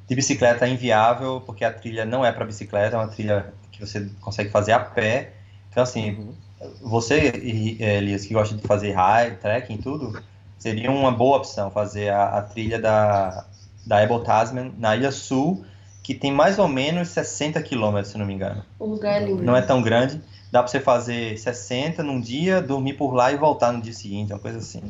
[0.07, 3.79] De bicicleta é inviável, porque a trilha não é para bicicleta, é uma trilha que
[3.85, 5.33] você consegue fazer a pé.
[5.69, 6.35] Então, assim,
[6.81, 7.31] você,
[7.79, 10.21] eh, Elias, que gosta de fazer high, trekking e tudo,
[10.57, 13.45] seria uma boa opção fazer a, a trilha da,
[13.85, 15.65] da Ebel Tasman na Ilha Sul,
[16.03, 18.63] que tem mais ou menos 60 quilômetros, se não me engano.
[18.79, 19.43] O lugar é lindo.
[19.43, 20.21] Não é tão grande.
[20.51, 24.33] Dá para você fazer 60 num dia, dormir por lá e voltar no dia seguinte,
[24.33, 24.81] uma coisa assim.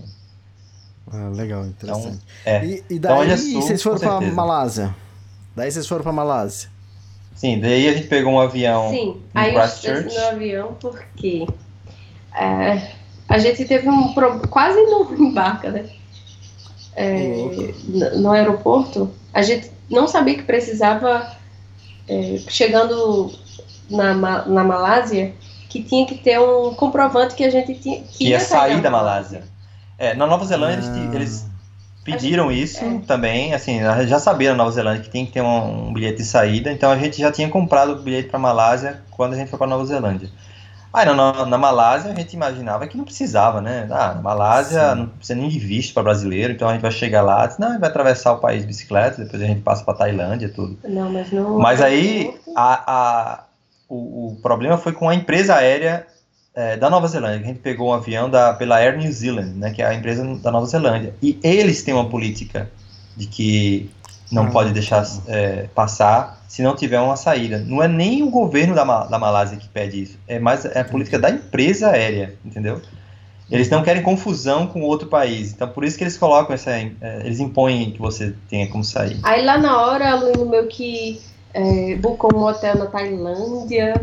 [1.11, 2.19] Ah, legal, interessante.
[2.45, 2.65] é.
[2.65, 4.35] E, e Então, daí Sul, vocês foram certeza.
[4.35, 4.95] Malásia?
[5.55, 6.69] Daí vocês foram pra Malásia?
[7.35, 10.03] Sim, daí a gente pegou um avião Sim, aí eu Christchurch.
[10.03, 11.47] desci no avião porque
[12.35, 12.91] é,
[13.27, 14.13] a gente teve um
[14.49, 15.89] quase não embarca, né?
[16.95, 17.15] É,
[17.87, 21.35] n- no aeroporto, a gente não sabia que precisava,
[22.07, 23.31] é, chegando
[23.89, 24.13] na,
[24.45, 25.33] na Malásia,
[25.71, 29.43] que tinha que ter um comprovante que a gente tinha que ia sair da Malásia.
[29.97, 31.15] É, na Nova Zelândia eles, Ah.
[31.15, 31.45] eles
[32.03, 32.99] pediram isso é.
[33.07, 35.93] também, assim, a gente já sabia na Nova Zelândia que tem que ter um, um
[35.93, 39.35] bilhete de saída, então a gente já tinha comprado o bilhete para Malásia quando a
[39.37, 40.29] gente foi para Nova Zelândia.
[40.93, 43.87] Aí na, na, na Malásia a gente imaginava que não precisava, né?
[43.89, 44.95] Ah, na Malásia Sim.
[44.97, 47.79] não precisa nem de visto para brasileiro, então a gente vai chegar lá, diz, não,
[47.79, 50.77] vai atravessar o país de bicicleta, depois a gente passa para Tailândia, tudo.
[50.83, 51.57] Não, mas não.
[51.59, 53.43] Mas aí a, a-
[53.91, 56.07] o, o problema foi com a empresa aérea
[56.55, 57.39] é, da Nova Zelândia.
[57.39, 59.93] que A gente pegou um avião da, pela Air New Zealand, né, que é a
[59.93, 61.13] empresa da Nova Zelândia.
[61.21, 62.71] E eles têm uma política
[63.17, 63.89] de que
[64.31, 64.51] não Ah.
[64.51, 67.59] pode deixar é, passar se não tiver uma saída.
[67.59, 70.85] Não é nem o governo da, da Malásia que pede isso, é mais é a
[70.85, 72.81] política da empresa aérea, entendeu?
[73.49, 76.93] Eles não querem confusão com outro país, então por isso que eles colocam essa, é,
[77.25, 79.19] eles impõem que você tenha como sair.
[79.23, 81.19] Aí lá na hora, o aluno meu que
[81.53, 83.93] é, bucou um hotel na Tailândia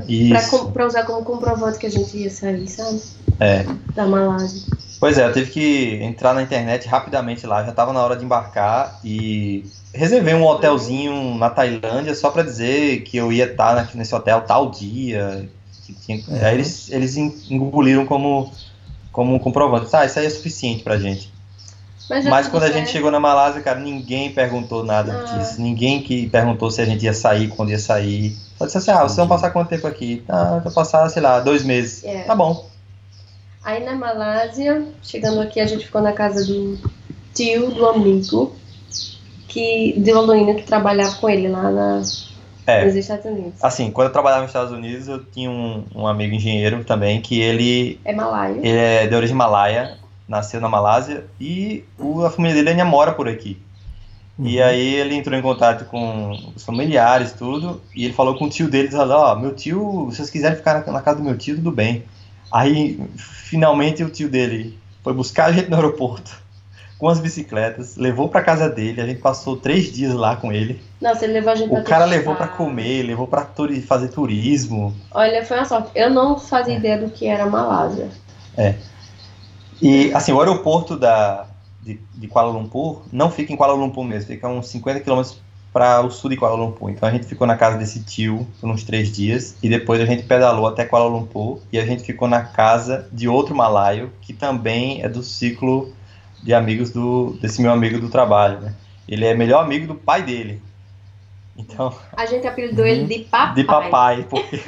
[0.72, 3.00] pra usar como comprovante que a gente ia sair, sabe?
[3.40, 3.64] É.
[3.94, 4.62] Da Malásia.
[5.00, 8.24] Pois é, eu tive que entrar na internet rapidamente lá, já estava na hora de
[8.24, 9.64] embarcar e
[9.94, 14.70] reservei um hotelzinho na Tailândia só para dizer que eu ia estar nesse hotel tal
[14.70, 15.48] dia.
[15.86, 16.18] Que tinha...
[16.18, 16.44] Uhum.
[16.44, 18.52] Aí eles, eles engoliram como,
[19.12, 19.88] como um comprovante.
[19.92, 21.32] Ah, isso aí é suficiente pra gente.
[22.08, 25.24] Mas, Mas tudo quando a gente chegou na Malásia, cara, ninguém perguntou nada Ah.
[25.38, 25.60] disso.
[25.60, 28.34] Ninguém que perguntou se a gente ia sair, quando ia sair.
[28.56, 30.24] Só disse assim, ah, vocês vão passar quanto tempo aqui?
[30.28, 32.02] Ah, vou passar, sei lá, dois meses.
[32.04, 32.22] É.
[32.22, 32.66] Tá bom.
[33.62, 36.78] Aí na Malásia, chegando aqui, a gente ficou na casa do
[37.34, 38.56] tio do amigo
[39.46, 42.02] que, de Londrina que trabalhava com ele lá na,
[42.66, 42.84] É.
[42.84, 43.62] nos Estados Unidos.
[43.62, 47.40] Assim, quando eu trabalhava nos Estados Unidos, eu tinha um, um amigo engenheiro também, que
[47.40, 48.56] ele, É malaio.
[48.58, 49.98] ele é de origem malaia,
[50.28, 53.58] nasceu na Malásia, e o- a família dele ainda mora por aqui.
[54.38, 58.48] E aí ele entrou em contato com os familiares, tudo, e ele falou com o
[58.50, 61.36] tio dele, dizendo, ó, meu tio, se vocês quiserem ficar na, na casa do meu
[61.36, 62.04] tio, tudo bem.
[62.52, 66.30] Aí, finalmente, o tio dele foi buscar a gente no aeroporto,
[66.98, 70.80] com as bicicletas, levou pra casa dele, a gente passou três dias lá com ele.
[71.00, 72.16] Nossa, ele levou a gente O pra cara testar.
[72.18, 75.90] levou pra comer, levou pra turi- fazer turismo, Olha, foi uma sorte.
[75.96, 78.08] Eu não fazia ideia do que era Malásia.
[79.80, 81.46] E, assim, o aeroporto da,
[81.82, 85.40] de, de Kuala Lumpur não fica em Kuala Lumpur mesmo, fica uns 50 quilômetros
[85.72, 86.90] para o sul de Kuala Lumpur.
[86.90, 90.06] Então a gente ficou na casa desse tio por uns três dias e depois a
[90.06, 94.32] gente pedalou até Kuala Lumpur e a gente ficou na casa de outro malaio que
[94.32, 95.92] também é do ciclo
[96.42, 98.74] de amigos do, desse meu amigo do trabalho, né?
[99.08, 100.62] Ele é melhor amigo do pai dele.
[101.56, 103.54] Então, A gente apelidou ele de papai.
[103.54, 104.60] de papai, porque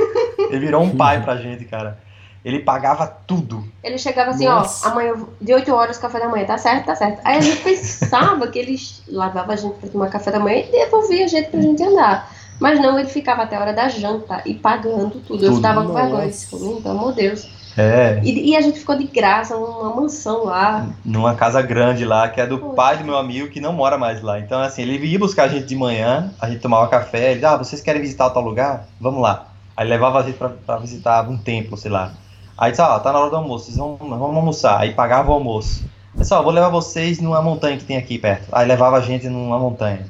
[0.50, 1.98] ele virou um pai pra gente, cara.
[2.44, 3.64] Ele pagava tudo.
[3.84, 4.88] Ele chegava assim, Nossa.
[4.88, 7.20] ó, amanhã, de 8 horas, café da manhã, tá certo, tá certo.
[7.24, 8.76] Aí a gente pensava que ele
[9.08, 12.30] lavava a gente pra tomar café da manhã e devolvia a gente pra gente andar.
[12.58, 15.44] Mas não, ele ficava até a hora da janta e pagando tudo.
[15.44, 15.62] Eu Tudo.
[15.62, 16.28] tava com vergonha, Nossa.
[16.28, 17.48] disse, "Menino, pelo amor de Deus.
[17.76, 18.20] É.
[18.22, 20.86] E, e a gente ficou de graça numa mansão lá.
[21.04, 22.74] numa casa grande lá, que é do Poxa.
[22.74, 24.38] pai do meu amigo que não mora mais lá.
[24.38, 27.56] Então, assim, ele ia buscar a gente de manhã, a gente tomava café, ele, ah,
[27.56, 28.86] vocês querem visitar tal lugar?
[29.00, 29.46] Vamos lá.
[29.76, 32.12] Aí levava a gente pra, pra visitar um templo, sei lá.
[32.60, 34.78] Aí disse, ah, tá na hora do almoço, vocês vão, vamos almoçar.
[34.80, 35.82] Aí pagava o almoço.
[36.30, 38.46] Ó, vou levar vocês numa montanha que tem aqui perto.
[38.52, 40.04] Aí levava a gente numa montanha.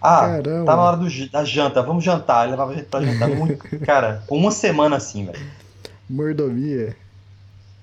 [0.00, 0.64] Ah, Caramba.
[0.64, 2.44] tá na hora do, da janta, vamos jantar.
[2.44, 3.28] Aí levava a gente pra jantar.
[3.30, 5.40] Muito, cara, uma semana assim, velho.
[6.08, 6.96] Mordomia.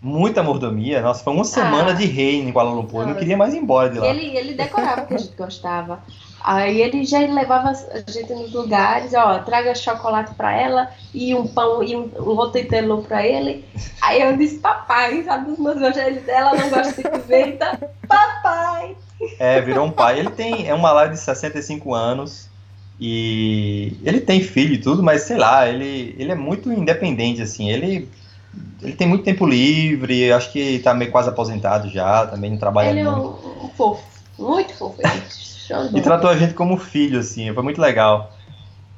[0.02, 1.02] Muita mordomia.
[1.02, 1.94] Nossa, foi uma semana Ah.
[1.94, 3.02] de rei em Kuala Lumpur.
[3.02, 4.08] Eu não queria mais ir embora de lá.
[4.08, 6.00] ele, ele decorava o que a gente gostava.
[6.46, 11.48] Aí ele já levava a gente nos lugares, ó, traga chocolate pra ela e um
[11.48, 13.66] pão e um, um rotetelô pra ele.
[14.00, 15.98] Aí eu disse, papai, sabe dos meus gostos?
[15.98, 17.90] Ele, ela não gosta de pimenta.
[18.08, 18.96] Papai!
[19.40, 20.20] É, virou um pai.
[20.20, 22.48] Ele tem é um malaio de 65 anos
[23.00, 27.72] e ele tem filho e tudo, mas sei lá, ele, ele é muito independente assim.
[27.72, 28.08] Ele
[28.84, 32.90] ele tem muito tempo livre, acho que tá meio quase aposentado já, também não trabalha
[32.90, 33.20] Ele é muito.
[33.28, 34.04] um, um fofo,
[34.38, 35.02] muito fofo.
[35.94, 38.32] E tratou a gente como filho assim, foi muito legal.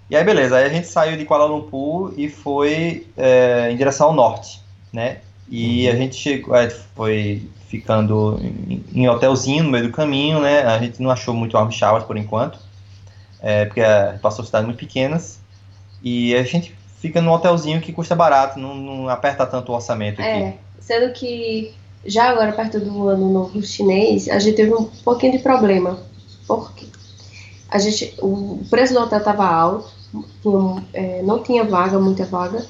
[0.10, 4.08] E aí beleza, aí a gente saiu de Kuala Lumpur e foi é, em direção
[4.08, 4.62] ao norte,
[4.92, 5.18] né?
[5.50, 10.62] E a gente chegou, é, foi ficando em, em hotelzinho no meio do caminho, né?
[10.64, 12.60] A gente não achou muito arm showers por enquanto,
[13.42, 15.40] é, porque é, passou cidades muito pequenas.
[16.04, 20.22] E a gente fica num hotelzinho que custa barato, não, não aperta tanto o orçamento
[20.22, 20.30] aqui.
[20.30, 21.74] É, sendo que
[22.06, 26.00] já agora, perto do ano novo chinês, a gente teve um pouquinho de problema.
[26.48, 26.86] Por quê?
[27.70, 29.98] A gente, o preço do hotel estava alto
[30.42, 32.66] tinha, é, não tinha vaga, muita vaga.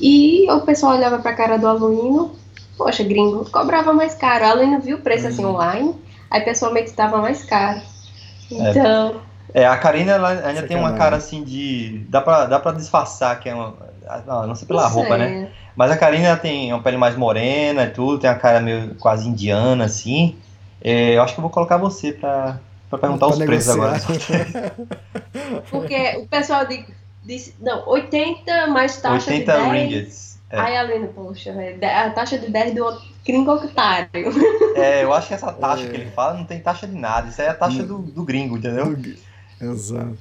[0.00, 2.34] E o pessoal olhava pra cara do aluno,
[2.76, 4.44] poxa, gringo, cobrava mais caro.
[4.44, 5.94] O aluno viu o preço assim online,
[6.30, 7.80] aí pessoalmente estava mais caro.
[8.50, 9.20] Então.
[9.52, 12.04] É, a Karina ela ainda tem uma cara assim de.
[12.08, 13.74] Dá pra, dá pra disfarçar que é uma.
[14.06, 15.18] ah, Não sei pela não roupa, sei.
[15.18, 15.48] né?
[15.76, 19.28] Mas a Karina tem uma pele mais morena e tudo, tem uma cara meio quase
[19.28, 20.36] indiana, assim.
[20.82, 22.58] É, eu acho que eu vou colocar você pra,
[22.98, 24.00] pra perguntar os preços agora.
[25.70, 26.84] Porque o pessoal di-
[27.24, 29.72] disse, não, 80 mais taxa 80 de 10.
[29.72, 30.38] ringgits.
[30.50, 30.58] É.
[30.60, 34.08] Aí a Lena, poxa, é a taxa de 10 do gringo otário.
[34.76, 37.28] É, eu acho que essa taxa que ele fala não tem taxa de nada.
[37.28, 38.96] Isso aí é a taxa do, do gringo, entendeu?
[39.60, 40.18] Exato.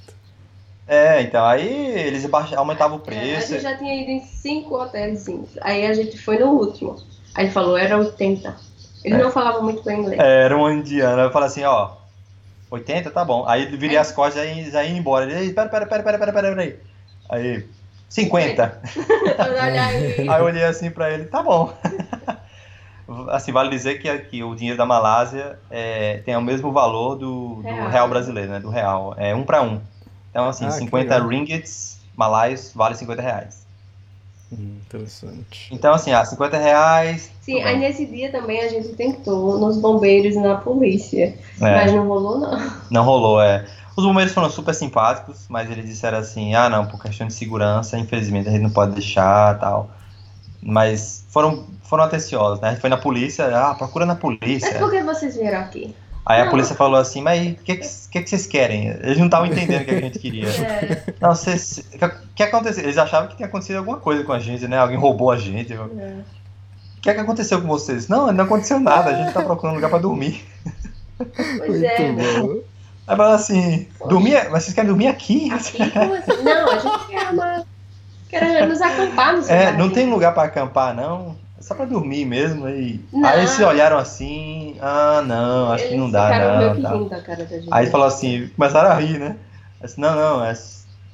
[0.88, 1.66] É, então, aí
[1.98, 3.54] eles aumentavam o A preço.
[3.54, 5.26] gente já tinha ido em cinco hotéis.
[5.62, 6.96] Aí a gente foi no último.
[7.34, 8.56] Aí ele falou, era 80.
[9.04, 9.18] Ele É.
[9.18, 10.22] não falava muito bem inglês.
[10.22, 11.24] É, Era uma indiana.
[11.24, 11.90] Eu falei assim, ó,
[12.74, 13.46] 80, tá bom.
[13.48, 15.26] Aí eu virei as costas e já ia embora.
[15.26, 16.80] Ele, "Ei, pera, pera, pera, pera, pera, pera, pera aí.
[17.30, 17.66] Aí,
[18.10, 18.82] 50.
[19.40, 20.28] Olha aí.
[20.28, 21.74] Eu olhei assim pra ele, tá bom.
[23.30, 27.56] Assim, vale dizer que aqui o dinheiro da Malásia é, tem o mesmo valor do,
[27.58, 27.90] do Real.
[27.90, 28.08] real.
[28.10, 28.60] brasileiro, né?
[28.62, 29.14] Do real.
[29.18, 29.82] É um pra um.
[30.32, 31.28] Então, assim, Ah, que 50 legal.
[31.28, 33.63] ringgits malaios vale 50 reais.
[34.60, 35.70] Hum, interessante.
[35.72, 37.32] Então, assim, ah, 50 reais.
[37.42, 41.36] Sim, aí nesse dia também a gente tentou nos bombeiros e na polícia.
[41.62, 41.76] É.
[41.76, 42.72] Mas não rolou, não.
[42.90, 43.66] Não rolou, é.
[43.96, 47.98] Os bombeiros foram super simpáticos, mas eles disseram assim, ah não, por questão de segurança,
[47.98, 49.92] infelizmente a gente não pode deixar tal.
[50.62, 52.70] Mas foram, foram atenciosos, né?
[52.70, 54.80] A gente foi na polícia, ah, procura na Mas polícia.
[54.80, 55.94] por que vocês vieram aqui?
[56.26, 56.52] Aí a Não.
[56.52, 58.88] polícia falou assim, mas o que, que, que, que vocês querem?
[58.88, 60.48] Eles não estavam entendendo o que a gente queria.
[60.64, 61.84] É, Não, vocês.
[61.94, 62.84] O que, aconteceu?
[62.84, 64.78] Eles achavam que tinha acontecido alguma coisa com a gente, né?
[64.78, 65.74] Alguém roubou a gente.
[65.74, 66.16] O é.
[67.02, 68.08] que, é que aconteceu com vocês?
[68.08, 70.46] Não, não aconteceu nada, a gente tá procurando um lugar pra dormir.
[71.18, 72.12] Pois é.
[72.12, 72.64] Muito.
[73.06, 75.52] Aí fala assim, dormir, mas vocês querem dormir aqui?
[75.52, 76.42] Aqui, como assim?
[76.42, 77.66] Não, a gente quer uma.
[78.30, 81.36] Quer nos acampar no É, não tem lugar pra acampar, não.
[81.64, 82.66] É só pra dormir mesmo.
[82.66, 83.28] Aí, Não.
[83.28, 86.30] aí eles se olharam assim, ah, não, acho que não dá,
[86.78, 87.10] não.
[87.10, 87.20] Tá.
[87.72, 89.38] Aí falou assim, começaram a rir, né?
[89.80, 90.54] Eu disse, não, não, é,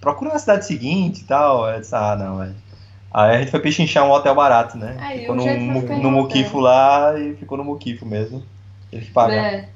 [0.01, 1.69] procura na cidade seguinte e tal.
[1.69, 2.55] Eu disse, ah, não, velho.
[3.13, 4.97] Aí a gente foi pechinchar um hotel barato, né?
[4.99, 6.11] Aí, ficou no, no.
[6.11, 8.43] Muquifo lá e ficou no Muquifo mesmo.
[8.91, 9.19] Ele que.
[9.19, 9.69] É,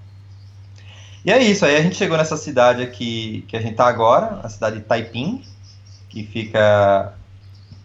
[1.23, 4.39] E é isso, aí a gente chegou nessa cidade aqui que a gente tá agora,
[4.43, 5.43] a cidade de Taiping,
[6.09, 7.13] que fica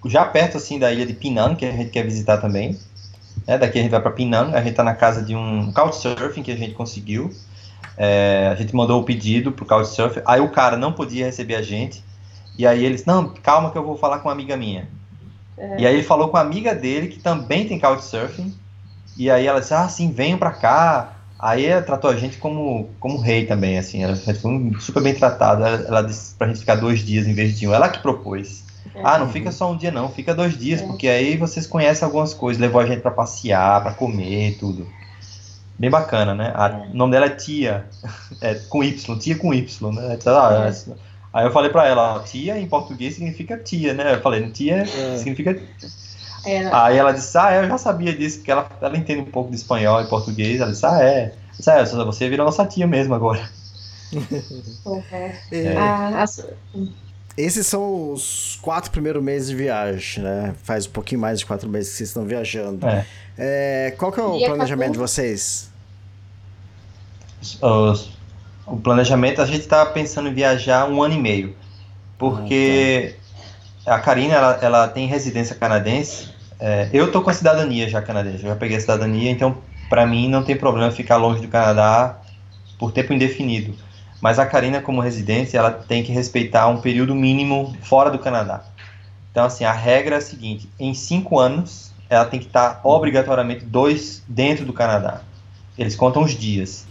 [0.09, 2.79] já perto assim da ilha de Penang, que a gente quer visitar também.
[3.47, 3.59] né?
[3.59, 6.53] Daqui a gente vai para Penang, a gente tá na casa de um couchsurfing que
[6.53, 7.33] a gente conseguiu.
[7.97, 11.63] É, a gente mandou o pedido pro couchsurfing, aí o cara não podia receber a
[11.63, 12.05] gente,
[12.57, 14.89] e aí eles, não, calma que eu vou falar com uma amiga minha.
[15.77, 18.55] E aí ele falou com a amiga dele, que também tem couchsurfing,
[19.17, 21.15] e aí ela disse, ah, sim, venham pra cá.
[21.41, 25.67] Aí ela tratou a gente como, como rei também, assim, ela foi super bem tratada.
[25.67, 27.75] Ela, ela disse pra gente ficar dois dias em vez de um.
[27.75, 28.65] Ela que propôs.
[28.95, 29.01] É.
[29.05, 30.87] Ah, não fica só um dia não, fica dois dias, É.
[30.87, 32.61] porque aí vocês conhecem algumas coisas.
[32.61, 34.87] Levou a gente pra passear, pra comer, tudo.
[35.79, 36.53] Bem bacana, né?
[36.55, 37.87] A- O nome dela é Tia,
[38.41, 40.15] é, com Y, Tia com Y, né?
[40.15, 41.09] Então, ah, É.
[41.31, 44.15] Aí eu falei pra ela, ó, tia em português significa tia, né?
[44.15, 45.17] Eu falei, tia É.
[45.19, 45.57] significa
[46.45, 49.51] É, Aí ela disse, ah, eu já sabia disso, porque ela, ela entende um pouco
[49.51, 50.61] de espanhol e português.
[50.61, 51.35] Ela disse, ah, é.
[51.57, 53.49] Disse, é, só- você virou nossa tia mesmo agora.
[55.13, 55.33] é.
[55.53, 56.47] É, Ah, as-
[57.41, 60.55] Esses são os quatro primeiros meses de viagem, né?
[60.65, 62.85] Faz um pouquinho mais de quatro meses que vocês estão viajando.
[62.85, 63.07] É.
[63.39, 64.93] É, qual que é o Dia planejamento 14.
[64.93, 65.71] de vocês?
[67.63, 68.11] Os-
[68.67, 71.55] o planejamento, a gente tá pensando em viajar um ano e meio.
[72.19, 73.15] Porque
[73.87, 76.31] a Karina, ela, ela tem residência canadense.
[76.59, 79.59] É, eu tô com a cidadania já canadense, eu já peguei a cidadania, então
[79.89, 82.19] para mim não tem problema ficar longe do Canadá
[82.79, 83.75] por tempo indefinido.
[84.21, 88.63] Mas a Karina, como residente, ela tem que respeitar um período mínimo fora do Canadá.
[89.31, 93.65] Então, assim, a regra é a seguinte: em cinco anos, ela tem que estar obrigatoriamente
[93.65, 95.21] dois dentro do Canadá.
[95.77, 96.87] Eles contam os dias.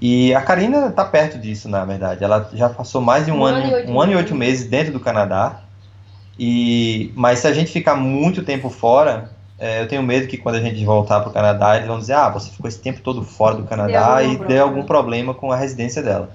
[0.00, 2.22] E a Karina está perto disso, na verdade.
[2.22, 4.30] Ela já passou mais de um, Um ano, ano e oito um ano e meses.
[4.30, 5.60] oito meses dentro do Canadá.
[6.38, 10.56] E, mas se a gente ficar muito tempo fora, é, eu tenho medo que quando
[10.56, 13.22] a gente voltar para o Canadá, eles vão dizer: ah, você ficou esse tempo todo
[13.22, 14.46] fora do Canadá e problema.
[14.46, 16.30] deu algum problema com a residência dela.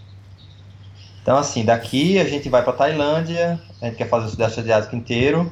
[1.20, 4.94] Então, assim, daqui a gente vai para Tailândia, a gente quer fazer o Sudeste Asiático
[4.94, 5.50] inteiro,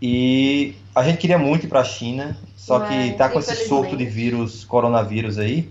[0.00, 3.94] e a gente queria muito ir para a China, só que tá com esse surto
[3.96, 5.70] de vírus, coronavírus aí,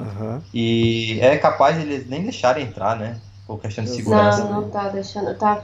[0.00, 0.42] Aham.
[0.52, 3.20] e é capaz de eles nem deixarem entrar, né?
[3.46, 4.44] Por questão de segurança.
[4.44, 5.36] Não, não tá deixando.
[5.36, 5.62] Tá.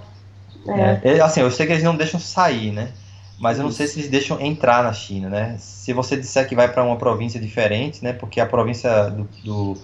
[0.67, 1.03] É.
[1.05, 2.95] É, é, assim, eu sei que eles não deixam sair, né?
[3.39, 5.57] Mas eu não sei se eles deixam entrar na China, né?
[5.59, 8.13] Se você disser que vai para uma província diferente, né?
[8.13, 9.83] Porque a província do, do-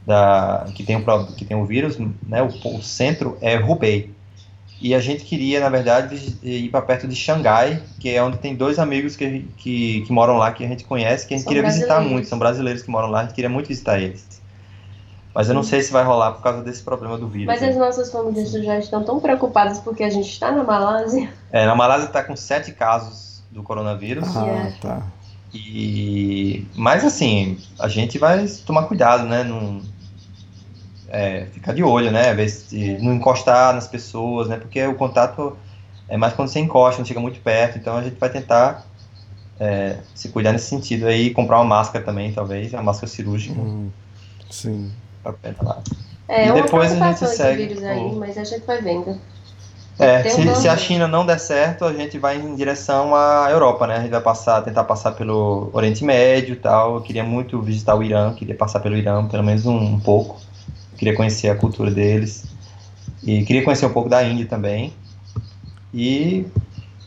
[0.00, 2.42] da que tem o que tem o vírus, né?
[2.42, 4.16] O, o centro é Hubei.
[4.80, 8.54] E a gente queria, na verdade, ir para perto de Xangai, que é onde tem
[8.56, 11.50] dois amigos que, que, que moram lá, que a gente conhece, que a gente São
[11.50, 12.28] queria visitar muito.
[12.28, 14.35] São brasileiros que moram lá, a gente queria muito visitar eles.
[15.36, 17.48] Mas eu não sei se vai rolar por causa desse problema do vírus.
[17.48, 17.68] Mas né?
[17.68, 21.28] as nossas famílias já estão tão preocupadas porque a gente está na Malásia.
[21.52, 24.34] É, na Malásia está com sete casos do coronavírus.
[24.34, 24.76] Ah, Yeah.
[24.80, 25.02] tá.
[25.52, 29.44] E mas assim, a gente vai tomar cuidado, né?
[29.44, 29.82] Não
[31.10, 32.32] é, ficar de olho, né?
[32.32, 34.56] Ver se não encostar nas pessoas, né?
[34.56, 35.54] Porque o contato
[36.08, 37.76] é mais quando você encosta, não chega muito perto.
[37.76, 38.86] Então a gente vai tentar
[39.60, 43.90] é, se cuidar nesse sentido aí, comprar uma máscara também, talvez, uma máscara cirúrgica Hum,
[44.50, 44.90] sim.
[45.62, 45.82] Lá.
[46.28, 49.18] É E depois a gente segue vírus aí, o- mas a gente vai vendo.
[49.98, 50.76] É, Tem um se, se a.
[50.76, 53.96] China não der certo, a gente vai em direção à Europa, né?
[53.96, 56.96] A gente vai passar, tentar passar pelo Oriente Médio e tal.
[56.96, 60.38] Eu queria muito visitar o Irã, queria passar pelo Irã, pelo menos um, um pouco.
[60.98, 62.44] Queria conhecer a cultura deles.
[63.22, 64.92] E queria conhecer um pouco da Índia também.
[65.94, 66.46] E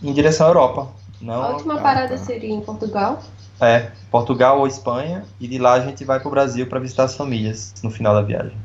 [0.01, 0.87] em direção à Europa.
[1.21, 3.21] Não, A última parada seria em Portugal.
[3.61, 5.25] É, Portugal ou Espanha.
[5.39, 8.21] E de lá a gente vai pro Brasil para visitar as famílias no final da
[8.21, 8.57] viagem.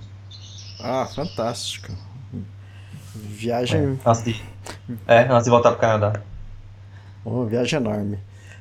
[0.81, 1.93] Ah, fantástico.
[3.15, 4.43] Viagem, Antes de,
[5.07, 6.21] é, antes de voltar pro Canadá.
[7.25, 8.19] oh, viagem enorme.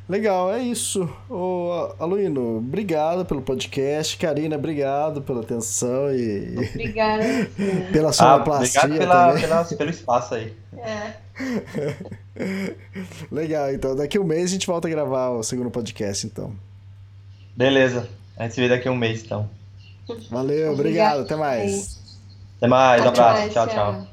[0.07, 1.09] Legal, é isso.
[1.29, 4.17] Ô, Aluino, obrigado pelo podcast.
[4.17, 7.23] Karina, obrigado pela atenção e Obrigada.
[7.91, 10.53] pela Ah, sonoplastia obrigado pela, pela, pelo espaço aí.
[10.77, 11.13] É.
[13.31, 16.53] Legal, então daqui a um mês a gente volta a gravar o segundo podcast, então.
[17.55, 18.07] Beleza.
[18.37, 19.49] A gente se vê daqui a um mês, então.
[20.29, 21.19] Valeu, Obrigada.
[21.19, 21.97] obrigado, até mais.
[22.57, 23.39] Até mais, um Até abraço.
[23.41, 23.67] mais, tchau.
[23.67, 24.12] tchau.